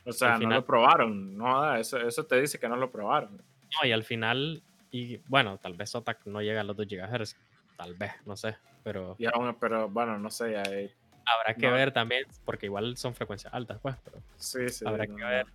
O 0.03 0.11
sea, 0.11 0.37
no 0.39 0.49
lo 0.49 0.65
probaron, 0.65 1.37
no 1.37 1.75
eso, 1.75 1.97
eso 1.99 2.25
te 2.25 2.41
dice 2.41 2.59
que 2.59 2.67
no 2.67 2.75
lo 2.75 2.89
probaron. 2.89 3.37
No, 3.37 3.87
y 3.87 3.91
al 3.91 4.03
final, 4.03 4.63
y 4.89 5.17
bueno, 5.27 5.57
tal 5.57 5.73
vez 5.73 5.91
Zotac 5.91 6.25
no 6.25 6.41
llega 6.41 6.61
a 6.61 6.63
los 6.63 6.77
2 6.77 6.87
GHz, 6.87 7.35
tal 7.77 7.93
vez, 7.93 8.11
no 8.25 8.35
sé, 8.35 8.57
pero... 8.83 9.15
Y 9.17 9.25
aún, 9.25 9.55
pero 9.59 9.89
bueno, 9.89 10.17
no 10.17 10.29
sé. 10.29 10.57
Habrá 10.57 11.53
que 11.57 11.67
ver 11.69 11.91
también, 11.91 12.25
porque 12.43 12.65
igual 12.65 12.97
son 12.97 13.13
frecuencias 13.13 13.53
altas, 13.53 13.79
pues, 13.81 13.95
pero... 14.03 14.17
Sí, 14.35 14.67
sí. 14.69 14.85
Habrá 14.85 15.05
que 15.07 15.13
ver. 15.13 15.45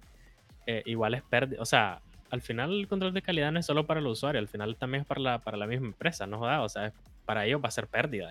Eh, 0.67 0.83
igual 0.87 1.15
es 1.15 1.23
pérdida, 1.23 1.61
o 1.61 1.67
sea, 1.67 2.01
al 2.31 2.41
final 2.41 2.73
el 2.73 2.89
control 2.89 3.13
de 3.13 3.21
calidad 3.21 3.53
no 3.53 3.59
es 3.59 3.67
solo 3.67 3.85
para 3.85 4.01
el 4.01 4.07
usuario, 4.07 4.41
al 4.41 4.49
final 4.49 4.77
también 4.77 5.03
es 5.03 5.07
para 5.07 5.21
la, 5.21 5.39
para 5.41 5.57
la 5.57 5.67
misma 5.67 5.89
empresa, 5.89 6.27
¿no? 6.27 6.41
O 6.63 6.69
sea, 6.69 6.93
para 7.25 7.45
ellos 7.45 7.63
va 7.63 7.69
a 7.69 7.73
ser 7.73 7.87
pérdida. 7.87 8.31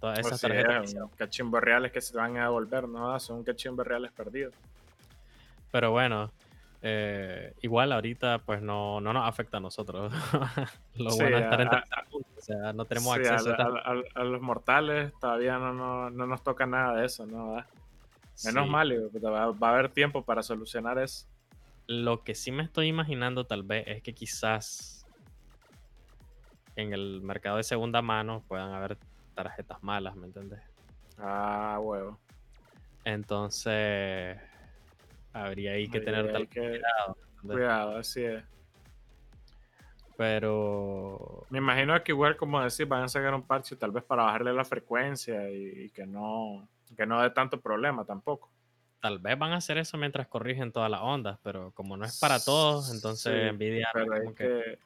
Todas 0.00 0.18
esas 0.20 0.40
tarjetas. 0.40 0.94
cachimbos 1.16 1.60
reales 1.60 1.92
que 1.92 2.00
se 2.00 2.16
van 2.16 2.36
a 2.36 2.44
devolver, 2.44 2.88
¿no? 2.88 3.18
Son 3.18 3.42
cachimbos 3.42 3.86
reales 3.86 4.12
perdidos. 4.12 4.54
Pero 5.70 5.90
bueno, 5.90 6.30
eh, 6.82 7.54
igual 7.62 7.92
ahorita 7.92 8.38
pues 8.38 8.62
no, 8.62 9.00
no 9.00 9.12
nos 9.12 9.28
afecta 9.28 9.56
a 9.56 9.60
nosotros. 9.60 10.12
Lo 10.96 11.16
bueno 11.16 11.38
es 11.38 11.44
estar 11.44 11.60
en 11.60 11.68
o 11.68 12.33
sea, 12.44 12.72
no 12.72 12.84
tenemos 12.84 13.16
acceso 13.16 13.52
a, 13.52 14.02
a, 14.14 14.24
los 14.24 14.40
mortales 14.40 15.12
todavía 15.20 15.58
no, 15.58 15.72
no, 15.72 16.10
no, 16.10 16.26
nos 16.26 16.42
toca 16.42 16.66
nada 16.66 16.96
de 16.96 17.06
eso, 17.06 17.26
¿no? 17.26 17.56
Menos 18.44 18.68
mal, 18.68 18.92
va, 19.24 19.50
va, 19.52 19.68
a 19.68 19.72
haber 19.72 19.90
tiempo 19.90 20.24
para 20.24 20.42
solucionar 20.42 20.98
eso. 20.98 21.26
Lo 21.86 22.22
que 22.22 22.34
sí 22.34 22.50
me 22.50 22.62
estoy 22.62 22.88
imaginando 22.88 23.46
tal 23.46 23.62
vez 23.62 23.84
es 23.86 24.02
que 24.02 24.14
quizás 24.14 25.06
en 26.76 26.92
el 26.92 27.20
mercado 27.22 27.58
de 27.58 27.62
segunda 27.62 28.02
mano 28.02 28.44
puedan 28.48 28.72
haber 28.72 28.98
tarjetas 29.34 29.82
malas, 29.82 30.16
¿me 30.16 30.26
entiendes? 30.26 30.60
Ah, 31.18 31.78
huevo. 31.80 32.18
Entonces, 33.04 34.38
habría 35.32 35.72
ahí 35.72 35.88
que 35.88 36.00
tener 36.00 36.32
tal 36.32 36.48
cuidado. 36.48 37.16
Cuidado, 37.42 37.96
así 37.98 38.24
es. 38.24 38.42
Pero. 40.16 41.46
Me 41.50 41.58
imagino 41.58 42.00
que 42.02 42.12
igual, 42.12 42.36
como 42.36 42.62
decir, 42.62 42.86
van 42.86 43.04
a 43.04 43.08
sacar 43.08 43.34
un 43.34 43.42
parche 43.42 43.76
tal 43.76 43.90
vez 43.90 44.04
para 44.04 44.24
bajarle 44.24 44.52
la 44.52 44.64
frecuencia 44.64 45.50
y, 45.50 45.90
que 45.90 46.06
no 46.06 46.68
que 46.96 47.06
no 47.06 47.20
dé 47.20 47.30
tanto 47.30 47.60
problema 47.60 48.04
tampoco. 48.04 48.50
Tal 49.00 49.18
vez 49.18 49.36
van 49.36 49.52
a 49.52 49.56
hacer 49.56 49.78
eso 49.78 49.98
mientras 49.98 50.28
corrigen 50.28 50.70
todas 50.70 50.90
las 50.90 51.00
ondas, 51.00 51.38
pero 51.42 51.72
como 51.72 51.96
no 51.96 52.04
es 52.04 52.18
para 52.20 52.38
todos, 52.38 52.92
entonces 52.92 53.52
Nvidia. 53.52 53.88
hay, 53.94 54.34
que, 54.34 54.78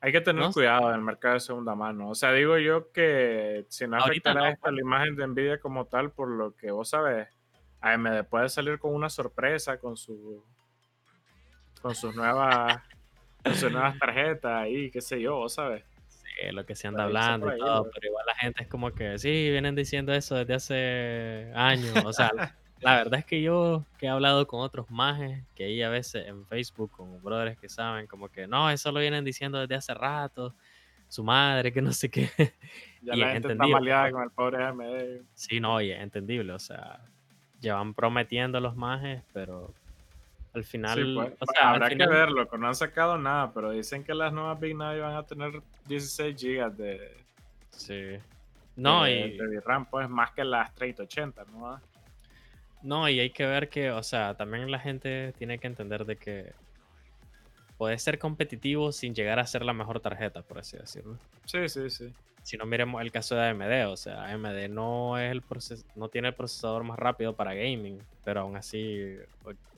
hay 0.00 0.12
que 0.12 0.20
tener 0.20 0.50
cuidado 0.50 0.90
en 0.90 0.96
el 0.96 1.00
mercado 1.00 1.34
de 1.34 1.40
segunda 1.40 1.74
mano. 1.74 2.10
O 2.10 2.14
sea, 2.14 2.32
digo 2.32 2.58
yo 2.58 2.92
que 2.92 3.64
si 3.70 3.88
no 3.88 3.96
afectará 3.96 4.50
esta 4.50 4.70
la 4.70 4.80
imagen 4.80 5.16
de 5.16 5.26
Nvidia 5.26 5.58
como 5.58 5.86
tal, 5.86 6.12
por 6.12 6.28
lo 6.28 6.54
que 6.54 6.70
vos 6.70 6.90
sabes, 6.90 7.26
AMD 7.80 8.24
puede 8.24 8.50
salir 8.50 8.78
con 8.78 8.94
una 8.94 9.08
sorpresa 9.08 9.78
con 9.78 9.96
su 9.96 10.44
con 11.80 11.94
sus 11.94 12.14
nuevas 12.14 12.82
nuevas 13.70 13.98
tarjetas 13.98 14.68
y 14.68 14.90
qué 14.90 15.00
sé 15.00 15.20
yo, 15.20 15.48
¿sabes? 15.48 15.84
Sí, 16.08 16.52
lo 16.52 16.66
que 16.66 16.74
se 16.74 16.88
anda 16.88 17.04
hablando 17.04 17.54
y 17.54 17.58
todo, 17.58 17.90
pero 17.92 18.08
igual 18.08 18.24
la 18.26 18.34
gente 18.34 18.62
es 18.62 18.68
como 18.68 18.92
que 18.92 19.18
sí, 19.18 19.50
vienen 19.50 19.74
diciendo 19.74 20.12
eso 20.12 20.36
desde 20.36 20.54
hace 20.54 21.52
años, 21.54 22.04
o 22.04 22.12
sea, 22.12 22.30
la 22.80 22.96
verdad 22.96 23.20
es 23.20 23.24
que 23.24 23.40
yo 23.42 23.84
que 23.98 24.06
he 24.06 24.08
hablado 24.08 24.46
con 24.46 24.60
otros 24.60 24.90
majes, 24.90 25.42
que 25.54 25.64
ahí 25.64 25.82
a 25.82 25.88
veces 25.88 26.26
en 26.26 26.46
Facebook 26.46 26.90
con 26.90 27.22
brothers 27.22 27.58
que 27.58 27.68
saben 27.68 28.06
como 28.06 28.28
que 28.28 28.46
no, 28.46 28.70
eso 28.70 28.92
lo 28.92 29.00
vienen 29.00 29.24
diciendo 29.24 29.58
desde 29.60 29.76
hace 29.76 29.94
rato, 29.94 30.54
su 31.08 31.24
madre, 31.24 31.72
que 31.72 31.82
no 31.82 31.92
sé 31.92 32.10
qué. 32.10 32.28
Ya 33.02 33.14
la 33.14 33.32
gente 33.34 33.52
está 33.52 33.66
maleada 33.68 34.10
con 34.10 34.24
el 34.24 34.30
pobre 34.30 34.64
AMD. 34.64 35.22
Sí, 35.32 35.60
no, 35.60 35.80
y 35.80 35.92
es 35.92 36.00
entendible, 36.00 36.52
o 36.52 36.58
sea, 36.58 36.98
llevan 37.60 37.94
prometiendo 37.94 38.58
los 38.58 38.74
majes, 38.74 39.22
pero 39.32 39.72
al 40.56 40.64
final. 40.64 41.14
Pues, 41.14 41.32
o 41.38 41.52
sea, 41.52 41.70
habrá 41.70 41.88
que 41.90 41.96
verlo, 41.96 42.48
no 42.58 42.68
han 42.68 42.74
sacado 42.74 43.18
nada, 43.18 43.52
pero 43.52 43.70
dicen 43.70 44.02
que 44.02 44.14
las 44.14 44.32
nuevas 44.32 44.58
Big 44.58 44.76
Navi 44.76 45.00
van 45.00 45.14
a 45.14 45.22
tener 45.22 45.62
16 45.86 46.34
GB 46.34 46.70
de. 46.72 47.16
Sí. 47.70 48.18
No, 48.74 49.08
y. 49.08 49.36
De 49.36 49.60
RAM, 49.60 49.86
pues 49.86 50.08
más 50.08 50.32
que 50.32 50.44
las 50.44 50.74
3080, 50.74 51.44
¿no? 51.52 51.80
No, 52.82 53.08
y 53.08 53.20
hay 53.20 53.30
que 53.30 53.46
ver 53.46 53.68
que, 53.68 53.90
o 53.90 54.02
sea, 54.02 54.34
también 54.34 54.70
la 54.70 54.78
gente 54.78 55.32
tiene 55.38 55.58
que 55.58 55.66
entender 55.66 56.04
de 56.04 56.16
que 56.16 56.52
puede 57.76 57.98
ser 57.98 58.18
competitivo 58.18 58.92
sin 58.92 59.14
llegar 59.14 59.38
a 59.38 59.46
ser 59.46 59.64
la 59.64 59.72
mejor 59.72 60.00
tarjeta, 60.00 60.42
por 60.42 60.58
así 60.58 60.76
decirlo. 60.76 61.18
Sí, 61.44 61.68
sí, 61.68 61.90
sí 61.90 62.12
si 62.46 62.56
no 62.56 62.64
miremos 62.64 63.02
el 63.02 63.10
caso 63.10 63.34
de 63.34 63.48
AMD, 63.48 63.88
o 63.90 63.96
sea, 63.96 64.26
AMD 64.26 64.68
no 64.68 65.18
es 65.18 65.32
el 65.32 65.42
no 65.96 66.08
tiene 66.08 66.28
el 66.28 66.34
procesador 66.34 66.84
más 66.84 66.96
rápido 66.96 67.34
para 67.34 67.54
gaming, 67.54 67.98
pero 68.22 68.42
aún 68.42 68.56
así 68.56 69.16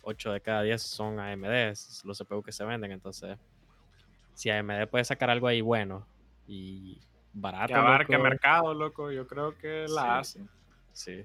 8 0.02 0.32
de 0.34 0.40
cada 0.42 0.60
10 0.60 0.82
son 0.82 1.18
AMD, 1.18 1.72
los 2.04 2.18
CPU 2.18 2.42
que 2.42 2.52
se 2.52 2.66
venden, 2.66 2.92
entonces 2.92 3.38
si 4.34 4.50
AMD 4.50 4.86
puede 4.90 5.02
sacar 5.06 5.30
algo 5.30 5.46
ahí 5.46 5.62
bueno 5.62 6.06
y 6.46 7.00
barato. 7.32 7.68
Que 7.68 7.74
abarque 7.74 8.18
mercado, 8.18 8.74
loco, 8.74 9.10
yo 9.10 9.26
creo 9.26 9.56
que 9.56 9.86
la 9.88 10.18
hace. 10.18 10.42
Sí. 10.92 11.24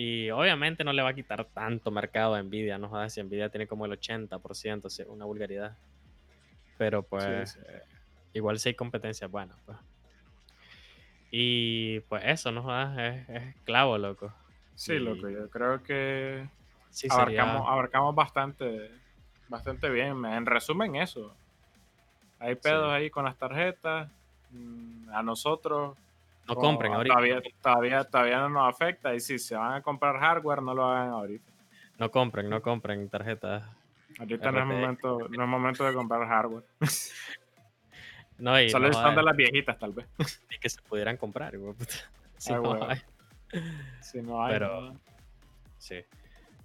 Y 0.00 0.30
obviamente 0.30 0.84
no 0.84 0.92
le 0.92 1.02
va 1.02 1.08
a 1.08 1.14
quitar 1.14 1.44
tanto 1.46 1.90
mercado 1.90 2.36
a 2.36 2.40
Nvidia, 2.40 2.78
no 2.78 2.88
jodas 2.88 3.12
si 3.12 3.20
Nvidia 3.20 3.48
tiene 3.48 3.66
como 3.66 3.84
el 3.84 3.90
80%, 3.90 5.06
una 5.08 5.24
vulgaridad. 5.24 5.76
Pero 6.76 7.02
pues 7.02 7.58
igual 8.32 8.60
si 8.60 8.68
hay 8.68 8.74
competencia 8.76 9.26
buena, 9.26 9.56
pues. 9.66 9.76
Y 11.32 11.98
pues 12.08 12.22
eso, 12.26 12.52
¿no? 12.52 13.00
Es, 13.00 13.28
es 13.28 13.56
clavo, 13.64 13.98
loco. 13.98 14.32
Sí, 14.76 15.00
loco, 15.00 15.28
yo 15.30 15.50
creo 15.50 15.82
que 15.82 16.48
abarcamos, 17.10 17.68
abarcamos 17.68 18.14
bastante, 18.14 18.92
bastante 19.48 19.90
bien. 19.90 20.24
En 20.24 20.46
resumen, 20.46 20.94
eso. 20.94 21.34
Hay 22.38 22.54
pedos 22.54 22.88
ahí 22.92 23.10
con 23.10 23.24
las 23.24 23.36
tarjetas. 23.36 24.08
Mm, 24.52 25.10
a 25.12 25.24
nosotros. 25.24 25.98
No 26.48 26.54
compren 26.54 26.92
ahorita. 26.94 27.14
Todavía, 27.14 27.42
todavía, 27.60 28.04
todavía 28.04 28.38
no 28.40 28.48
nos 28.48 28.74
afecta. 28.74 29.14
Y 29.14 29.20
si 29.20 29.38
se 29.38 29.54
van 29.54 29.74
a 29.74 29.82
comprar 29.82 30.18
hardware, 30.18 30.62
no 30.62 30.74
lo 30.74 30.84
hagan 30.84 31.10
ahorita. 31.10 31.52
No 31.98 32.10
compren, 32.10 32.48
no 32.48 32.62
compren 32.62 33.08
tarjetas. 33.08 33.64
Ahorita 34.18 34.50
no 34.50 34.60
es, 34.60 34.66
momento, 34.66 35.18
no 35.28 35.44
es 35.44 35.48
momento 35.48 35.84
de 35.84 35.94
comprar 35.94 36.26
hardware. 36.26 36.64
No, 38.38 38.60
y 38.60 38.70
Solo 38.70 38.92
son 38.92 39.16
de 39.16 39.22
las 39.24 39.36
viejitas, 39.36 39.76
tal 39.78 39.92
vez. 39.92 40.06
Y 40.48 40.58
que 40.60 40.68
se 40.68 40.80
pudieran 40.82 41.16
comprar, 41.16 41.54
Si, 42.36 42.52
no 42.52 42.88
hay. 42.88 43.02
si 44.00 44.22
no 44.22 44.44
hay. 44.44 44.52
Pero, 44.52 44.94
sí. 45.76 45.96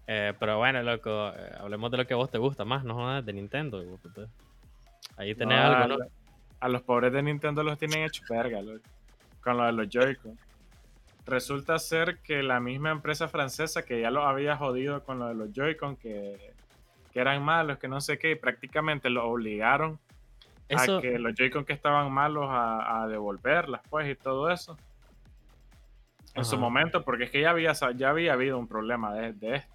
Eh, 0.06 0.34
pero 0.40 0.60
bueno, 0.60 0.84
loco, 0.84 1.34
eh, 1.36 1.52
hablemos 1.60 1.90
de 1.90 1.98
lo 1.98 2.06
que 2.06 2.14
a 2.14 2.18
vos 2.18 2.30
te 2.30 2.38
gusta 2.38 2.64
más, 2.64 2.84
no 2.84 3.20
de 3.24 3.34
Nintendo. 3.34 3.84
Ahí 5.18 5.34
tenés 5.34 5.58
algo, 5.58 5.98
¿no? 5.98 6.06
A 6.60 6.70
los 6.70 6.84
pobres 6.84 7.12
de 7.12 7.24
Nintendo 7.24 7.64
los 7.64 7.80
tienen 7.80 8.04
hecho 8.04 8.22
verga, 8.30 8.62
loco, 8.62 8.88
con 9.44 9.58
lo 9.58 9.66
de 9.66 9.74
los 9.74 9.90
Joy-Con. 9.90 10.38
Resulta 11.26 11.80
ser 11.80 12.20
que 12.20 12.44
la 12.44 12.60
misma 12.60 12.92
empresa 12.92 13.28
francesa 13.28 13.84
que 13.84 14.02
ya 14.02 14.12
lo 14.12 14.24
había 14.24 14.58
jodido 14.58 15.04
con 15.04 15.20
lo 15.20 15.28
de 15.28 15.36
los 15.36 15.54
Joy-Con, 15.54 15.96
que, 15.96 16.54
que 17.12 17.20
eran 17.20 17.44
malos, 17.44 17.78
que 17.78 17.88
no 17.88 18.02
sé 18.02 18.18
qué, 18.18 18.32
y 18.32 18.36
prácticamente 18.36 19.10
lo 19.10 19.28
obligaron 19.28 20.00
a 20.76 21.02
que 21.02 21.20
los 21.20 21.34
Joy-Con 21.36 21.66
que 21.66 21.74
estaban 21.74 22.12
malos 22.12 22.48
a, 22.50 23.06
devolverlas, 23.08 23.82
pues, 23.90 24.10
y 24.10 24.16
todo 24.16 24.50
eso. 24.50 24.78
En 26.36 26.46
su 26.46 26.58
momento, 26.58 27.04
porque 27.04 27.26
es 27.26 27.32
que 27.32 27.42
ya 27.42 27.52
había, 27.52 27.74
ya 27.96 28.10
había 28.10 28.34
habido 28.34 28.58
un 28.58 28.68
problema 28.68 29.14
de, 29.14 29.56
esto. 29.56 29.74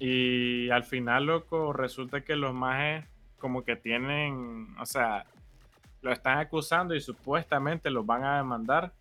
Y 0.00 0.68
al 0.70 0.82
final, 0.82 1.26
loco, 1.26 1.72
resulta 1.72 2.22
que 2.22 2.34
los 2.34 2.52
mages 2.52 3.06
como 3.38 3.64
que 3.64 3.76
tienen, 3.76 4.74
o 4.80 4.84
sea, 4.84 5.26
lo 6.06 6.12
están 6.12 6.38
acusando 6.38 6.94
y 6.94 7.00
supuestamente 7.00 7.90
los 7.90 8.06
van 8.06 8.24
a 8.24 8.36
demandar 8.36 8.92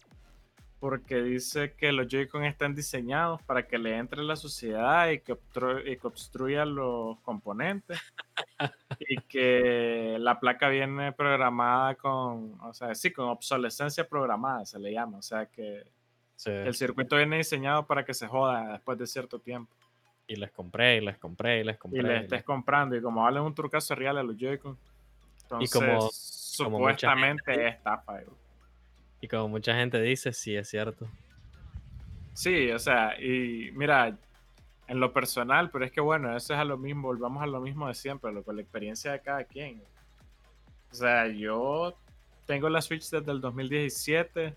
porque 0.80 1.22
dice 1.22 1.74
que 1.74 1.92
los 1.92 2.08
Joy-Con 2.08 2.44
están 2.44 2.76
diseñados 2.76 3.42
para 3.44 3.68
que 3.68 3.78
le 3.78 3.98
entre 3.98 4.24
la 4.24 4.36
suciedad 4.36 5.10
y 5.10 5.20
que, 5.20 5.38
obstruya 6.04 6.66
los 6.66 7.20
componentes 7.20 8.00
y 9.00 9.18
que 9.22 10.18
la 10.20 10.40
placa 10.40 10.68
viene 10.70 11.12
programada 11.12 11.96
con, 11.96 12.60
o 12.62 12.74
sea, 12.74 12.94
sí, 12.96 13.12
con 13.12 13.30
obsolescencia 13.30 14.08
programada 14.08 14.66
se 14.66 14.80
le 14.80 14.92
llama, 14.92 15.20
o 15.20 15.22
sea 15.22 15.46
que 15.46 15.84
el 16.46 16.74
circuito 16.76 17.16
viene 17.16 17.38
diseñado 17.38 17.86
para 17.88 18.04
que 18.04 18.14
se 18.14 18.28
joda 18.28 18.74
después 18.74 18.98
de 18.98 19.08
cierto 19.08 19.40
tiempo. 19.40 19.74
Y 20.28 20.36
les 20.36 20.52
compré, 20.52 20.98
y 20.98 21.02
les 21.02 21.18
compré, 21.18 21.62
y 21.62 21.64
les 21.64 21.78
compré. 21.78 22.00
Y 22.00 22.04
les 22.04 22.24
estés 22.24 22.44
comprando, 22.44 22.96
y 22.96 23.02
como 23.02 23.22
vale 23.24 23.40
un 23.40 23.54
trucazo 23.54 23.96
real 23.96 24.18
a 24.18 24.24
los 24.24 24.36
Joy-Con, 24.38 24.78
entonces 25.44 25.70
y 25.70 25.80
como, 25.80 26.10
supuestamente 26.56 27.68
es 27.68 27.76
estafa. 27.76 28.20
Y 29.22 29.28
como 29.28 29.50
mucha 29.50 29.76
gente 29.76 30.02
dice, 30.02 30.34
sí 30.34 30.56
es 30.56 30.70
cierto. 30.70 31.08
Sí, 32.34 32.72
o 32.72 32.80
sea, 32.80 33.20
y 33.20 33.72
mira, 33.74 34.18
en 34.88 35.00
lo 35.00 35.14
personal, 35.14 35.70
pero 35.70 35.86
es 35.86 35.92
que 35.92 36.02
bueno, 36.02 36.36
eso 36.36 36.54
es 36.54 36.60
a 36.60 36.66
lo 36.66 36.78
mismo, 36.78 37.08
volvamos 37.08 37.42
a 37.42 37.48
lo 37.48 37.60
mismo 37.62 37.88
de 37.88 37.94
siempre, 37.94 38.32
lo 38.32 38.44
con 38.44 38.56
la 38.56 38.62
experiencia 38.62 39.12
de 39.12 39.22
cada 39.22 39.44
quien. 39.44 39.82
O 40.92 40.96
sea, 40.96 41.28
yo 41.28 41.96
tengo 42.46 42.70
la 42.70 42.82
Switch 42.82 43.10
desde 43.10 43.32
el 43.32 43.42
2017. 43.42 44.56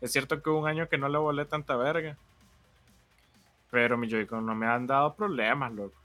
Es 0.00 0.12
cierto 0.12 0.42
que 0.42 0.50
hubo 0.50 0.60
un 0.60 0.68
año 0.68 0.88
que 0.88 0.98
no 0.98 1.08
le 1.08 1.18
volé 1.18 1.44
tanta 1.44 1.76
verga. 1.76 2.16
Pero 3.70 3.96
mi 3.96 4.08
Joy-Con 4.08 4.44
no 4.44 4.54
me 4.54 4.66
han 4.66 4.86
dado 4.86 5.14
problemas, 5.14 5.72
loco. 5.72 5.96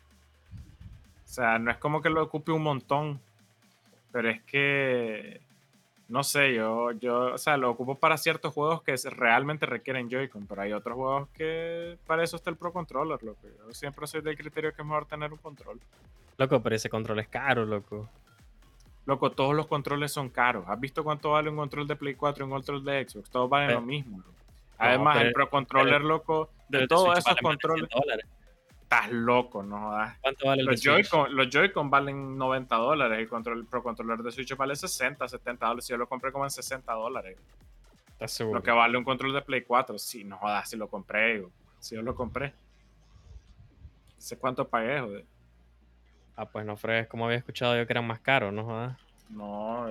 O 1.26 1.28
sea, 1.28 1.60
no 1.60 1.70
es 1.70 1.78
como 1.78 2.02
que 2.02 2.10
lo 2.10 2.24
ocupe 2.24 2.52
un 2.52 2.64
montón. 2.64 3.20
Pero 4.12 4.30
es 4.30 4.42
que 4.44 5.42
no 6.10 6.24
sé, 6.24 6.54
yo, 6.54 6.92
yo, 6.94 7.34
o 7.34 7.38
sea, 7.38 7.58
lo 7.58 7.70
ocupo 7.70 7.96
para 7.96 8.18
ciertos 8.18 8.54
juegos 8.54 8.82
que 8.82 8.96
realmente 9.10 9.66
requieren 9.66 10.10
Joy-Con, 10.10 10.48
pero 10.48 10.62
hay 10.62 10.72
otros 10.72 10.96
juegos 10.96 11.30
que 11.30 11.98
para 12.08 12.24
eso 12.24 12.38
está 12.38 12.50
el 12.50 12.56
Pro 12.56 12.72
Controller, 12.72 13.22
loco. 13.22 13.42
Yo 13.44 13.74
siempre 13.74 14.08
soy 14.08 14.22
del 14.22 14.38
criterio 14.38 14.74
que 14.74 14.82
es 14.82 14.88
mejor 14.88 15.06
tener 15.06 15.34
un 15.34 15.40
control. 15.40 15.80
Loco, 16.38 16.62
pero 16.62 16.76
ese 16.76 16.90
control 16.90 17.20
es 17.20 17.28
caro, 17.28 17.66
loco. 17.66 18.10
Loco, 19.06 19.32
todos 19.32 19.54
los 19.54 19.68
controles 19.68 20.12
son 20.12 20.30
caros. 20.30 20.66
¿Has 20.68 20.80
visto 20.80 21.04
cuánto 21.04 21.32
vale 21.32 21.50
un 21.50 21.58
control 21.58 21.88
de 21.88 21.96
Play 21.96 22.16
4 22.16 22.44
y 22.44 22.46
un 22.46 22.52
control 22.52 22.84
de 22.86 23.08
Xbox? 23.08 23.30
Todos 23.30 23.50
valen 23.50 23.74
lo 23.74 23.82
mismo. 23.82 24.24
Además, 24.78 25.22
el 25.22 25.34
Pro 25.34 25.50
Controller, 25.50 26.02
loco, 26.02 26.50
de 26.70 26.88
todos 26.88 27.18
esos 27.18 27.36
controles. 27.42 27.90
Estás 28.90 29.12
loco, 29.12 29.64
no 29.64 29.92
¿Cuánto 30.22 30.46
vale 30.48 30.62
el 30.62 30.66
los 30.66 31.50
Joy-Con, 31.50 31.90
valen 31.90 32.38
90 32.38 32.74
dólares. 32.78 33.20
El 33.20 33.28
control, 33.28 33.66
Pro 33.66 33.84
Controller 33.84 34.20
de 34.20 34.32
Switch 34.32 34.56
vale 34.56 34.78
60, 34.78 35.28
70 35.28 35.66
dólares. 35.66 35.90
Yo 35.90 35.98
lo 35.98 36.08
compré 36.08 36.32
como 36.32 36.46
en 36.46 36.52
60 36.52 36.94
dólares. 36.94 37.38
¿Estás 38.12 38.32
seguro? 38.32 38.60
Lo 38.60 38.64
que 38.64 38.72
vale 38.72 38.98
un 38.98 39.04
control 39.04 39.34
de 39.34 39.42
Play 39.42 39.64
4. 39.64 40.00
Sí, 40.00 40.24
no 40.24 40.38
jodas, 40.38 40.70
si 40.70 40.78
lo 40.78 40.88
compré. 40.88 41.46
Si 41.80 41.96
yo 41.96 42.02
lo 42.02 42.16
compré. 42.16 42.54
sé 44.18 44.38
cuánto 44.38 44.66
pagué, 44.70 45.02
joder. 45.02 45.26
Ah, 46.38 46.46
pues 46.46 46.66
no 46.66 46.78
fregues, 46.78 47.08
como 47.08 47.26
había 47.26 47.40
escuchado 47.40 47.76
yo 47.76 47.86
que 47.86 47.92
eran 47.92 48.08
más 48.08 48.22
caros, 48.22 48.54
¿no 48.54 48.64
jodas? 48.64 48.98
No. 49.30 49.86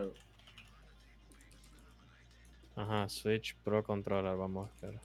Ajá, 2.77 3.11
Switch 3.11 3.55
Pro 3.57 3.85
Controller, 3.85 4.37
vamos 4.39 4.71
a 4.83 4.87
ver. 4.87 5.01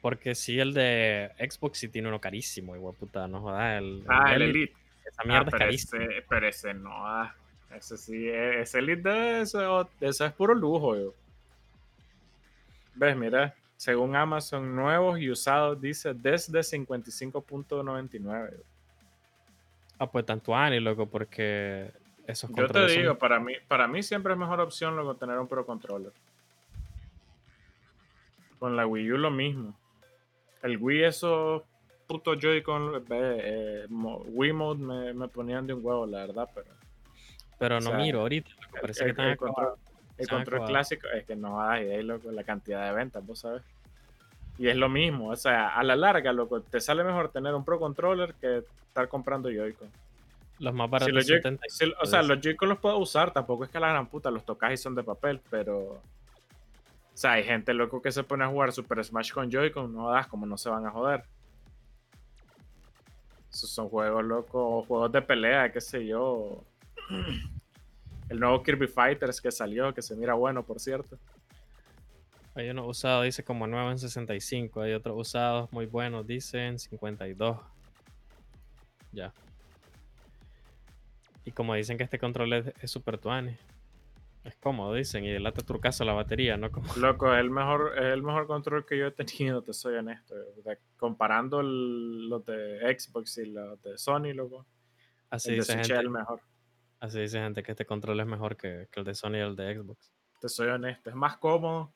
Porque 0.00 0.34
sí, 0.34 0.58
el 0.58 0.72
de 0.72 1.30
Xbox 1.38 1.78
sí 1.78 1.88
tiene 1.88 2.08
uno 2.08 2.20
carísimo, 2.20 2.74
igual 2.74 2.94
puta, 2.94 3.28
no 3.28 3.40
jodas. 3.40 3.78
El, 3.78 4.04
ah, 4.08 4.34
el, 4.34 4.42
Elite. 4.42 4.74
Esa 5.04 5.24
mierda 5.24 5.50
ah, 5.52 5.56
es 5.56 5.58
carísima. 5.58 6.04
pero 6.28 6.48
ese 6.48 6.74
no, 6.74 7.06
ah, 7.06 7.34
ese 7.74 7.96
sí, 7.96 8.28
e, 8.28 8.62
ese 8.62 8.78
Elite 8.78 9.08
de 9.08 9.40
eso, 9.42 9.88
eso 10.00 10.24
es 10.24 10.32
puro 10.32 10.54
lujo, 10.54 10.96
yo. 10.96 11.14
Ves, 12.94 13.16
mira, 13.16 13.54
según 13.76 14.14
Amazon, 14.14 14.74
nuevos 14.74 15.18
y 15.18 15.30
usados 15.30 15.80
dice 15.80 16.12
desde 16.14 16.60
55.99. 16.60 18.62
Ah, 19.98 20.10
pues 20.10 20.26
tanto 20.26 20.54
ani, 20.54 20.80
loco, 20.80 21.06
porque 21.06 21.90
esos 22.26 22.50
Yo 22.54 22.68
te 22.68 22.86
digo, 22.86 23.16
para, 23.16 23.40
mí, 23.40 23.54
para 23.68 23.88
mí 23.88 24.02
siempre 24.02 24.32
es 24.32 24.38
mejor 24.38 24.60
opción 24.60 24.96
luego 24.96 25.14
tener 25.14 25.38
un 25.38 25.48
Pro 25.48 25.64
Controller. 25.64 26.12
Con 28.58 28.76
la 28.76 28.86
Wii 28.86 29.12
U 29.12 29.16
lo 29.16 29.30
mismo. 29.30 29.74
El 30.62 30.76
Wii, 30.76 31.04
esos 31.04 31.62
putos 32.06 32.38
Joy-Con, 32.38 33.04
eh, 33.10 33.86
Wii 33.88 34.52
Mode 34.52 35.12
me, 35.14 35.28
ponían 35.28 35.66
de 35.66 35.74
un 35.74 35.84
huevo, 35.84 36.06
la 36.06 36.26
verdad, 36.26 36.48
pero. 36.54 36.66
Pero 37.58 37.80
no 37.80 37.92
miro 37.92 38.20
ahorita, 38.20 38.50
parece 38.80 39.04
el, 39.04 39.14
que 39.14 39.22
el, 39.22 39.36
control, 39.36 39.74
el 40.16 40.28
control 40.28 40.66
clásico 40.66 41.06
es 41.14 41.24
que 41.24 41.36
no 41.36 41.60
hay 41.60 41.90
ahí, 41.90 42.02
loco, 42.02 42.30
la 42.32 42.42
cantidad 42.42 42.86
de 42.86 42.94
ventas, 42.94 43.24
vos 43.24 43.40
sabes. 43.40 43.62
Y 44.58 44.68
es 44.68 44.76
lo 44.76 44.88
mismo, 44.88 45.28
o 45.28 45.36
sea, 45.36 45.68
a 45.68 45.82
la 45.82 45.94
larga, 45.94 46.32
loco, 46.32 46.62
te 46.62 46.80
sale 46.80 47.04
mejor 47.04 47.30
tener 47.30 47.54
un 47.54 47.64
Pro 47.64 47.78
Controller 47.78 48.34
que 48.34 48.64
estar 48.88 49.08
comprando 49.08 49.50
Joy-Con. 49.50 49.88
Los 50.58 50.74
más 50.74 50.90
baratos. 50.90 51.26
o 52.02 52.06
sea, 52.06 52.22
los 52.22 52.40
Joy-Con 52.40 52.68
los 52.68 52.78
puedo 52.78 52.98
usar, 52.98 53.32
tampoco 53.32 53.64
es 53.64 53.70
que 53.70 53.80
la 53.80 53.88
gran 53.88 54.06
puta 54.06 54.30
los 54.30 54.44
tocas 54.44 54.72
y 54.72 54.76
son 54.76 54.94
de 54.94 55.02
papel, 55.02 55.40
pero. 55.48 56.02
O 57.12 57.16
sea, 57.20 57.32
hay 57.32 57.44
gente 57.44 57.74
loco 57.74 58.00
que 58.00 58.12
se 58.12 58.22
pone 58.22 58.44
a 58.44 58.48
jugar 58.48 58.72
Super 58.72 59.04
Smash 59.04 59.32
con 59.32 59.50
Joy-Con, 59.50 59.92
no 59.92 60.10
das 60.10 60.26
como 60.26 60.46
no 60.46 60.56
se 60.56 60.70
van 60.70 60.86
a 60.86 60.90
joder. 60.90 61.24
Esos 63.50 63.70
son 63.70 63.88
juegos 63.88 64.24
locos, 64.24 64.86
juegos 64.86 65.12
de 65.12 65.22
pelea, 65.22 65.72
qué 65.72 65.80
sé 65.80 66.06
yo. 66.06 66.64
El 68.28 68.38
nuevo 68.38 68.62
Kirby 68.62 68.86
Fighters 68.86 69.40
que 69.40 69.50
salió, 69.50 69.92
que 69.92 70.02
se 70.02 70.14
mira 70.14 70.34
bueno, 70.34 70.64
por 70.64 70.78
cierto. 70.78 71.18
Hay 72.54 72.68
unos 72.70 72.86
usados, 72.88 73.24
dice 73.24 73.44
como 73.44 73.66
nuevo 73.66 73.90
en 73.90 73.98
65. 73.98 74.82
Hay 74.82 74.92
otros 74.92 75.16
usados 75.18 75.72
muy 75.72 75.86
buenos, 75.86 76.26
dicen 76.26 76.78
52. 76.78 77.58
Ya. 79.12 79.32
Y 81.44 81.52
como 81.52 81.74
dicen 81.74 81.96
que 81.96 82.04
este 82.04 82.18
control 82.18 82.52
es, 82.52 82.90
super 82.90 83.18
tuane. 83.18 83.58
Es 84.42 84.56
cómodo, 84.56 84.94
dicen, 84.94 85.24
y 85.24 85.30
delata 85.30 85.62
trucazo 85.62 86.04
la 86.04 86.14
batería, 86.14 86.56
¿no? 86.56 86.70
Como... 86.70 86.86
Loco, 86.96 87.32
es 87.34 87.40
el 87.40 87.50
mejor, 87.50 87.92
es 87.98 88.04
el 88.04 88.22
mejor 88.22 88.46
control 88.46 88.86
que 88.86 88.96
yo 88.96 89.06
he 89.06 89.10
tenido, 89.10 89.62
te 89.62 89.74
soy 89.74 89.96
honesto. 89.96 90.34
comparando 90.96 91.62
los 91.62 92.44
de 92.46 92.98
Xbox 92.98 93.38
y 93.38 93.46
los 93.46 93.80
de 93.82 93.98
Sony, 93.98 94.32
loco. 94.32 94.66
Así 95.28 95.52
dice 95.52 95.74
gente, 95.74 95.94
el 95.94 96.10
mejor. 96.10 96.40
Así 97.00 97.20
dice 97.20 97.38
gente 97.38 97.62
que 97.62 97.72
este 97.72 97.84
control 97.84 98.20
es 98.20 98.26
mejor 98.26 98.56
que, 98.56 98.88
el 98.92 99.04
de 99.04 99.14
Sony 99.14 99.34
y 99.34 99.40
el 99.40 99.56
de 99.56 99.76
Xbox. 99.76 100.10
Te 100.40 100.48
soy 100.48 100.68
honesto, 100.68 101.10
es 101.10 101.16
más 101.16 101.36
cómodo. 101.36 101.92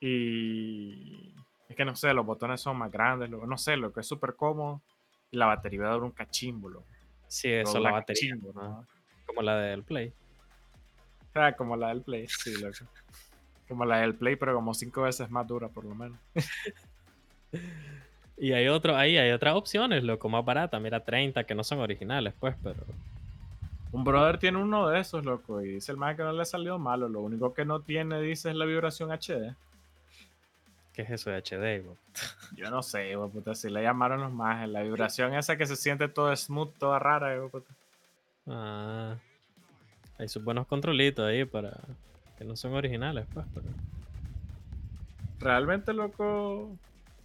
Y 0.00 1.34
es 1.68 1.76
que 1.76 1.84
no 1.84 1.94
sé, 1.94 2.14
los 2.14 2.24
botones 2.24 2.62
son 2.62 2.78
más 2.78 2.90
grandes, 2.90 3.28
loco. 3.28 3.46
no 3.46 3.58
sé, 3.58 3.76
lo 3.76 3.92
que 3.92 4.00
es 4.00 4.06
súper 4.06 4.36
cómodo. 4.36 4.82
Y 5.30 5.36
la 5.36 5.46
batería 5.46 5.82
va 5.82 5.92
a 5.92 5.96
un 5.98 6.12
cachimbo, 6.12 6.84
Sí, 7.28 7.52
eso, 7.52 7.78
la 7.78 7.92
batería. 7.92 8.36
Como 9.26 9.42
la 9.42 9.56
del 9.56 9.84
Play. 9.84 10.12
Ah, 11.34 11.52
como 11.52 11.76
la 11.76 11.88
del 11.88 12.02
Play, 12.02 12.26
sí, 12.28 12.60
loco. 12.60 12.90
Como 13.68 13.84
la 13.84 13.98
del 13.98 14.14
Play, 14.14 14.36
pero 14.36 14.54
como 14.54 14.74
cinco 14.74 15.02
veces 15.02 15.30
más 15.30 15.46
dura, 15.46 15.68
por 15.68 15.84
lo 15.84 15.94
menos. 15.94 16.18
y 18.36 18.52
hay 18.52 18.68
otro, 18.68 18.96
ahí 18.96 19.16
hay 19.16 19.30
otras 19.30 19.54
opciones, 19.54 20.02
loco, 20.02 20.28
más 20.28 20.44
barata. 20.44 20.80
Mira, 20.80 21.04
30 21.04 21.44
que 21.44 21.54
no 21.54 21.62
son 21.62 21.78
originales, 21.78 22.34
pues, 22.38 22.56
pero. 22.62 22.84
Un 23.92 24.04
brother 24.04 24.38
tiene 24.38 24.58
uno 24.58 24.88
de 24.88 25.00
esos, 25.00 25.24
loco, 25.24 25.60
y 25.62 25.74
dice 25.74 25.90
el 25.90 25.98
más 25.98 26.16
que 26.16 26.22
no 26.22 26.32
le 26.32 26.42
ha 26.42 26.44
salido 26.44 26.78
malo. 26.78 27.08
Lo 27.08 27.20
único 27.20 27.54
que 27.54 27.64
no 27.64 27.80
tiene, 27.80 28.20
dice, 28.20 28.50
es 28.50 28.56
la 28.56 28.64
vibración 28.64 29.10
HD. 29.10 29.54
¿Qué 30.92 31.02
es 31.02 31.10
eso 31.10 31.30
de 31.30 31.38
HD, 31.38 31.84
Yo 32.56 32.70
no 32.70 32.82
sé, 32.82 33.14
puta, 33.32 33.54
si 33.54 33.70
le 33.70 33.82
llamaron 33.82 34.20
los 34.20 34.32
más. 34.32 34.68
La 34.68 34.82
vibración 34.82 35.34
esa 35.34 35.56
que 35.56 35.66
se 35.66 35.76
siente 35.76 36.08
todo 36.08 36.34
smooth, 36.34 36.76
toda 36.78 36.98
rara, 36.98 37.40
puta. 37.48 37.72
Ah. 38.46 39.16
Hay 40.20 40.28
sus 40.28 40.44
buenos 40.44 40.66
controlitos 40.66 41.26
ahí 41.26 41.46
para. 41.46 41.72
que 42.36 42.44
no 42.44 42.54
son 42.54 42.74
originales, 42.74 43.26
pues, 43.32 43.46
pero. 43.54 43.66
Realmente, 45.38 45.94
loco. 45.94 46.76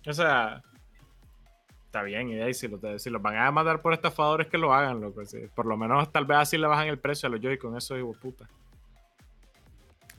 O 0.08 0.14
sea. 0.14 0.64
Está 1.88 2.04
bien, 2.04 2.30
y 2.30 2.42
ahí 2.42 2.54
si, 2.54 2.70
si 2.98 3.10
los 3.10 3.22
van 3.22 3.38
a 3.38 3.52
mandar 3.52 3.82
por 3.82 3.94
estafadores 3.94 4.48
que 4.48 4.58
lo 4.58 4.74
hagan, 4.74 5.02
loco. 5.02 5.22
Por 5.54 5.66
lo 5.66 5.78
menos 5.78 6.10
tal 6.12 6.26
vez 6.26 6.38
así 6.38 6.58
le 6.58 6.68
bajan 6.68 6.88
el 6.88 6.98
precio 6.98 7.28
a 7.28 7.30
los 7.30 7.42
Joy-Con, 7.42 7.78
eso, 7.78 7.98
hijo 7.98 8.14
puta. 8.14 8.48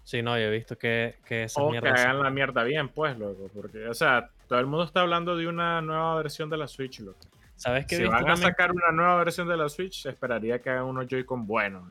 Sí, 0.04 0.22
no, 0.22 0.38
yo 0.38 0.44
he 0.44 0.50
visto 0.50 0.78
que, 0.78 1.16
que 1.24 1.44
esas 1.44 1.62
o 1.62 1.70
que 1.70 1.78
hagan 1.78 2.22
la 2.22 2.30
mierda 2.30 2.62
bien, 2.62 2.88
pues, 2.88 3.18
loco. 3.18 3.50
Porque, 3.54 3.88
o 3.88 3.94
sea, 3.94 4.30
todo 4.48 4.58
el 4.58 4.66
mundo 4.66 4.84
está 4.84 5.00
hablando 5.00 5.36
de 5.36 5.48
una 5.48 5.80
nueva 5.82 6.16
versión 6.16 6.48
de 6.48 6.56
la 6.58 6.68
Switch, 6.68 7.00
loco. 7.00 7.18
¿Sabes 7.56 7.86
que 7.86 7.96
si 7.96 8.04
van 8.04 8.28
a 8.28 8.36
sacar 8.36 8.70
una 8.70 8.92
nueva 8.92 9.16
versión 9.16 9.48
de 9.48 9.56
la 9.56 9.68
Switch, 9.68 10.06
esperaría 10.06 10.60
que 10.60 10.70
hagan 10.70 10.84
unos 10.84 11.06
Joy-Con 11.06 11.46
buenos. 11.46 11.84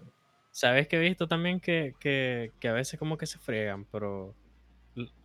¿Sabes 0.55 0.87
que 0.87 0.95
he 0.95 0.99
visto 1.01 1.27
también 1.27 1.59
que, 1.59 1.95
que, 1.99 2.53
que, 2.61 2.69
a 2.69 2.71
veces 2.71 2.97
como 2.97 3.17
que 3.17 3.25
se 3.25 3.37
friegan, 3.37 3.83
pero 3.91 4.33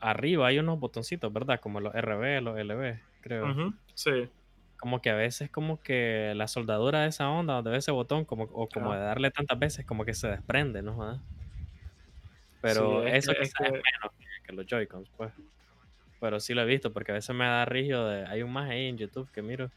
arriba 0.00 0.48
hay 0.48 0.58
unos 0.58 0.80
botoncitos, 0.80 1.32
¿verdad? 1.32 1.60
Como 1.60 1.78
los 1.78 1.94
RB, 1.94 2.42
los 2.42 2.58
LB, 2.58 2.98
creo. 3.20 3.72
sí. 3.94 4.28
Como 4.76 5.00
que 5.00 5.10
a 5.10 5.14
veces 5.14 5.48
como 5.48 5.80
que 5.80 6.32
la 6.34 6.48
soldadura 6.48 7.02
de 7.02 7.10
esa 7.10 7.30
onda, 7.30 7.62
de 7.62 7.76
ese 7.76 7.92
botón, 7.92 8.24
como, 8.24 8.48
o 8.52 8.68
como 8.68 8.92
de 8.92 8.98
darle 8.98 9.30
tantas 9.30 9.56
veces, 9.56 9.86
como 9.86 10.04
que 10.04 10.14
se 10.14 10.26
desprende, 10.26 10.82
¿no? 10.82 11.22
Pero 12.60 13.06
eso 13.06 13.30
es, 13.30 13.54
que... 13.54 13.70
menos 13.70 14.12
que 14.44 14.52
los 14.52 14.66
Joy-Cons, 14.66 15.10
pues. 15.16 15.32
Pero 16.18 16.40
sí 16.40 16.54
lo 16.54 16.62
he 16.62 16.66
visto 16.66 16.92
porque 16.92 17.12
a 17.12 17.14
veces 17.14 17.36
me 17.36 17.44
da 17.44 17.64
río 17.66 18.04
de... 18.04 18.26
Hay 18.26 18.42
un 18.42 18.52
más 18.52 18.68
ahí 18.68 18.86
en 18.86 18.98
YouTube 18.98 19.30
que 19.30 19.42
miro 19.42 19.70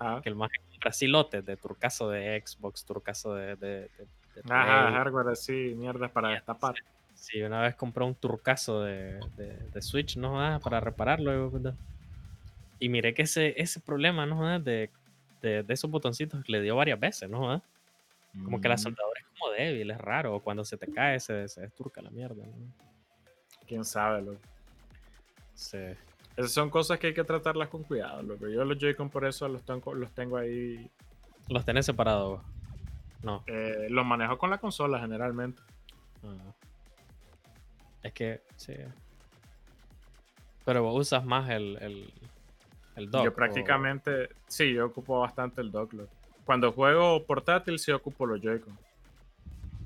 ah. 0.00 0.20
que 0.22 0.28
el 0.28 0.34
más 0.34 0.50
así 0.84 1.06
lotes 1.06 1.46
de 1.46 1.56
turcaso 1.56 2.10
de 2.10 2.38
Xbox, 2.44 2.84
turcaso 2.84 3.34
de... 3.34 3.56
de, 3.56 3.90
Ajá, 4.48 4.90
hardware 4.92 5.28
así, 5.28 5.74
mierda 5.76 6.08
para 6.08 6.30
destapar. 6.30 6.74
Sí, 7.14 7.42
una 7.42 7.62
vez 7.62 7.74
compré 7.74 8.04
un 8.04 8.14
turcaso 8.14 8.82
de, 8.82 9.18
de, 9.36 9.82
Switch, 9.82 10.16
¿no? 10.16 10.40
Ah, 10.40 10.60
para 10.62 10.78
repararlo. 10.80 11.50
Y 12.78 12.88
miré 12.88 13.12
que 13.12 13.22
ese, 13.22 13.60
ese 13.60 13.80
problema, 13.80 14.24
¿no? 14.24 14.60
De, 14.60 14.90
de, 15.42 15.64
esos 15.68 15.90
botoncitos 15.90 16.48
le 16.48 16.62
dio 16.62 16.76
varias 16.76 17.00
veces, 17.00 17.28
¿no? 17.28 17.60
Como 18.44 18.60
que 18.60 18.68
la 18.68 18.76
mm. 18.76 18.78
soldadura 18.78 19.20
como 19.36 19.52
débil, 19.52 19.90
es 19.90 19.98
raro. 19.98 20.38
Cuando 20.40 20.64
se 20.64 20.76
te 20.76 20.86
cae, 20.92 21.18
se, 21.18 21.48
se 21.48 21.62
desturca 21.62 22.00
la 22.00 22.10
mierda. 22.10 22.44
Quién 23.66 23.84
sabe, 23.84 24.22
loco. 24.22 24.40
Sí. 25.54 25.78
Esas 26.36 26.52
son 26.52 26.70
cosas 26.70 27.00
que 27.00 27.08
hay 27.08 27.14
que 27.14 27.24
tratarlas 27.24 27.68
con 27.68 27.82
cuidado, 27.82 28.22
loco. 28.22 28.46
Yo 28.46 28.64
los 28.64 28.78
Joy-Con 28.78 29.10
por 29.10 29.24
eso 29.26 29.48
los 29.48 29.64
tengo, 29.64 29.92
los 29.92 30.12
tengo 30.12 30.36
ahí. 30.36 30.88
¿Los 31.48 31.64
tenés 31.64 31.84
separados? 31.84 32.40
No. 33.22 33.42
Eh, 33.46 33.88
los 33.90 34.04
manejo 34.06 34.38
con 34.38 34.50
la 34.50 34.58
consola 34.58 34.98
generalmente. 35.00 35.60
Ah. 36.24 36.52
Es 38.02 38.12
que, 38.12 38.42
sí. 38.56 38.74
Pero 40.64 40.82
vos 40.82 41.00
usas 41.00 41.24
más 41.24 41.50
el, 41.50 41.76
el, 41.80 42.12
el 42.96 43.10
dock. 43.10 43.24
Yo 43.24 43.34
prácticamente, 43.34 44.28
sí, 44.46 44.72
yo 44.72 44.86
ocupo 44.86 45.20
bastante 45.20 45.60
el 45.60 45.70
dock. 45.72 45.94
Cuando 46.44 46.72
juego 46.72 47.24
portátil, 47.26 47.78
sí 47.78 47.90
ocupo 47.92 48.24
los 48.26 48.40
Joy-Con. 48.40 48.78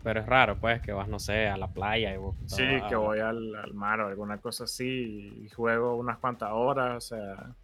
Pero 0.03 0.21
es 0.21 0.27
raro, 0.27 0.57
pues, 0.59 0.83
que 0.83 0.93
vas, 0.93 1.09
no 1.09 1.19
sé, 1.21 1.47
a 1.49 1.57
la 1.57 1.69
playa 1.69 2.13
y 2.13 2.17
vos, 2.17 2.35
Sí, 2.47 2.63
a- 2.65 2.89
que 2.89 2.97
voy 2.97 3.21
al, 3.21 3.55
al 3.55 3.73
mar 3.73 4.01
o 4.01 4.09
alguna 4.09 4.39
cosa 4.39 4.65
así 4.65 5.33
y 5.45 5.49
juego 5.51 5.95
unas 5.97 6.19
cuantas 6.19 6.51
horas, 6.53 6.97
o 6.97 7.01
sea. 7.01 7.55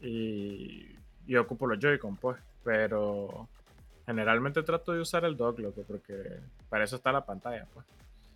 Y, 0.00 0.96
y 1.26 1.36
ocupo 1.36 1.66
los 1.66 1.78
Joy-Con, 1.78 2.16
pues. 2.16 2.38
Pero 2.64 3.48
generalmente 4.12 4.62
trato 4.62 4.92
de 4.92 5.00
usar 5.00 5.24
el 5.24 5.36
dock, 5.36 5.58
loco, 5.58 5.82
porque 5.86 6.14
para 6.68 6.84
eso 6.84 6.96
está 6.96 7.10
la 7.12 7.24
pantalla, 7.24 7.66
pues. 7.74 7.86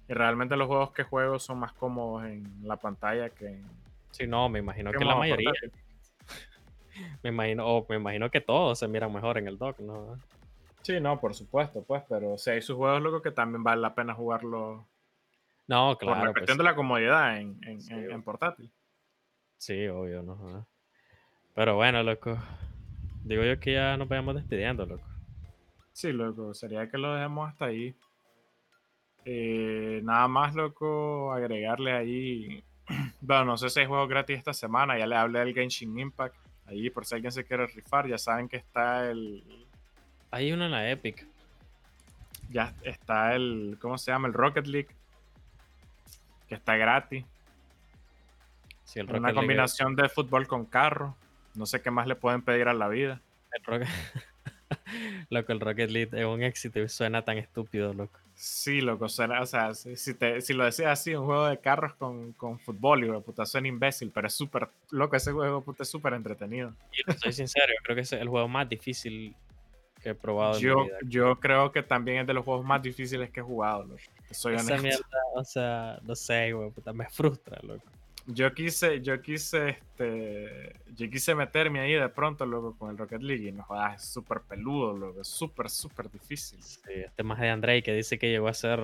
Y 0.09 0.14
realmente 0.14 0.57
los 0.57 0.66
juegos 0.68 0.93
que 0.93 1.03
juego 1.05 1.39
son 1.39 1.59
más 1.59 1.72
cómodos 1.72 2.24
en 2.24 2.45
la 2.66 2.77
pantalla 2.77 3.29
que 3.31 3.47
en. 3.47 3.68
Sí, 4.11 4.27
no, 4.27 4.49
me 4.49 4.59
imagino 4.61 4.91
que 4.93 5.05
la 5.05 5.14
mayoría. 5.14 5.53
Me 7.22 7.29
imagino, 7.29 7.66
o 7.66 7.87
me 7.91 7.97
imagino 7.97 8.31
que 8.31 8.41
todos 8.41 8.79
se 8.79 8.89
miran 8.89 9.12
mejor 9.12 9.37
en 9.37 9.49
el 9.49 9.59
dock, 9.59 9.79
¿no? 9.81 10.18
Sí, 10.81 10.99
no, 10.99 11.20
por 11.20 11.35
supuesto, 11.35 11.83
pues. 11.83 12.03
Pero 12.09 12.33
o 12.35 12.39
sea, 12.39 12.55
hay 12.55 12.62
sus 12.62 12.74
juegos, 12.77 13.03
loco, 13.03 13.20
que 13.20 13.31
también 13.33 13.62
vale 13.62 13.83
la 13.83 13.95
pena 13.95 14.14
jugarlo 14.14 14.87
No, 15.66 15.99
por 15.99 16.09
la 16.09 16.14
claro, 16.14 16.22
pues 16.33 16.33
cuestión 16.35 16.59
de 16.59 16.64
la 16.64 16.74
comodidad 16.74 17.37
en, 17.39 17.59
en- 17.64 17.81
Sí, 17.83 17.93
en- 17.93 18.12
en 18.12 18.22
portátil. 18.22 18.70
Sí, 19.59 19.87
obvio, 19.89 20.22
¿no? 20.22 20.66
Pero 21.55 21.74
bueno, 21.77 22.03
loco. 22.03 22.39
Digo 23.24 23.45
yo 23.45 23.59
que 23.61 23.74
ya 23.74 23.97
nos 23.97 24.09
vayamos 24.09 24.37
despidiendo, 24.37 24.87
loco. 24.87 25.05
Sí, 25.97 26.12
loco, 26.12 26.53
sería 26.53 26.90
que 26.90 26.99
lo 26.99 27.14
dejemos 27.14 27.49
hasta 27.49 27.64
ahí. 27.64 27.97
Eh, 29.24 30.01
nada 30.05 30.28
más, 30.28 30.55
loco, 30.55 31.32
agregarle 31.32 31.92
ahí. 31.92 32.62
Bueno, 33.22 33.47
no 33.47 33.57
sé 33.57 33.70
si 33.70 33.80
hay 33.80 33.86
juegos 33.86 34.07
gratis 34.11 34.36
esta 34.36 34.53
semana. 34.53 34.99
Ya 34.99 35.07
le 35.07 35.16
hablé 35.16 35.38
del 35.38 35.55
Genshin 35.55 35.99
Impact. 35.99 36.36
Ahí, 36.66 36.90
por 36.90 37.07
si 37.07 37.14
alguien 37.14 37.32
se 37.32 37.44
quiere 37.44 37.66
rifar, 37.66 38.07
ya 38.07 38.18
saben 38.18 38.47
que 38.47 38.59
está 38.59 39.11
el. 39.11 39.42
Hay 40.30 40.53
uno 40.53 40.66
en 40.66 40.70
la 40.72 40.90
Epic. 40.90 41.26
Ya 42.51 42.74
está 42.82 43.34
el. 43.34 43.78
¿Cómo 43.80 43.97
se 43.97 44.11
llama? 44.12 44.28
El 44.28 44.34
Rocket 44.34 44.66
League. 44.66 44.90
Que 46.47 46.57
está 46.57 46.76
gratis. 46.76 47.24
Sí, 48.84 48.99
el 49.01 49.07
Una 49.07 49.12
Rocket 49.14 49.22
League- 49.24 49.34
combinación 49.34 49.97
de 49.97 50.09
fútbol 50.11 50.47
con 50.47 50.66
carro. 50.66 51.16
No 51.55 51.64
sé 51.64 51.80
qué 51.80 51.90
más 51.90 52.07
le 52.07 52.16
pueden 52.16 52.42
pedir 52.42 52.68
a 52.68 52.74
la 52.74 52.86
vida. 52.88 53.22
el 53.53 53.62
Rocket- 53.64 53.88
loco, 55.31 55.53
el 55.53 55.61
Rocket 55.61 55.91
League 55.91 56.11
es 56.19 56.25
un 56.27 56.43
éxito 56.43 56.81
y 56.81 56.89
suena 56.89 57.23
tan 57.23 57.39
estúpido, 57.39 57.93
loco. 57.95 58.19
Sí, 58.35 58.81
loco, 58.83 59.09
suena, 59.09 59.41
o 59.41 59.47
sea, 59.47 59.73
si, 59.75 60.12
te- 60.14 60.41
si 60.43 60.53
lo 60.53 60.64
decías 60.64 60.91
así, 61.01 61.14
un 61.14 61.25
juego 61.25 61.47
de 61.47 61.59
carros 61.59 61.95
con, 61.95 62.33
con 62.35 62.59
fútbol, 62.59 63.05
y 63.05 63.21
puta, 63.23 63.47
suena 63.47 63.69
imbécil, 63.69 64.11
pero 64.11 64.27
es 64.27 64.35
súper, 64.35 64.69
loco, 64.91 65.17
ese 65.17 65.33
juego, 65.33 65.62
puta, 65.62 65.85
es 65.85 65.89
súper 65.89 66.12
entretenido. 66.12 66.73
Y 66.93 67.12
soy 67.14 67.33
sincero, 67.33 67.67
yo 67.69 67.83
creo 67.83 67.97
que 67.97 68.03
es 68.03 68.12
el 68.12 68.29
juego 68.29 68.47
más 68.49 68.69
difícil 68.69 69.35
que 70.03 70.11
he 70.11 70.14
probado 70.14 70.57
en 70.57 70.62
Yo, 70.62 70.77
mi 70.81 70.85
vida. 70.85 70.99
yo 71.05 71.41
creo 71.41 71.73
que 71.73 71.83
también 71.83 72.19
es 72.19 72.27
de 72.27 72.35
los 72.35 72.45
juegos 72.45 72.67
más 72.67 72.83
difíciles 72.83 73.31
que 73.31 73.41
he 73.41 73.43
jugado, 73.43 73.85
loco. 73.85 74.01
Soy 74.31 74.55
Esa 74.55 74.64
honesto. 74.64 74.83
mierda, 74.83 75.19
o 75.35 75.45
sea, 75.45 75.99
no 76.03 76.14
sé, 76.14 76.53
güey, 76.53 76.71
puta, 76.71 76.93
me 76.93 77.09
frustra, 77.09 77.59
loco. 77.62 77.85
Yo 78.29 78.53
quise, 78.53 79.01
yo 79.03 79.22
quise, 79.22 79.68
este, 79.68 80.72
yo 80.97 81.09
quise 81.09 81.35
meterme 81.35 81.79
ahí 81.81 81.93
de 81.93 82.09
pronto, 82.09 82.45
loco, 82.45 82.77
con 82.77 82.91
el 82.91 82.99
Rocket 82.99 83.22
League 83.22 83.49
y 83.49 83.53
no 83.53 83.62
jodas, 83.62 84.03
es 84.03 84.09
súper 84.09 84.41
peludo, 84.41 84.97
loco, 84.97 85.20
es 85.20 85.29
súper, 85.29 85.70
súper 85.70 86.11
difícil. 86.11 86.61
Sí, 86.61 86.81
este 86.93 87.22
más 87.22 87.39
de 87.39 87.51
Andrei 87.51 87.83
que 87.83 87.93
dice 87.95 88.18
que 88.18 88.29
llegó 88.29 88.49
a 88.49 88.55
ser 88.55 88.81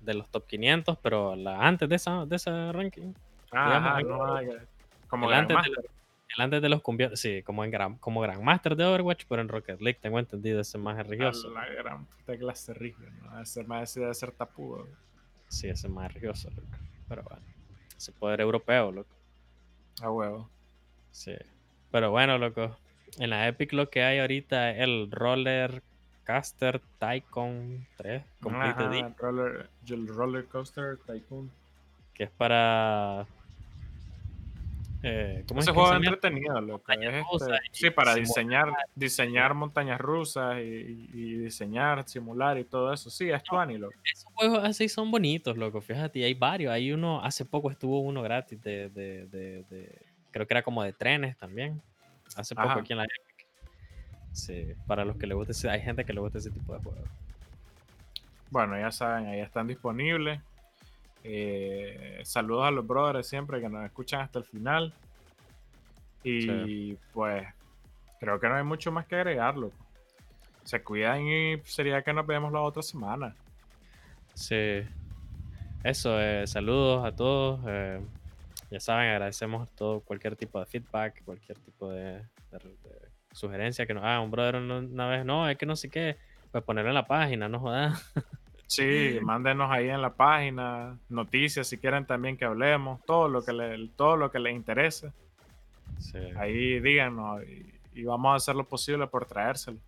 de 0.00 0.14
los 0.14 0.30
top 0.30 0.46
500, 0.46 0.98
pero 1.02 1.36
la, 1.36 1.66
antes 1.66 1.88
de 1.88 1.96
esa, 1.96 2.24
de 2.24 2.36
ese 2.36 2.72
ranking. 2.72 3.12
Digamos, 3.52 4.04
no, 4.04 4.34
hay- 4.34 4.48
como 5.08 5.26
el 5.28 5.34
antes, 5.34 5.48
de, 5.56 5.62
Grandmaster. 5.62 5.90
el 6.36 6.42
antes 6.42 6.62
de 6.62 6.68
los 6.70 6.82
convierte, 6.82 7.16
sí, 7.16 7.42
como 7.42 7.64
en 7.64 7.70
gran, 7.70 7.96
como 7.98 8.20
Grandmaster 8.22 8.76
de 8.76 8.84
Overwatch, 8.84 9.24
pero 9.28 9.42
en 9.42 9.48
Rocket 9.48 9.80
League 9.80 9.98
tengo 10.00 10.18
entendido 10.18 10.60
ese 10.60 10.78
más 10.78 10.98
es 10.98 11.06
religioso. 11.06 11.50
la 11.50 11.66
gran 11.66 12.06
puta 12.06 12.36
clase 12.38 12.72
rígido, 12.72 13.10
¿no? 13.22 13.40
Ese 13.40 13.62
más 13.64 13.92
debe 13.94 14.14
ser 14.14 14.32
tapudo. 14.32 14.86
Sí, 15.48 15.68
ese 15.68 15.88
más 15.88 16.06
es 16.06 16.14
religioso, 16.14 16.50
loco. 16.50 16.68
Pero 17.08 17.22
bueno, 17.22 17.42
ese 17.98 18.12
poder 18.12 18.40
europeo, 18.40 18.90
loco. 18.92 19.14
A 20.00 20.10
huevo. 20.10 20.48
Sí. 21.10 21.34
Pero 21.90 22.10
bueno, 22.10 22.38
loco. 22.38 22.76
En 23.18 23.30
la 23.30 23.46
Epic 23.48 23.72
lo 23.72 23.90
que 23.90 24.02
hay 24.02 24.20
ahorita 24.20 24.70
es 24.70 24.80
el 24.80 25.10
Roller 25.10 25.82
Caster 26.24 26.80
Tycoon 26.98 27.86
3 27.96 28.22
Complete 28.42 28.84
Ajá, 28.84 29.14
roller, 29.18 29.70
el 29.88 30.06
roller 30.08 30.44
Coaster 30.46 30.98
Tycoon. 31.06 31.50
que 32.14 32.24
es 32.24 32.30
para. 32.30 33.26
Eh, 35.02 35.44
¿Cómo 35.46 35.60
Ese 35.60 35.70
es 35.70 35.74
que 35.74 35.80
juego 35.80 35.92
llama? 35.94 36.04
entretenido, 36.06 36.60
loco. 36.60 36.90
Es 36.92 36.98
este- 37.00 37.54
sí, 37.70 37.90
para 37.90 38.14
simular. 38.14 38.26
diseñar, 38.26 38.72
diseñar 38.96 39.54
montañas 39.54 40.00
rusas 40.00 40.58
y, 40.58 41.38
diseñar, 41.38 42.08
simular 42.08 42.58
y 42.58 42.64
todo 42.64 42.92
eso. 42.92 43.08
Sí, 43.08 43.30
es 43.30 43.42
tuani, 43.44 43.78
loco. 43.78 43.94
Esos 44.04 44.32
juegos 44.34 44.64
así 44.64 44.88
son 44.88 45.10
bonitos, 45.12 45.56
loco. 45.56 45.80
Fíjate, 45.80 46.24
hay 46.24 46.34
varios. 46.34 46.72
Hay 46.72 46.90
uno, 46.92 47.22
hace 47.24 47.44
poco 47.44 47.70
estuvo 47.70 48.00
uno 48.00 48.22
gratis 48.22 48.60
de, 48.60 48.88
de, 48.90 49.26
de, 49.28 49.62
de- 49.70 49.98
creo 50.32 50.46
que 50.48 50.54
era 50.54 50.62
como 50.62 50.82
de 50.82 50.92
trenes 50.92 51.36
también. 51.38 51.80
Hace 52.36 52.56
poco 52.56 52.68
aquí 52.80 52.92
en 52.92 52.98
la. 52.98 53.06
Sí, 54.32 54.72
para 54.86 55.04
los 55.04 55.16
que 55.16 55.26
les 55.28 55.36
guste, 55.36 55.68
hay 55.70 55.80
gente 55.80 56.04
que 56.04 56.12
le 56.12 56.20
gusta 56.20 56.38
ese 56.38 56.50
tipo 56.50 56.74
de 56.74 56.80
juegos. 56.82 57.08
Bueno, 58.50 58.78
ya 58.78 58.90
saben, 58.90 59.26
ahí 59.28 59.40
están 59.40 59.66
disponibles. 59.68 60.40
Eh, 61.30 62.20
saludos 62.24 62.64
a 62.66 62.70
los 62.70 62.86
brothers 62.86 63.26
siempre 63.28 63.60
que 63.60 63.68
nos 63.68 63.84
escuchan 63.84 64.20
hasta 64.22 64.38
el 64.38 64.44
final. 64.46 64.94
Y 66.24 66.40
Sí. 66.42 66.98
pues 67.12 67.46
creo 68.18 68.40
que 68.40 68.48
no 68.48 68.54
hay 68.56 68.64
mucho 68.64 68.90
más 68.90 69.06
que 69.06 69.16
agregar, 69.16 69.56
loco. 69.56 69.76
Se 70.64 70.82
cuidan 70.82 71.26
y 71.26 71.58
sería 71.64 72.02
que 72.02 72.12
nos 72.12 72.26
vemos 72.26 72.50
la 72.52 72.60
otra 72.60 72.82
semana. 72.82 73.34
Sí. 74.34 74.82
Eso, 75.84 76.20
eh, 76.20 76.46
saludos 76.46 77.04
a 77.04 77.14
todos. 77.14 77.60
eh, 77.68 78.00
ya 78.70 78.80
saben, 78.80 79.08
agradecemos 79.10 79.70
todo, 79.72 80.00
cualquier 80.00 80.36
tipo 80.36 80.58
de 80.60 80.66
feedback, 80.66 81.22
cualquier 81.24 81.58
tipo 81.58 81.88
de, 81.90 82.14
de- 82.50 82.58
de 82.58 83.08
sugerencia 83.32 83.86
que 83.86 83.94
nos 83.94 84.02
haga 84.04 84.20
un 84.20 84.30
brother 84.30 84.56
una, 84.56 84.78
una 84.78 85.08
vez. 85.08 85.24
No, 85.24 85.48
es 85.48 85.56
que 85.56 85.66
no 85.66 85.76
sé 85.76 85.88
qué. 85.88 86.16
Pues 86.50 86.64
ponerlo 86.64 86.90
en 86.90 86.94
la 86.94 87.06
página, 87.06 87.48
no 87.48 87.60
jodas. 87.60 88.12
Sí, 88.68 89.18
mándenos 89.22 89.70
ahí 89.70 89.88
en 89.88 90.02
la 90.02 90.14
página 90.14 90.98
noticias 91.08 91.66
si 91.66 91.78
quieren 91.78 92.06
también 92.06 92.36
que 92.36 92.44
hablemos, 92.44 93.04
todo 93.06 93.26
lo 93.26 93.42
que 93.42 93.52
le, 93.52 93.88
todo 93.96 94.16
lo 94.16 94.30
que 94.30 94.38
les 94.38 94.54
interese. 94.54 95.10
Sí. 95.98 96.18
Ahí 96.36 96.78
díganos 96.78 97.42
y, 97.44 97.74
y 97.94 98.04
vamos 98.04 98.32
a 98.32 98.36
hacer 98.36 98.54
lo 98.54 98.64
posible 98.64 99.06
por 99.06 99.24
traérselo. 99.24 99.78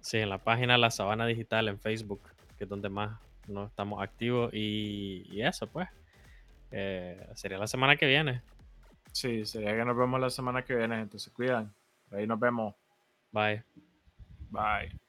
Sí, 0.00 0.18
en 0.18 0.28
la 0.28 0.38
página 0.38 0.76
La 0.76 0.90
Sabana 0.90 1.26
Digital 1.26 1.68
en 1.68 1.78
Facebook, 1.78 2.20
que 2.58 2.64
es 2.64 2.70
donde 2.70 2.88
más 2.88 3.18
no 3.46 3.64
estamos 3.66 4.02
activos. 4.02 4.50
Y, 4.52 5.26
y 5.30 5.42
eso, 5.42 5.66
pues. 5.66 5.88
Eh, 6.70 7.26
sería 7.34 7.58
la 7.58 7.66
semana 7.66 7.96
que 7.96 8.06
viene. 8.06 8.42
Sí, 9.12 9.46
sería 9.46 9.74
que 9.76 9.84
nos 9.84 9.96
vemos 9.96 10.20
la 10.20 10.30
semana 10.30 10.62
que 10.64 10.74
viene, 10.74 11.00
entonces 11.00 11.32
cuidan. 11.32 11.72
Ahí 12.10 12.26
nos 12.26 12.38
vemos. 12.38 12.74
Bye. 13.32 13.62
Bye. 14.50 15.07